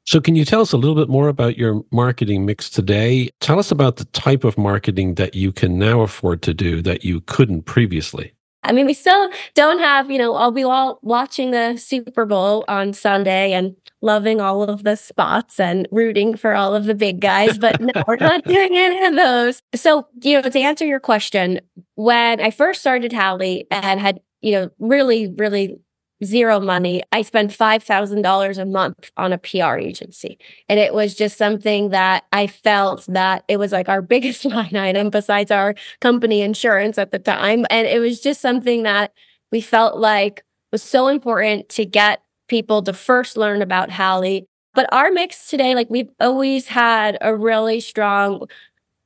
So, 0.08 0.22
can 0.22 0.36
you 0.36 0.46
tell 0.46 0.62
us 0.62 0.72
a 0.72 0.78
little 0.78 0.94
bit 0.94 1.10
more 1.10 1.28
about 1.28 1.58
your 1.58 1.84
marketing 1.92 2.46
mix 2.46 2.70
today? 2.70 3.28
Tell 3.40 3.58
us 3.58 3.70
about 3.70 3.96
the 3.96 4.06
type 4.06 4.42
of 4.42 4.56
marketing 4.56 5.16
that 5.16 5.34
you 5.34 5.52
can 5.52 5.78
now 5.78 6.00
afford 6.00 6.40
to 6.44 6.54
do 6.54 6.80
that 6.80 7.04
you 7.04 7.20
couldn't 7.20 7.64
previously. 7.64 8.32
I 8.62 8.72
mean, 8.72 8.86
we 8.86 8.94
still 8.94 9.30
don't 9.52 9.80
have, 9.80 10.10
you 10.10 10.16
know, 10.16 10.34
I'll 10.34 10.50
be 10.50 10.62
all 10.62 10.98
watching 11.02 11.50
the 11.50 11.76
Super 11.76 12.24
Bowl 12.24 12.64
on 12.68 12.94
Sunday 12.94 13.52
and 13.52 13.76
loving 14.00 14.40
all 14.40 14.62
of 14.62 14.82
the 14.82 14.96
spots 14.96 15.60
and 15.60 15.86
rooting 15.92 16.38
for 16.38 16.54
all 16.54 16.74
of 16.74 16.86
the 16.86 16.94
big 16.94 17.20
guys, 17.20 17.58
but 17.58 17.78
no, 17.78 17.92
we're 18.06 18.16
not 18.20 18.44
doing 18.44 18.70
any 18.78 19.04
of 19.04 19.14
those. 19.14 19.60
So, 19.74 20.08
you 20.22 20.40
know, 20.40 20.48
to 20.48 20.58
answer 20.58 20.86
your 20.86 21.00
question, 21.00 21.60
when 21.96 22.40
I 22.40 22.50
first 22.50 22.80
started 22.80 23.12
Hally 23.12 23.66
and 23.70 24.00
had, 24.00 24.20
you 24.40 24.52
know, 24.52 24.70
really, 24.78 25.34
really 25.36 25.76
zero 26.24 26.60
money. 26.60 27.02
I 27.12 27.22
spent 27.22 27.50
$5,000 27.50 28.58
a 28.58 28.64
month 28.64 29.10
on 29.16 29.32
a 29.32 29.38
PR 29.38 29.76
agency. 29.76 30.38
And 30.68 30.80
it 30.80 30.92
was 30.92 31.14
just 31.14 31.38
something 31.38 31.90
that 31.90 32.24
I 32.32 32.46
felt 32.46 33.06
that 33.08 33.44
it 33.48 33.58
was 33.58 33.72
like 33.72 33.88
our 33.88 34.02
biggest 34.14 34.44
line 34.44 34.76
item 34.76 35.10
besides 35.10 35.50
our 35.50 35.74
company 36.00 36.42
insurance 36.42 36.98
at 36.98 37.12
the 37.12 37.18
time. 37.18 37.66
And 37.70 37.86
it 37.86 38.00
was 38.00 38.20
just 38.20 38.40
something 38.40 38.82
that 38.82 39.12
we 39.52 39.60
felt 39.60 39.98
like 39.98 40.44
was 40.72 40.82
so 40.82 41.08
important 41.08 41.68
to 41.70 41.86
get 41.86 42.22
people 42.48 42.82
to 42.82 42.92
first 42.92 43.36
learn 43.36 43.62
about 43.62 43.90
Hally. 43.90 44.46
But 44.74 44.92
our 44.92 45.10
mix 45.10 45.48
today, 45.48 45.74
like 45.74 45.88
we've 45.90 46.10
always 46.20 46.68
had 46.68 47.18
a 47.20 47.34
really 47.34 47.80
strong 47.80 48.46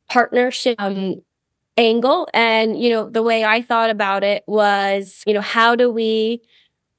partnership 0.09 0.77
um, 0.79 1.23
angle. 1.77 2.29
And, 2.35 2.81
you 2.81 2.91
know, 2.91 3.09
the 3.09 3.23
way 3.23 3.45
I 3.45 3.63
thought 3.63 3.91
about 3.91 4.25
it 4.25 4.45
was, 4.47 5.23
you 5.27 5.35
know, 5.35 5.41
how 5.41 5.75
do 5.75 5.91
we 5.91 6.41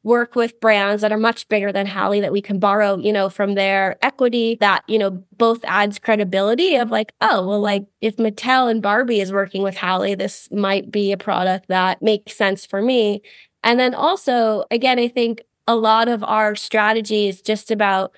work 0.04 0.36
with 0.36 0.60
brands 0.60 1.02
that 1.02 1.12
are 1.12 1.18
much 1.18 1.48
bigger 1.48 1.72
than 1.72 1.86
Hally 1.86 2.20
that 2.20 2.32
we 2.34 2.42
can 2.42 2.60
borrow, 2.60 2.98
you 2.98 3.14
know, 3.14 3.30
from 3.30 3.56
their 3.56 3.98
equity 4.02 4.58
that, 4.60 4.84
you 4.88 5.00
know, 5.00 5.12
both 5.38 5.64
adds 5.64 5.98
credibility 5.98 6.76
of 6.76 6.92
like, 6.92 7.14
oh, 7.22 7.48
well, 7.48 7.62
like 7.62 7.86
if 8.02 8.18
Mattel 8.18 8.70
and 8.70 8.82
Barbie 8.82 9.22
is 9.22 9.32
working 9.32 9.64
with 9.64 9.76
Hally, 9.76 10.14
this 10.14 10.50
might 10.52 10.92
be 10.92 11.14
a 11.14 11.18
product 11.18 11.70
that 11.70 12.02
makes 12.02 12.36
sense 12.36 12.66
for 12.66 12.82
me. 12.82 13.22
And 13.64 13.80
then 13.80 13.96
also, 13.96 14.66
again, 14.72 15.00
I 15.00 15.08
think 15.08 15.42
a 15.68 15.76
lot 15.76 16.10
of 16.10 16.22
our 16.24 16.56
strategy 16.56 17.30
is 17.30 17.42
just 17.42 17.72
about 17.72 18.14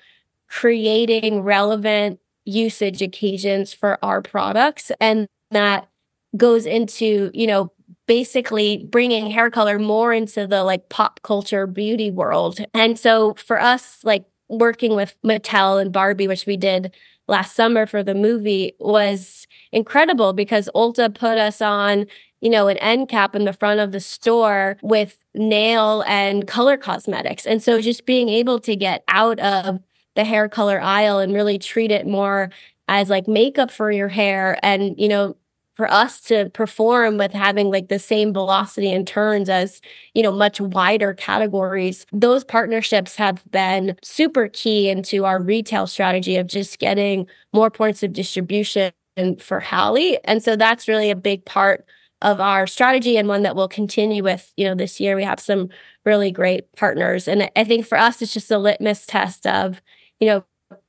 creating 0.48 1.42
relevant 1.42 2.18
usage 2.44 3.00
occasions 3.00 3.72
for 3.72 4.04
our 4.04 4.22
products. 4.22 4.90
And 5.00 5.28
that 5.52 5.88
goes 6.36 6.66
into, 6.66 7.30
you 7.32 7.46
know, 7.46 7.72
basically 8.06 8.86
bringing 8.90 9.30
hair 9.30 9.50
color 9.50 9.78
more 9.78 10.12
into 10.12 10.46
the 10.46 10.62
like 10.64 10.88
pop 10.88 11.20
culture 11.22 11.66
beauty 11.66 12.10
world. 12.10 12.60
And 12.74 12.98
so 12.98 13.34
for 13.34 13.60
us, 13.60 13.98
like 14.04 14.24
working 14.48 14.94
with 14.94 15.16
Mattel 15.24 15.80
and 15.80 15.92
Barbie, 15.92 16.28
which 16.28 16.46
we 16.46 16.56
did 16.56 16.94
last 17.28 17.56
summer 17.56 17.86
for 17.86 18.02
the 18.02 18.14
movie, 18.14 18.74
was 18.78 19.46
incredible 19.72 20.32
because 20.32 20.68
Ulta 20.74 21.12
put 21.12 21.38
us 21.38 21.60
on, 21.60 22.06
you 22.40 22.50
know, 22.50 22.68
an 22.68 22.76
end 22.78 23.08
cap 23.08 23.34
in 23.34 23.44
the 23.44 23.52
front 23.52 23.80
of 23.80 23.90
the 23.92 24.00
store 24.00 24.76
with 24.82 25.18
nail 25.34 26.04
and 26.06 26.46
color 26.46 26.76
cosmetics. 26.76 27.44
And 27.46 27.62
so 27.62 27.80
just 27.80 28.06
being 28.06 28.28
able 28.28 28.60
to 28.60 28.76
get 28.76 29.02
out 29.08 29.40
of 29.40 29.80
the 30.14 30.24
hair 30.24 30.48
color 30.48 30.80
aisle 30.80 31.18
and 31.18 31.34
really 31.34 31.58
treat 31.58 31.90
it 31.90 32.06
more 32.06 32.50
as 32.88 33.10
like 33.10 33.26
makeup 33.26 33.70
for 33.70 33.90
your 33.90 34.08
hair 34.08 34.58
and, 34.62 34.94
you 34.98 35.08
know, 35.08 35.36
for 35.76 35.90
us 35.90 36.20
to 36.22 36.50
perform 36.50 37.18
with 37.18 37.32
having 37.32 37.70
like 37.70 37.88
the 37.88 37.98
same 37.98 38.32
velocity 38.32 38.90
and 38.90 39.06
turns 39.06 39.48
as, 39.48 39.80
you 40.14 40.22
know, 40.22 40.32
much 40.32 40.60
wider 40.60 41.12
categories, 41.14 42.06
those 42.12 42.44
partnerships 42.44 43.16
have 43.16 43.44
been 43.50 43.96
super 44.02 44.48
key 44.48 44.88
into 44.88 45.24
our 45.26 45.40
retail 45.40 45.86
strategy 45.86 46.36
of 46.36 46.46
just 46.46 46.78
getting 46.78 47.26
more 47.52 47.70
points 47.70 48.02
of 48.02 48.12
distribution 48.14 48.92
for 49.38 49.60
Hally. 49.60 50.18
And 50.24 50.42
so 50.42 50.56
that's 50.56 50.88
really 50.88 51.10
a 51.10 51.16
big 51.16 51.44
part 51.44 51.84
of 52.22 52.40
our 52.40 52.66
strategy 52.66 53.18
and 53.18 53.28
one 53.28 53.42
that 53.42 53.54
we'll 53.54 53.68
continue 53.68 54.22
with, 54.22 54.52
you 54.56 54.64
know, 54.64 54.74
this 54.74 54.98
year. 54.98 55.14
We 55.14 55.24
have 55.24 55.40
some 55.40 55.68
really 56.04 56.30
great 56.30 56.72
partners. 56.72 57.28
And 57.28 57.50
I 57.54 57.64
think 57.64 57.86
for 57.86 57.98
us, 57.98 58.22
it's 58.22 58.32
just 58.32 58.50
a 58.50 58.58
litmus 58.58 59.04
test 59.04 59.46
of, 59.46 59.82
you 60.20 60.26
know, 60.26 60.44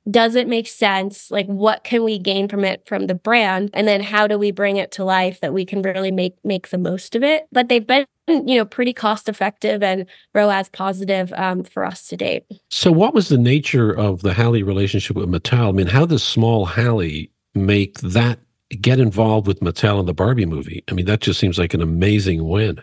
does 0.09 0.35
it 0.35 0.47
make 0.47 0.67
sense? 0.67 1.29
Like, 1.31 1.47
what 1.47 1.83
can 1.83 2.03
we 2.03 2.17
gain 2.17 2.47
from 2.47 2.63
it 2.63 2.85
from 2.87 3.07
the 3.07 3.15
brand? 3.15 3.71
And 3.73 3.87
then 3.87 4.01
how 4.01 4.27
do 4.27 4.37
we 4.37 4.51
bring 4.51 4.77
it 4.77 4.91
to 4.93 5.03
life 5.03 5.41
that 5.41 5.53
we 5.53 5.65
can 5.65 5.81
really 5.81 6.11
make 6.11 6.35
make 6.43 6.69
the 6.69 6.77
most 6.77 7.15
of 7.15 7.23
it? 7.23 7.47
But 7.51 7.69
they've 7.69 7.85
been 7.85 8.05
you 8.27 8.57
know 8.57 8.65
pretty 8.65 8.93
cost 8.93 9.27
effective 9.27 9.83
and 9.83 10.05
ROAS 10.33 10.69
positive 10.69 11.33
um, 11.33 11.63
for 11.63 11.85
us 11.85 12.07
to 12.07 12.17
date. 12.17 12.45
So, 12.69 12.91
what 12.91 13.13
was 13.13 13.29
the 13.29 13.37
nature 13.37 13.91
of 13.91 14.21
the 14.21 14.33
Hally 14.33 14.63
relationship 14.63 15.15
with 15.15 15.29
Mattel? 15.29 15.69
I 15.69 15.71
mean, 15.71 15.87
how 15.87 16.05
does 16.05 16.23
small 16.23 16.65
Hally 16.65 17.31
make 17.53 17.99
that 17.99 18.39
get 18.81 18.99
involved 18.99 19.47
with 19.47 19.59
Mattel 19.59 19.99
in 19.99 20.05
the 20.05 20.13
Barbie 20.13 20.45
movie? 20.45 20.83
I 20.89 20.93
mean, 20.93 21.05
that 21.05 21.21
just 21.21 21.39
seems 21.39 21.57
like 21.57 21.73
an 21.73 21.81
amazing 21.81 22.47
win. 22.47 22.81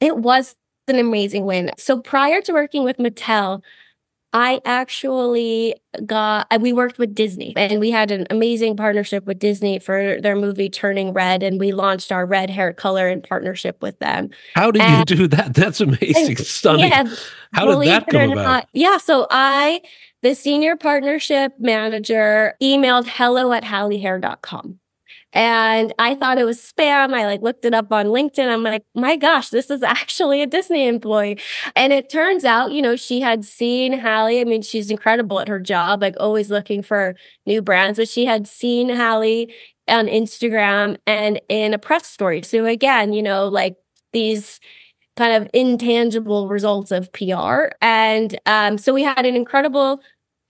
It 0.00 0.16
was 0.18 0.56
an 0.88 0.98
amazing 0.98 1.44
win. 1.44 1.70
So 1.78 2.00
prior 2.00 2.40
to 2.42 2.52
working 2.52 2.84
with 2.84 2.96
Mattel, 2.96 3.62
I 4.32 4.60
actually 4.64 5.74
got, 6.06 6.46
we 6.60 6.72
worked 6.72 6.98
with 6.98 7.14
Disney 7.14 7.52
and 7.56 7.80
we 7.80 7.90
had 7.90 8.10
an 8.10 8.26
amazing 8.30 8.76
partnership 8.76 9.26
with 9.26 9.40
Disney 9.40 9.80
for 9.80 10.20
their 10.20 10.36
movie 10.36 10.68
Turning 10.68 11.12
Red. 11.12 11.42
And 11.42 11.58
we 11.58 11.72
launched 11.72 12.12
our 12.12 12.24
red 12.24 12.48
hair 12.48 12.72
color 12.72 13.08
in 13.08 13.22
partnership 13.22 13.82
with 13.82 13.98
them. 13.98 14.30
How 14.54 14.70
did 14.70 14.82
and, 14.82 15.10
you 15.10 15.16
do 15.16 15.26
that? 15.28 15.54
That's 15.60 15.80
amazing. 15.80 16.36
Stunning. 16.36 16.90
Yeah, 16.90 17.12
How 17.52 17.66
did 17.66 17.88
that 17.88 18.06
come 18.06 18.32
about? 18.32 18.44
Not, 18.44 18.68
yeah. 18.72 18.98
So 18.98 19.26
I, 19.30 19.80
the 20.22 20.34
senior 20.34 20.76
partnership 20.76 21.54
manager, 21.58 22.54
emailed 22.62 23.06
hello 23.08 23.52
at 23.52 23.64
hallyhair.com. 23.64 24.78
And 25.32 25.94
I 25.98 26.14
thought 26.16 26.38
it 26.38 26.44
was 26.44 26.58
spam. 26.60 27.14
I 27.14 27.26
like 27.26 27.42
looked 27.42 27.64
it 27.64 27.74
up 27.74 27.92
on 27.92 28.06
LinkedIn. 28.06 28.48
I'm 28.48 28.62
like, 28.64 28.84
my 28.94 29.16
gosh, 29.16 29.50
this 29.50 29.70
is 29.70 29.82
actually 29.84 30.42
a 30.42 30.46
Disney 30.46 30.88
employee. 30.88 31.38
And 31.76 31.92
it 31.92 32.10
turns 32.10 32.44
out, 32.44 32.72
you 32.72 32.82
know, 32.82 32.96
she 32.96 33.20
had 33.20 33.44
seen 33.44 33.92
Hally. 33.92 34.40
I 34.40 34.44
mean, 34.44 34.62
she's 34.62 34.90
incredible 34.90 35.40
at 35.40 35.48
her 35.48 35.60
job, 35.60 36.02
like 36.02 36.16
always 36.18 36.50
looking 36.50 36.82
for 36.82 37.14
new 37.46 37.62
brands, 37.62 37.98
but 37.98 38.08
she 38.08 38.24
had 38.26 38.46
seen 38.48 38.88
Hally 38.88 39.54
on 39.88 40.06
Instagram 40.06 40.96
and 41.06 41.40
in 41.48 41.74
a 41.74 41.78
press 41.78 42.06
story. 42.06 42.42
So 42.42 42.64
again, 42.64 43.12
you 43.12 43.22
know, 43.22 43.48
like 43.48 43.76
these 44.12 44.60
kind 45.16 45.42
of 45.42 45.50
intangible 45.52 46.48
results 46.48 46.90
of 46.90 47.12
PR. 47.12 47.68
And 47.82 48.38
um, 48.46 48.78
so 48.78 48.92
we 48.94 49.02
had 49.02 49.26
an 49.26 49.36
incredible 49.36 50.00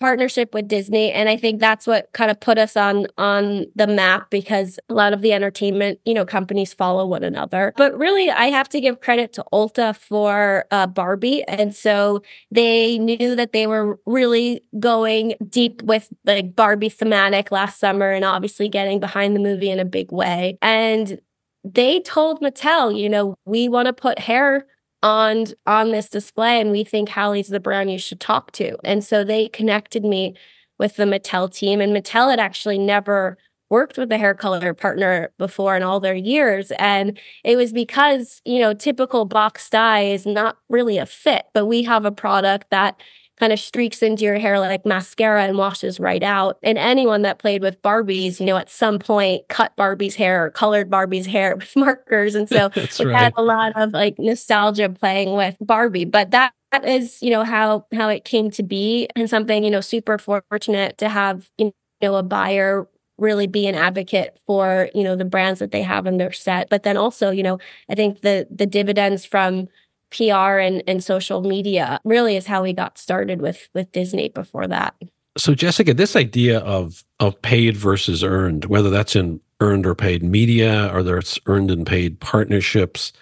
partnership 0.00 0.54
with 0.54 0.66
Disney. 0.66 1.12
And 1.12 1.28
I 1.28 1.36
think 1.36 1.60
that's 1.60 1.86
what 1.86 2.10
kind 2.12 2.30
of 2.30 2.40
put 2.40 2.58
us 2.58 2.76
on, 2.76 3.06
on 3.18 3.66
the 3.76 3.86
map 3.86 4.30
because 4.30 4.78
a 4.88 4.94
lot 4.94 5.12
of 5.12 5.20
the 5.20 5.32
entertainment, 5.32 6.00
you 6.06 6.14
know, 6.14 6.24
companies 6.24 6.72
follow 6.72 7.06
one 7.06 7.22
another. 7.22 7.74
But 7.76 7.96
really, 7.98 8.30
I 8.30 8.46
have 8.46 8.68
to 8.70 8.80
give 8.80 9.00
credit 9.00 9.32
to 9.34 9.44
Ulta 9.52 9.94
for 9.94 10.64
uh, 10.70 10.86
Barbie. 10.86 11.44
And 11.44 11.74
so 11.74 12.22
they 12.50 12.98
knew 12.98 13.36
that 13.36 13.52
they 13.52 13.66
were 13.66 14.00
really 14.06 14.62
going 14.80 15.34
deep 15.48 15.82
with 15.82 16.08
like 16.24 16.56
Barbie 16.56 16.88
thematic 16.88 17.52
last 17.52 17.78
summer 17.78 18.10
and 18.10 18.24
obviously 18.24 18.68
getting 18.68 19.00
behind 19.00 19.36
the 19.36 19.40
movie 19.40 19.70
in 19.70 19.78
a 19.78 19.84
big 19.84 20.10
way. 20.10 20.56
And 20.62 21.20
they 21.62 22.00
told 22.00 22.40
Mattel, 22.40 22.98
you 22.98 23.08
know, 23.08 23.34
we 23.44 23.68
want 23.68 23.86
to 23.86 23.92
put 23.92 24.18
hair 24.18 24.66
on 25.02 25.46
on 25.66 25.92
this 25.92 26.08
display 26.08 26.60
and 26.60 26.70
we 26.70 26.84
think 26.84 27.08
Hally's 27.08 27.48
the 27.48 27.60
brand 27.60 27.90
you 27.90 27.98
should 27.98 28.20
talk 28.20 28.52
to. 28.52 28.76
And 28.84 29.02
so 29.04 29.24
they 29.24 29.48
connected 29.48 30.04
me 30.04 30.36
with 30.78 30.96
the 30.96 31.04
Mattel 31.04 31.52
team 31.52 31.80
and 31.80 31.94
Mattel 31.94 32.30
had 32.30 32.40
actually 32.40 32.78
never 32.78 33.36
worked 33.70 33.96
with 33.96 34.10
a 34.12 34.18
hair 34.18 34.34
color 34.34 34.74
partner 34.74 35.32
before 35.38 35.76
in 35.76 35.82
all 35.82 36.00
their 36.00 36.14
years 36.14 36.72
and 36.72 37.18
it 37.44 37.56
was 37.56 37.72
because, 37.72 38.42
you 38.44 38.58
know, 38.60 38.74
typical 38.74 39.24
box 39.24 39.70
dye 39.70 40.02
is 40.02 40.26
not 40.26 40.58
really 40.68 40.98
a 40.98 41.06
fit, 41.06 41.44
but 41.54 41.66
we 41.66 41.82
have 41.84 42.04
a 42.04 42.10
product 42.12 42.66
that 42.70 43.00
kind 43.40 43.54
of 43.54 43.58
streaks 43.58 44.02
into 44.02 44.22
your 44.22 44.38
hair 44.38 44.60
like 44.60 44.84
mascara 44.84 45.44
and 45.44 45.56
washes 45.56 45.98
right 45.98 46.22
out. 46.22 46.58
And 46.62 46.76
anyone 46.76 47.22
that 47.22 47.38
played 47.38 47.62
with 47.62 47.80
Barbies, 47.80 48.38
you 48.38 48.44
know, 48.44 48.58
at 48.58 48.68
some 48.68 48.98
point 48.98 49.48
cut 49.48 49.74
Barbie's 49.76 50.14
hair 50.14 50.44
or 50.44 50.50
colored 50.50 50.90
Barbie's 50.90 51.24
hair 51.24 51.56
with 51.56 51.74
markers. 51.74 52.34
And 52.34 52.48
so 52.48 52.70
we 52.98 53.06
right. 53.06 53.16
had 53.16 53.32
a 53.36 53.42
lot 53.42 53.72
of 53.76 53.92
like 53.92 54.18
nostalgia 54.18 54.90
playing 54.90 55.34
with 55.34 55.56
Barbie. 55.60 56.04
But 56.04 56.30
that 56.32 56.52
that 56.70 56.86
is, 56.86 57.20
you 57.22 57.30
know, 57.30 57.42
how 57.42 57.86
how 57.94 58.10
it 58.10 58.24
came 58.24 58.50
to 58.52 58.62
be 58.62 59.08
and 59.16 59.28
something, 59.28 59.64
you 59.64 59.70
know, 59.70 59.80
super 59.80 60.18
fortunate 60.18 60.98
to 60.98 61.08
have, 61.08 61.50
you 61.56 61.72
know, 62.02 62.16
a 62.16 62.22
buyer 62.22 62.86
really 63.16 63.46
be 63.46 63.66
an 63.66 63.74
advocate 63.74 64.38
for 64.46 64.88
you 64.94 65.04
know 65.04 65.14
the 65.14 65.26
brands 65.26 65.60
that 65.60 65.72
they 65.72 65.82
have 65.82 66.06
in 66.06 66.16
their 66.16 66.32
set 66.32 66.70
but 66.70 66.84
then 66.84 66.96
also 66.96 67.28
you 67.28 67.42
know 67.42 67.58
i 67.90 67.94
think 67.94 68.22
the 68.22 68.46
the 68.50 68.64
dividends 68.64 69.26
from 69.26 69.68
PR 70.10 70.58
and, 70.58 70.82
and 70.86 71.02
social 71.02 71.42
media 71.42 72.00
really 72.04 72.36
is 72.36 72.46
how 72.46 72.62
we 72.62 72.72
got 72.72 72.98
started 72.98 73.40
with 73.40 73.68
with 73.74 73.90
Disney 73.92 74.28
before 74.28 74.66
that. 74.66 74.94
So 75.38 75.54
Jessica, 75.54 75.94
this 75.94 76.16
idea 76.16 76.60
of 76.60 77.04
of 77.20 77.40
paid 77.42 77.76
versus 77.76 78.24
earned, 78.24 78.66
whether 78.66 78.90
that's 78.90 79.14
in 79.14 79.40
earned 79.60 79.86
or 79.86 79.94
paid 79.94 80.22
media 80.22 80.90
or 80.92 81.02
there's 81.02 81.38
earned 81.46 81.70
and 81.70 81.86
paid 81.86 82.18
partnerships, 82.20 83.12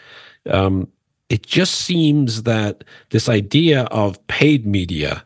um, 0.51 0.89
it 1.29 1.47
just 1.47 1.75
seems 1.75 2.45
that 2.45 2.85
this 3.11 3.29
idea 3.29 3.83
of 3.85 4.25
paid 4.29 4.67
media 4.67 5.25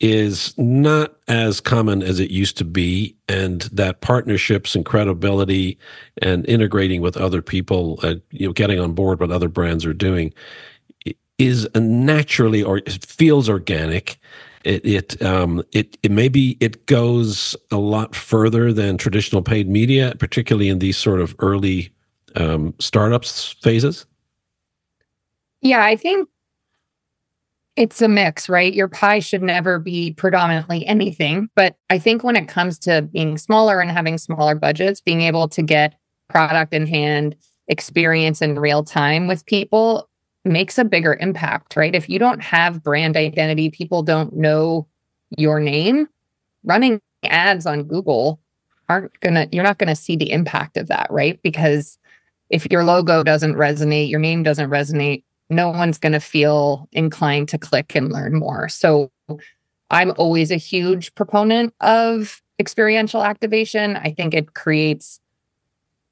is 0.00 0.54
not 0.56 1.16
as 1.26 1.60
common 1.60 2.02
as 2.02 2.20
it 2.20 2.30
used 2.30 2.56
to 2.56 2.64
be, 2.64 3.16
and 3.28 3.62
that 3.72 4.00
partnerships 4.00 4.76
and 4.76 4.84
credibility 4.84 5.76
and 6.22 6.48
integrating 6.48 7.02
with 7.02 7.16
other 7.16 7.42
people, 7.42 7.98
uh, 8.04 8.14
you 8.30 8.46
know, 8.46 8.52
getting 8.52 8.78
on 8.78 8.92
board 8.92 9.18
what 9.18 9.32
other 9.32 9.48
brands 9.48 9.84
are 9.84 9.94
doing 9.94 10.32
is 11.38 11.68
naturally 11.74 12.62
or 12.62 12.78
it 12.78 13.04
feels 13.04 13.48
organic. 13.48 14.18
It 14.64 14.84
it 14.84 15.22
um 15.22 15.62
it 15.72 15.96
it 16.02 16.10
maybe 16.10 16.56
it 16.60 16.86
goes 16.86 17.56
a 17.70 17.76
lot 17.76 18.14
further 18.14 18.72
than 18.72 18.98
traditional 18.98 19.42
paid 19.42 19.68
media, 19.68 20.14
particularly 20.18 20.68
in 20.68 20.80
these 20.80 20.96
sort 20.96 21.20
of 21.20 21.34
early 21.38 21.90
um, 22.34 22.74
startups 22.78 23.52
phases. 23.62 24.06
Yeah, 25.60 25.84
I 25.84 25.96
think 25.96 26.28
it's 27.76 28.02
a 28.02 28.08
mix, 28.08 28.48
right? 28.48 28.74
Your 28.74 28.88
pie 28.88 29.20
should 29.20 29.42
never 29.42 29.78
be 29.78 30.12
predominantly 30.12 30.84
anything. 30.86 31.48
But 31.54 31.76
I 31.90 31.98
think 31.98 32.24
when 32.24 32.36
it 32.36 32.48
comes 32.48 32.78
to 32.80 33.02
being 33.02 33.38
smaller 33.38 33.80
and 33.80 33.90
having 33.90 34.18
smaller 34.18 34.56
budgets, 34.56 35.00
being 35.00 35.22
able 35.22 35.48
to 35.50 35.62
get 35.62 35.94
product 36.28 36.74
in 36.74 36.86
hand, 36.86 37.36
experience 37.68 38.42
in 38.42 38.58
real 38.58 38.82
time 38.82 39.28
with 39.28 39.46
people 39.46 40.07
makes 40.48 40.78
a 40.78 40.84
bigger 40.84 41.16
impact, 41.20 41.76
right? 41.76 41.94
If 41.94 42.08
you 42.08 42.18
don't 42.18 42.42
have 42.42 42.82
brand 42.82 43.16
identity, 43.16 43.70
people 43.70 44.02
don't 44.02 44.34
know 44.34 44.86
your 45.36 45.60
name, 45.60 46.08
running 46.64 47.00
ads 47.24 47.66
on 47.66 47.84
Google 47.84 48.40
aren't 48.88 49.18
gonna, 49.20 49.46
you're 49.52 49.64
not 49.64 49.78
gonna 49.78 49.96
see 49.96 50.16
the 50.16 50.30
impact 50.30 50.76
of 50.76 50.88
that, 50.88 51.06
right? 51.10 51.40
Because 51.42 51.98
if 52.50 52.70
your 52.70 52.84
logo 52.84 53.22
doesn't 53.22 53.54
resonate, 53.54 54.08
your 54.08 54.20
name 54.20 54.42
doesn't 54.42 54.70
resonate, 54.70 55.24
no 55.50 55.68
one's 55.68 55.98
gonna 55.98 56.20
feel 56.20 56.88
inclined 56.92 57.48
to 57.50 57.58
click 57.58 57.94
and 57.94 58.12
learn 58.12 58.34
more. 58.34 58.68
So 58.68 59.10
I'm 59.90 60.12
always 60.16 60.50
a 60.50 60.56
huge 60.56 61.14
proponent 61.14 61.74
of 61.80 62.42
experiential 62.58 63.22
activation. 63.22 63.96
I 63.96 64.12
think 64.12 64.34
it 64.34 64.54
creates 64.54 65.20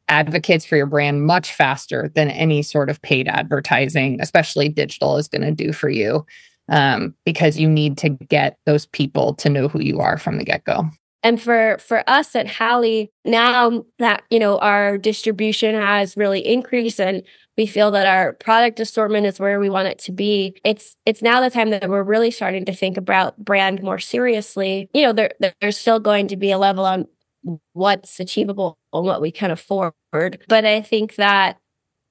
advocates 0.09 0.64
for 0.64 0.76
your 0.76 0.86
brand 0.86 1.26
much 1.26 1.52
faster 1.52 2.11
than 2.14 2.30
any 2.30 2.62
sort 2.62 2.90
of 2.90 3.00
paid 3.02 3.28
advertising, 3.28 4.18
especially 4.20 4.68
digital, 4.68 5.16
is 5.16 5.28
going 5.28 5.42
to 5.42 5.50
do 5.50 5.72
for 5.72 5.88
you 5.88 6.24
um, 6.68 7.14
because 7.24 7.59
you 7.59 7.68
need 7.68 7.98
to 7.98 8.11
get 8.11 8.59
those 8.66 8.86
people 8.86 9.34
to 9.34 9.48
know 9.48 9.68
who 9.68 9.80
you 9.80 10.00
are 10.00 10.18
from 10.18 10.38
the 10.38 10.44
get 10.44 10.64
go. 10.64 10.84
And 11.22 11.42
for 11.42 11.78
for 11.78 12.09
us 12.09 12.36
at 12.36 12.46
Hally, 12.46 13.11
now 13.24 13.84
that 13.98 14.22
you 14.30 14.38
know 14.38 14.59
our 14.59 14.96
distribution 14.96 15.74
has 15.74 16.16
really 16.16 16.46
increased 16.46 17.00
and 17.00 17.22
we 17.57 17.66
feel 17.66 17.90
that 17.92 18.07
our 18.07 18.34
product 18.34 18.80
assortment 18.80 19.26
is 19.26 19.40
where 19.40 19.59
we 19.59 19.70
want 19.70 19.88
it 19.88 19.98
to 20.00 20.12
be. 20.12 20.54
It's 20.62 20.94
it's 21.07 21.22
now 21.22 21.40
the 21.40 21.50
time 21.50 21.70
that 21.70 21.88
we're 21.88 22.02
really 22.02 22.30
starting 22.30 22.64
to 22.66 22.72
think 22.72 22.96
about 22.96 23.36
brand 23.38 23.82
more 23.82 23.98
seriously. 23.98 24.88
You 24.92 25.02
know, 25.02 25.12
there 25.12 25.32
there's 25.61 25.76
still 25.76 25.98
going 25.98 26.28
to 26.28 26.36
be 26.36 26.50
a 26.50 26.59
level 26.59 26.84
on 26.84 27.07
what's 27.72 28.18
achievable 28.20 28.78
and 28.92 29.05
what 29.05 29.20
we 29.20 29.30
can 29.30 29.51
afford. 29.51 29.92
But 30.49 30.64
I 30.64 30.80
think 30.80 31.16
that 31.16 31.59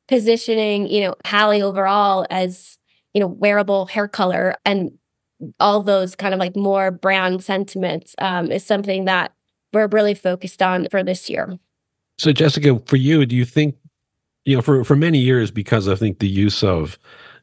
positioning, 0.07 0.87
you 0.87 1.01
know, 1.01 1.15
Hally 1.25 1.61
overall 1.61 2.25
as, 2.29 2.77
you 3.13 3.21
know, 3.21 3.27
wearable 3.27 3.87
hair 3.87 4.07
color 4.07 4.55
and 4.65 4.91
all 5.59 5.81
those 5.81 6.15
kind 6.15 6.33
of 6.33 6.39
like 6.39 6.55
more 6.55 6.91
brand 6.91 7.43
sentiments 7.43 8.15
um, 8.19 8.51
is 8.51 8.65
something 8.65 9.05
that 9.05 9.33
we're 9.73 9.87
really 9.87 10.13
focused 10.13 10.61
on 10.61 10.87
for 10.89 11.03
this 11.03 11.29
year. 11.29 11.59
So, 12.17 12.31
Jessica, 12.31 12.81
for 12.85 12.95
you, 12.95 13.25
do 13.25 13.35
you 13.35 13.43
think, 13.43 13.75
you 14.45 14.55
know, 14.55 14.61
for 14.61 14.83
for 14.83 14.95
many 14.95 15.17
years, 15.17 15.51
because 15.51 15.89
I 15.89 15.95
think 15.95 16.19
the 16.19 16.29
use 16.29 16.63
of 16.63 16.97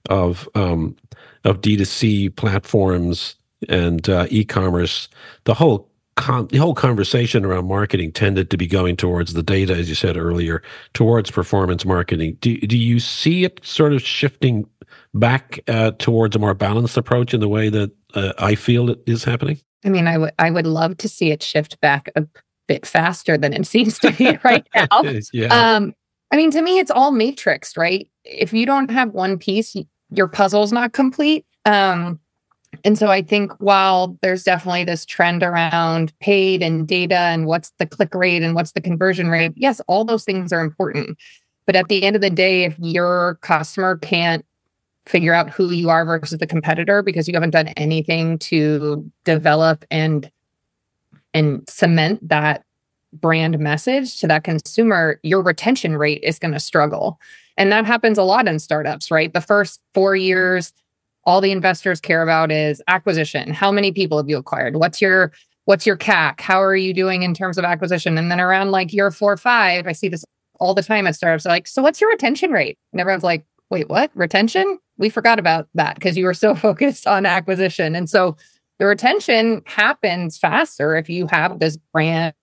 of 0.08 0.48
um, 0.54 0.96
of 1.44 1.60
D 1.60 1.76
2 1.76 1.84
C 1.84 2.30
platforms 2.30 3.36
and 3.68 4.08
uh, 4.08 4.26
e-commerce, 4.30 5.08
the 5.44 5.54
whole 5.54 5.91
con- 6.16 6.48
the 6.48 6.58
whole 6.58 6.74
conversation 6.74 7.44
around 7.44 7.66
marketing 7.66 8.12
tended 8.12 8.50
to 8.50 8.56
be 8.56 8.66
going 8.66 8.96
towards 8.96 9.32
the 9.34 9.42
data, 9.42 9.74
as 9.74 9.88
you 9.88 9.94
said 9.94 10.16
earlier, 10.16 10.62
towards 10.94 11.30
performance 11.30 11.84
marketing. 11.84 12.36
Do, 12.40 12.56
do 12.58 12.76
you 12.76 13.00
see 13.00 13.44
it 13.44 13.60
sort 13.64 13.92
of 13.92 14.02
shifting 14.02 14.66
back 15.14 15.60
uh, 15.68 15.92
towards 15.98 16.36
a 16.36 16.38
more 16.38 16.54
balanced 16.54 16.96
approach 16.96 17.34
in 17.34 17.40
the 17.40 17.48
way 17.48 17.68
that 17.68 17.90
uh, 18.14 18.32
I 18.38 18.54
feel 18.54 18.90
it 18.90 19.00
is 19.06 19.24
happening? 19.24 19.58
I 19.84 19.88
mean, 19.88 20.06
I 20.06 20.18
would 20.18 20.32
I 20.38 20.50
would 20.50 20.66
love 20.66 20.96
to 20.98 21.08
see 21.08 21.30
it 21.30 21.42
shift 21.42 21.80
back 21.80 22.10
a 22.14 22.26
bit 22.68 22.86
faster 22.86 23.36
than 23.36 23.52
it 23.52 23.66
seems 23.74 23.98
to 24.00 24.12
be 24.12 24.38
right 24.44 24.66
now. 24.74 24.86
yeah. 25.32 25.74
Um, 25.76 25.94
I 26.30 26.36
mean, 26.36 26.50
to 26.52 26.62
me, 26.62 26.78
it's 26.78 26.90
all 26.90 27.12
matrixed, 27.12 27.76
right? 27.76 28.08
If 28.24 28.52
you 28.52 28.64
don't 28.64 28.90
have 28.90 29.10
one 29.10 29.38
piece, 29.38 29.76
your 30.10 30.28
puzzle's 30.28 30.72
not 30.72 30.92
complete. 30.92 31.44
Um, 31.64 32.20
and 32.84 32.98
so 32.98 33.08
I 33.08 33.22
think 33.22 33.52
while 33.60 34.16
there's 34.22 34.44
definitely 34.44 34.84
this 34.84 35.04
trend 35.04 35.42
around 35.42 36.12
paid 36.20 36.62
and 36.62 36.86
data 36.88 37.16
and 37.16 37.46
what's 37.46 37.70
the 37.78 37.86
click 37.86 38.14
rate 38.14 38.42
and 38.42 38.54
what's 38.54 38.72
the 38.72 38.80
conversion 38.80 39.28
rate, 39.28 39.52
yes, 39.56 39.80
all 39.86 40.04
those 40.04 40.24
things 40.24 40.52
are 40.52 40.60
important. 40.60 41.18
But 41.66 41.76
at 41.76 41.88
the 41.88 42.02
end 42.02 42.16
of 42.16 42.22
the 42.22 42.30
day, 42.30 42.64
if 42.64 42.76
your 42.78 43.38
customer 43.42 43.96
can't 43.98 44.44
figure 45.06 45.34
out 45.34 45.50
who 45.50 45.70
you 45.70 45.90
are 45.90 46.04
versus 46.04 46.38
the 46.38 46.46
competitor 46.46 47.02
because 47.02 47.28
you 47.28 47.34
haven't 47.34 47.50
done 47.50 47.68
anything 47.68 48.38
to 48.38 49.10
develop 49.24 49.84
and 49.90 50.30
and 51.34 51.62
cement 51.68 52.26
that 52.28 52.64
brand 53.12 53.58
message 53.58 54.18
to 54.20 54.26
that 54.26 54.44
consumer, 54.44 55.18
your 55.22 55.42
retention 55.42 55.96
rate 55.96 56.22
is 56.22 56.38
going 56.38 56.52
to 56.52 56.60
struggle. 56.60 57.18
And 57.56 57.70
that 57.72 57.84
happens 57.84 58.18
a 58.18 58.22
lot 58.22 58.48
in 58.48 58.58
startups, 58.58 59.10
right? 59.10 59.32
The 59.32 59.40
first 59.40 59.80
4 59.94 60.16
years 60.16 60.72
all 61.24 61.40
the 61.40 61.52
investors 61.52 62.00
care 62.00 62.22
about 62.22 62.50
is 62.50 62.82
acquisition. 62.88 63.52
How 63.52 63.70
many 63.70 63.92
people 63.92 64.18
have 64.18 64.28
you 64.28 64.36
acquired? 64.36 64.76
What's 64.76 65.00
your 65.00 65.32
what's 65.64 65.86
your 65.86 65.96
CAC? 65.96 66.40
How 66.40 66.60
are 66.60 66.76
you 66.76 66.92
doing 66.92 67.22
in 67.22 67.34
terms 67.34 67.58
of 67.58 67.64
acquisition? 67.64 68.18
And 68.18 68.30
then 68.30 68.40
around 68.40 68.70
like 68.72 68.92
year 68.92 69.10
four 69.10 69.32
or 69.32 69.36
five, 69.36 69.86
I 69.86 69.92
see 69.92 70.08
this 70.08 70.24
all 70.58 70.74
the 70.74 70.82
time 70.82 71.06
at 71.06 71.14
startups. 71.14 71.44
Like, 71.44 71.66
so 71.66 71.82
what's 71.82 72.00
your 72.00 72.10
retention 72.10 72.50
rate? 72.50 72.78
And 72.92 73.00
everyone's 73.00 73.24
like, 73.24 73.44
wait, 73.70 73.88
what? 73.88 74.10
Retention? 74.14 74.78
We 74.98 75.08
forgot 75.08 75.38
about 75.38 75.68
that 75.74 75.94
because 75.94 76.16
you 76.16 76.24
were 76.24 76.34
so 76.34 76.54
focused 76.56 77.06
on 77.06 77.26
acquisition. 77.26 77.94
And 77.94 78.10
so 78.10 78.36
the 78.78 78.86
retention 78.86 79.62
happens 79.66 80.38
faster 80.38 80.96
if 80.96 81.08
you 81.08 81.26
have 81.28 81.58
this 81.58 81.76
brand 81.92 82.34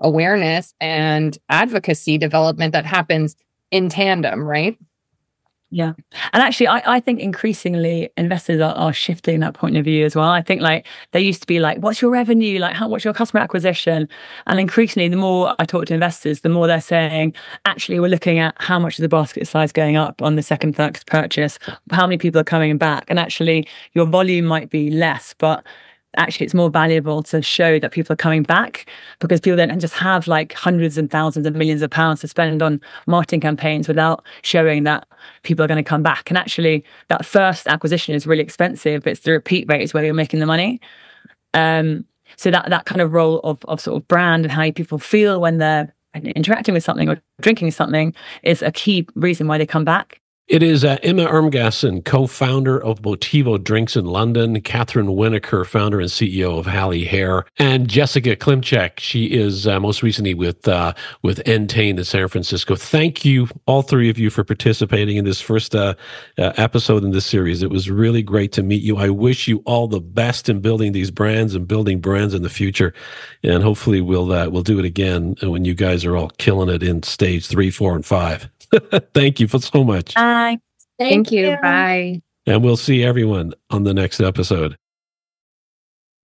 awareness 0.00 0.72
and 0.80 1.36
advocacy 1.48 2.18
development 2.18 2.72
that 2.72 2.86
happens 2.86 3.36
in 3.70 3.88
tandem, 3.88 4.42
right? 4.44 4.78
Yeah. 5.70 5.92
And 6.32 6.42
actually, 6.42 6.66
I, 6.66 6.96
I 6.96 7.00
think 7.00 7.20
increasingly 7.20 8.08
investors 8.16 8.58
are, 8.58 8.74
are 8.74 8.92
shifting 8.92 9.40
that 9.40 9.52
point 9.52 9.76
of 9.76 9.84
view 9.84 10.06
as 10.06 10.16
well. 10.16 10.30
I 10.30 10.40
think 10.40 10.62
like 10.62 10.86
they 11.12 11.20
used 11.20 11.42
to 11.42 11.46
be 11.46 11.60
like, 11.60 11.78
what's 11.80 12.00
your 12.00 12.10
revenue? 12.10 12.58
Like, 12.58 12.74
how, 12.74 12.88
what's 12.88 13.04
your 13.04 13.12
customer 13.12 13.42
acquisition? 13.42 14.08
And 14.46 14.58
increasingly, 14.58 15.08
the 15.08 15.18
more 15.18 15.54
I 15.58 15.66
talk 15.66 15.84
to 15.86 15.94
investors, 15.94 16.40
the 16.40 16.48
more 16.48 16.66
they're 16.66 16.80
saying, 16.80 17.34
actually, 17.66 18.00
we're 18.00 18.08
looking 18.08 18.38
at 18.38 18.54
how 18.58 18.78
much 18.78 18.94
is 18.94 19.02
the 19.02 19.08
basket 19.10 19.46
size 19.46 19.70
going 19.70 19.96
up 19.96 20.22
on 20.22 20.36
the 20.36 20.42
second, 20.42 20.74
third 20.74 20.98
purchase, 21.06 21.58
how 21.90 22.06
many 22.06 22.16
people 22.16 22.40
are 22.40 22.44
coming 22.44 22.78
back. 22.78 23.04
And 23.08 23.18
actually, 23.18 23.68
your 23.92 24.06
volume 24.06 24.46
might 24.46 24.70
be 24.70 24.90
less, 24.90 25.34
but 25.36 25.66
actually 26.16 26.44
it's 26.44 26.54
more 26.54 26.70
valuable 26.70 27.22
to 27.22 27.42
show 27.42 27.78
that 27.78 27.92
people 27.92 28.12
are 28.12 28.16
coming 28.16 28.42
back 28.42 28.88
because 29.20 29.40
people 29.40 29.56
don't 29.56 29.78
just 29.78 29.94
have 29.94 30.26
like 30.26 30.52
hundreds 30.54 30.96
and 30.96 31.10
thousands 31.10 31.46
and 31.46 31.56
millions 31.56 31.82
of 31.82 31.90
pounds 31.90 32.20
to 32.20 32.28
spend 32.28 32.62
on 32.62 32.80
marketing 33.06 33.40
campaigns 33.40 33.86
without 33.86 34.24
showing 34.42 34.84
that 34.84 35.06
people 35.42 35.64
are 35.64 35.68
going 35.68 35.82
to 35.82 35.88
come 35.88 36.02
back. 36.02 36.30
And 36.30 36.38
actually, 36.38 36.84
that 37.08 37.26
first 37.26 37.66
acquisition 37.66 38.14
is 38.14 38.26
really 38.26 38.42
expensive. 38.42 39.06
It's 39.06 39.20
the 39.20 39.32
repeat 39.32 39.68
rate 39.68 39.82
is 39.82 39.92
where 39.92 40.04
you're 40.04 40.14
making 40.14 40.40
the 40.40 40.46
money. 40.46 40.80
Um, 41.54 42.04
so 42.36 42.50
that 42.50 42.68
that 42.70 42.84
kind 42.84 43.00
of 43.00 43.12
role 43.12 43.40
of 43.40 43.64
of 43.66 43.80
sort 43.80 43.96
of 43.96 44.08
brand 44.08 44.44
and 44.44 44.52
how 44.52 44.70
people 44.70 44.98
feel 44.98 45.40
when 45.40 45.58
they're 45.58 45.94
interacting 46.14 46.74
with 46.74 46.84
something 46.84 47.08
or 47.08 47.20
drinking 47.40 47.70
something 47.70 48.14
is 48.42 48.62
a 48.62 48.72
key 48.72 49.06
reason 49.14 49.46
why 49.46 49.58
they 49.58 49.66
come 49.66 49.84
back. 49.84 50.20
It 50.48 50.62
is 50.62 50.82
uh, 50.82 50.96
Imme 51.02 51.28
Ermgassen, 51.28 52.02
co-founder 52.02 52.82
of 52.82 53.02
Botivo 53.02 53.62
Drinks 53.62 53.96
in 53.96 54.06
London, 54.06 54.62
Kathryn 54.62 55.14
Winokur, 55.14 55.66
founder 55.66 56.00
and 56.00 56.08
CEO 56.08 56.58
of 56.58 56.64
Hally 56.64 57.04
Hair, 57.04 57.44
and 57.58 57.86
Jessica 57.86 58.34
Klimczak. 58.34 58.98
She 58.98 59.26
is 59.26 59.66
uh, 59.66 59.78
most 59.78 60.02
recently 60.02 60.32
with 60.32 60.66
uh, 60.66 60.94
with 61.20 61.44
Entain 61.46 61.98
in 61.98 62.04
San 62.04 62.28
Francisco. 62.28 62.76
Thank 62.76 63.26
you, 63.26 63.48
all 63.66 63.82
three 63.82 64.08
of 64.08 64.16
you, 64.16 64.30
for 64.30 64.42
participating 64.42 65.18
in 65.18 65.26
this 65.26 65.38
first 65.38 65.74
uh, 65.74 65.96
uh, 66.38 66.52
episode 66.56 67.04
in 67.04 67.10
this 67.10 67.26
series. 67.26 67.62
It 67.62 67.68
was 67.68 67.90
really 67.90 68.22
great 68.22 68.52
to 68.52 68.62
meet 68.62 68.82
you. 68.82 68.96
I 68.96 69.10
wish 69.10 69.48
you 69.48 69.62
all 69.66 69.86
the 69.86 70.00
best 70.00 70.48
in 70.48 70.62
building 70.62 70.92
these 70.92 71.10
brands 71.10 71.54
and 71.54 71.68
building 71.68 72.00
brands 72.00 72.32
in 72.32 72.40
the 72.40 72.48
future, 72.48 72.94
and 73.42 73.62
hopefully 73.62 74.00
we'll 74.00 74.32
uh, 74.32 74.48
we'll 74.48 74.62
do 74.62 74.78
it 74.78 74.86
again 74.86 75.34
when 75.42 75.66
you 75.66 75.74
guys 75.74 76.06
are 76.06 76.16
all 76.16 76.30
killing 76.38 76.70
it 76.70 76.82
in 76.82 77.02
stage 77.02 77.46
three, 77.46 77.70
four, 77.70 77.94
and 77.94 78.06
five. 78.06 78.48
Thank 79.14 79.40
you 79.40 79.48
for 79.48 79.60
so 79.60 79.84
much. 79.84 80.14
Bye. 80.14 80.58
Thank, 80.98 81.28
Thank 81.28 81.32
you. 81.32 81.50
you. 81.50 81.56
Bye. 81.62 82.22
And 82.46 82.64
we'll 82.64 82.76
see 82.76 83.04
everyone 83.04 83.52
on 83.70 83.84
the 83.84 83.94
next 83.94 84.20
episode. 84.20 84.76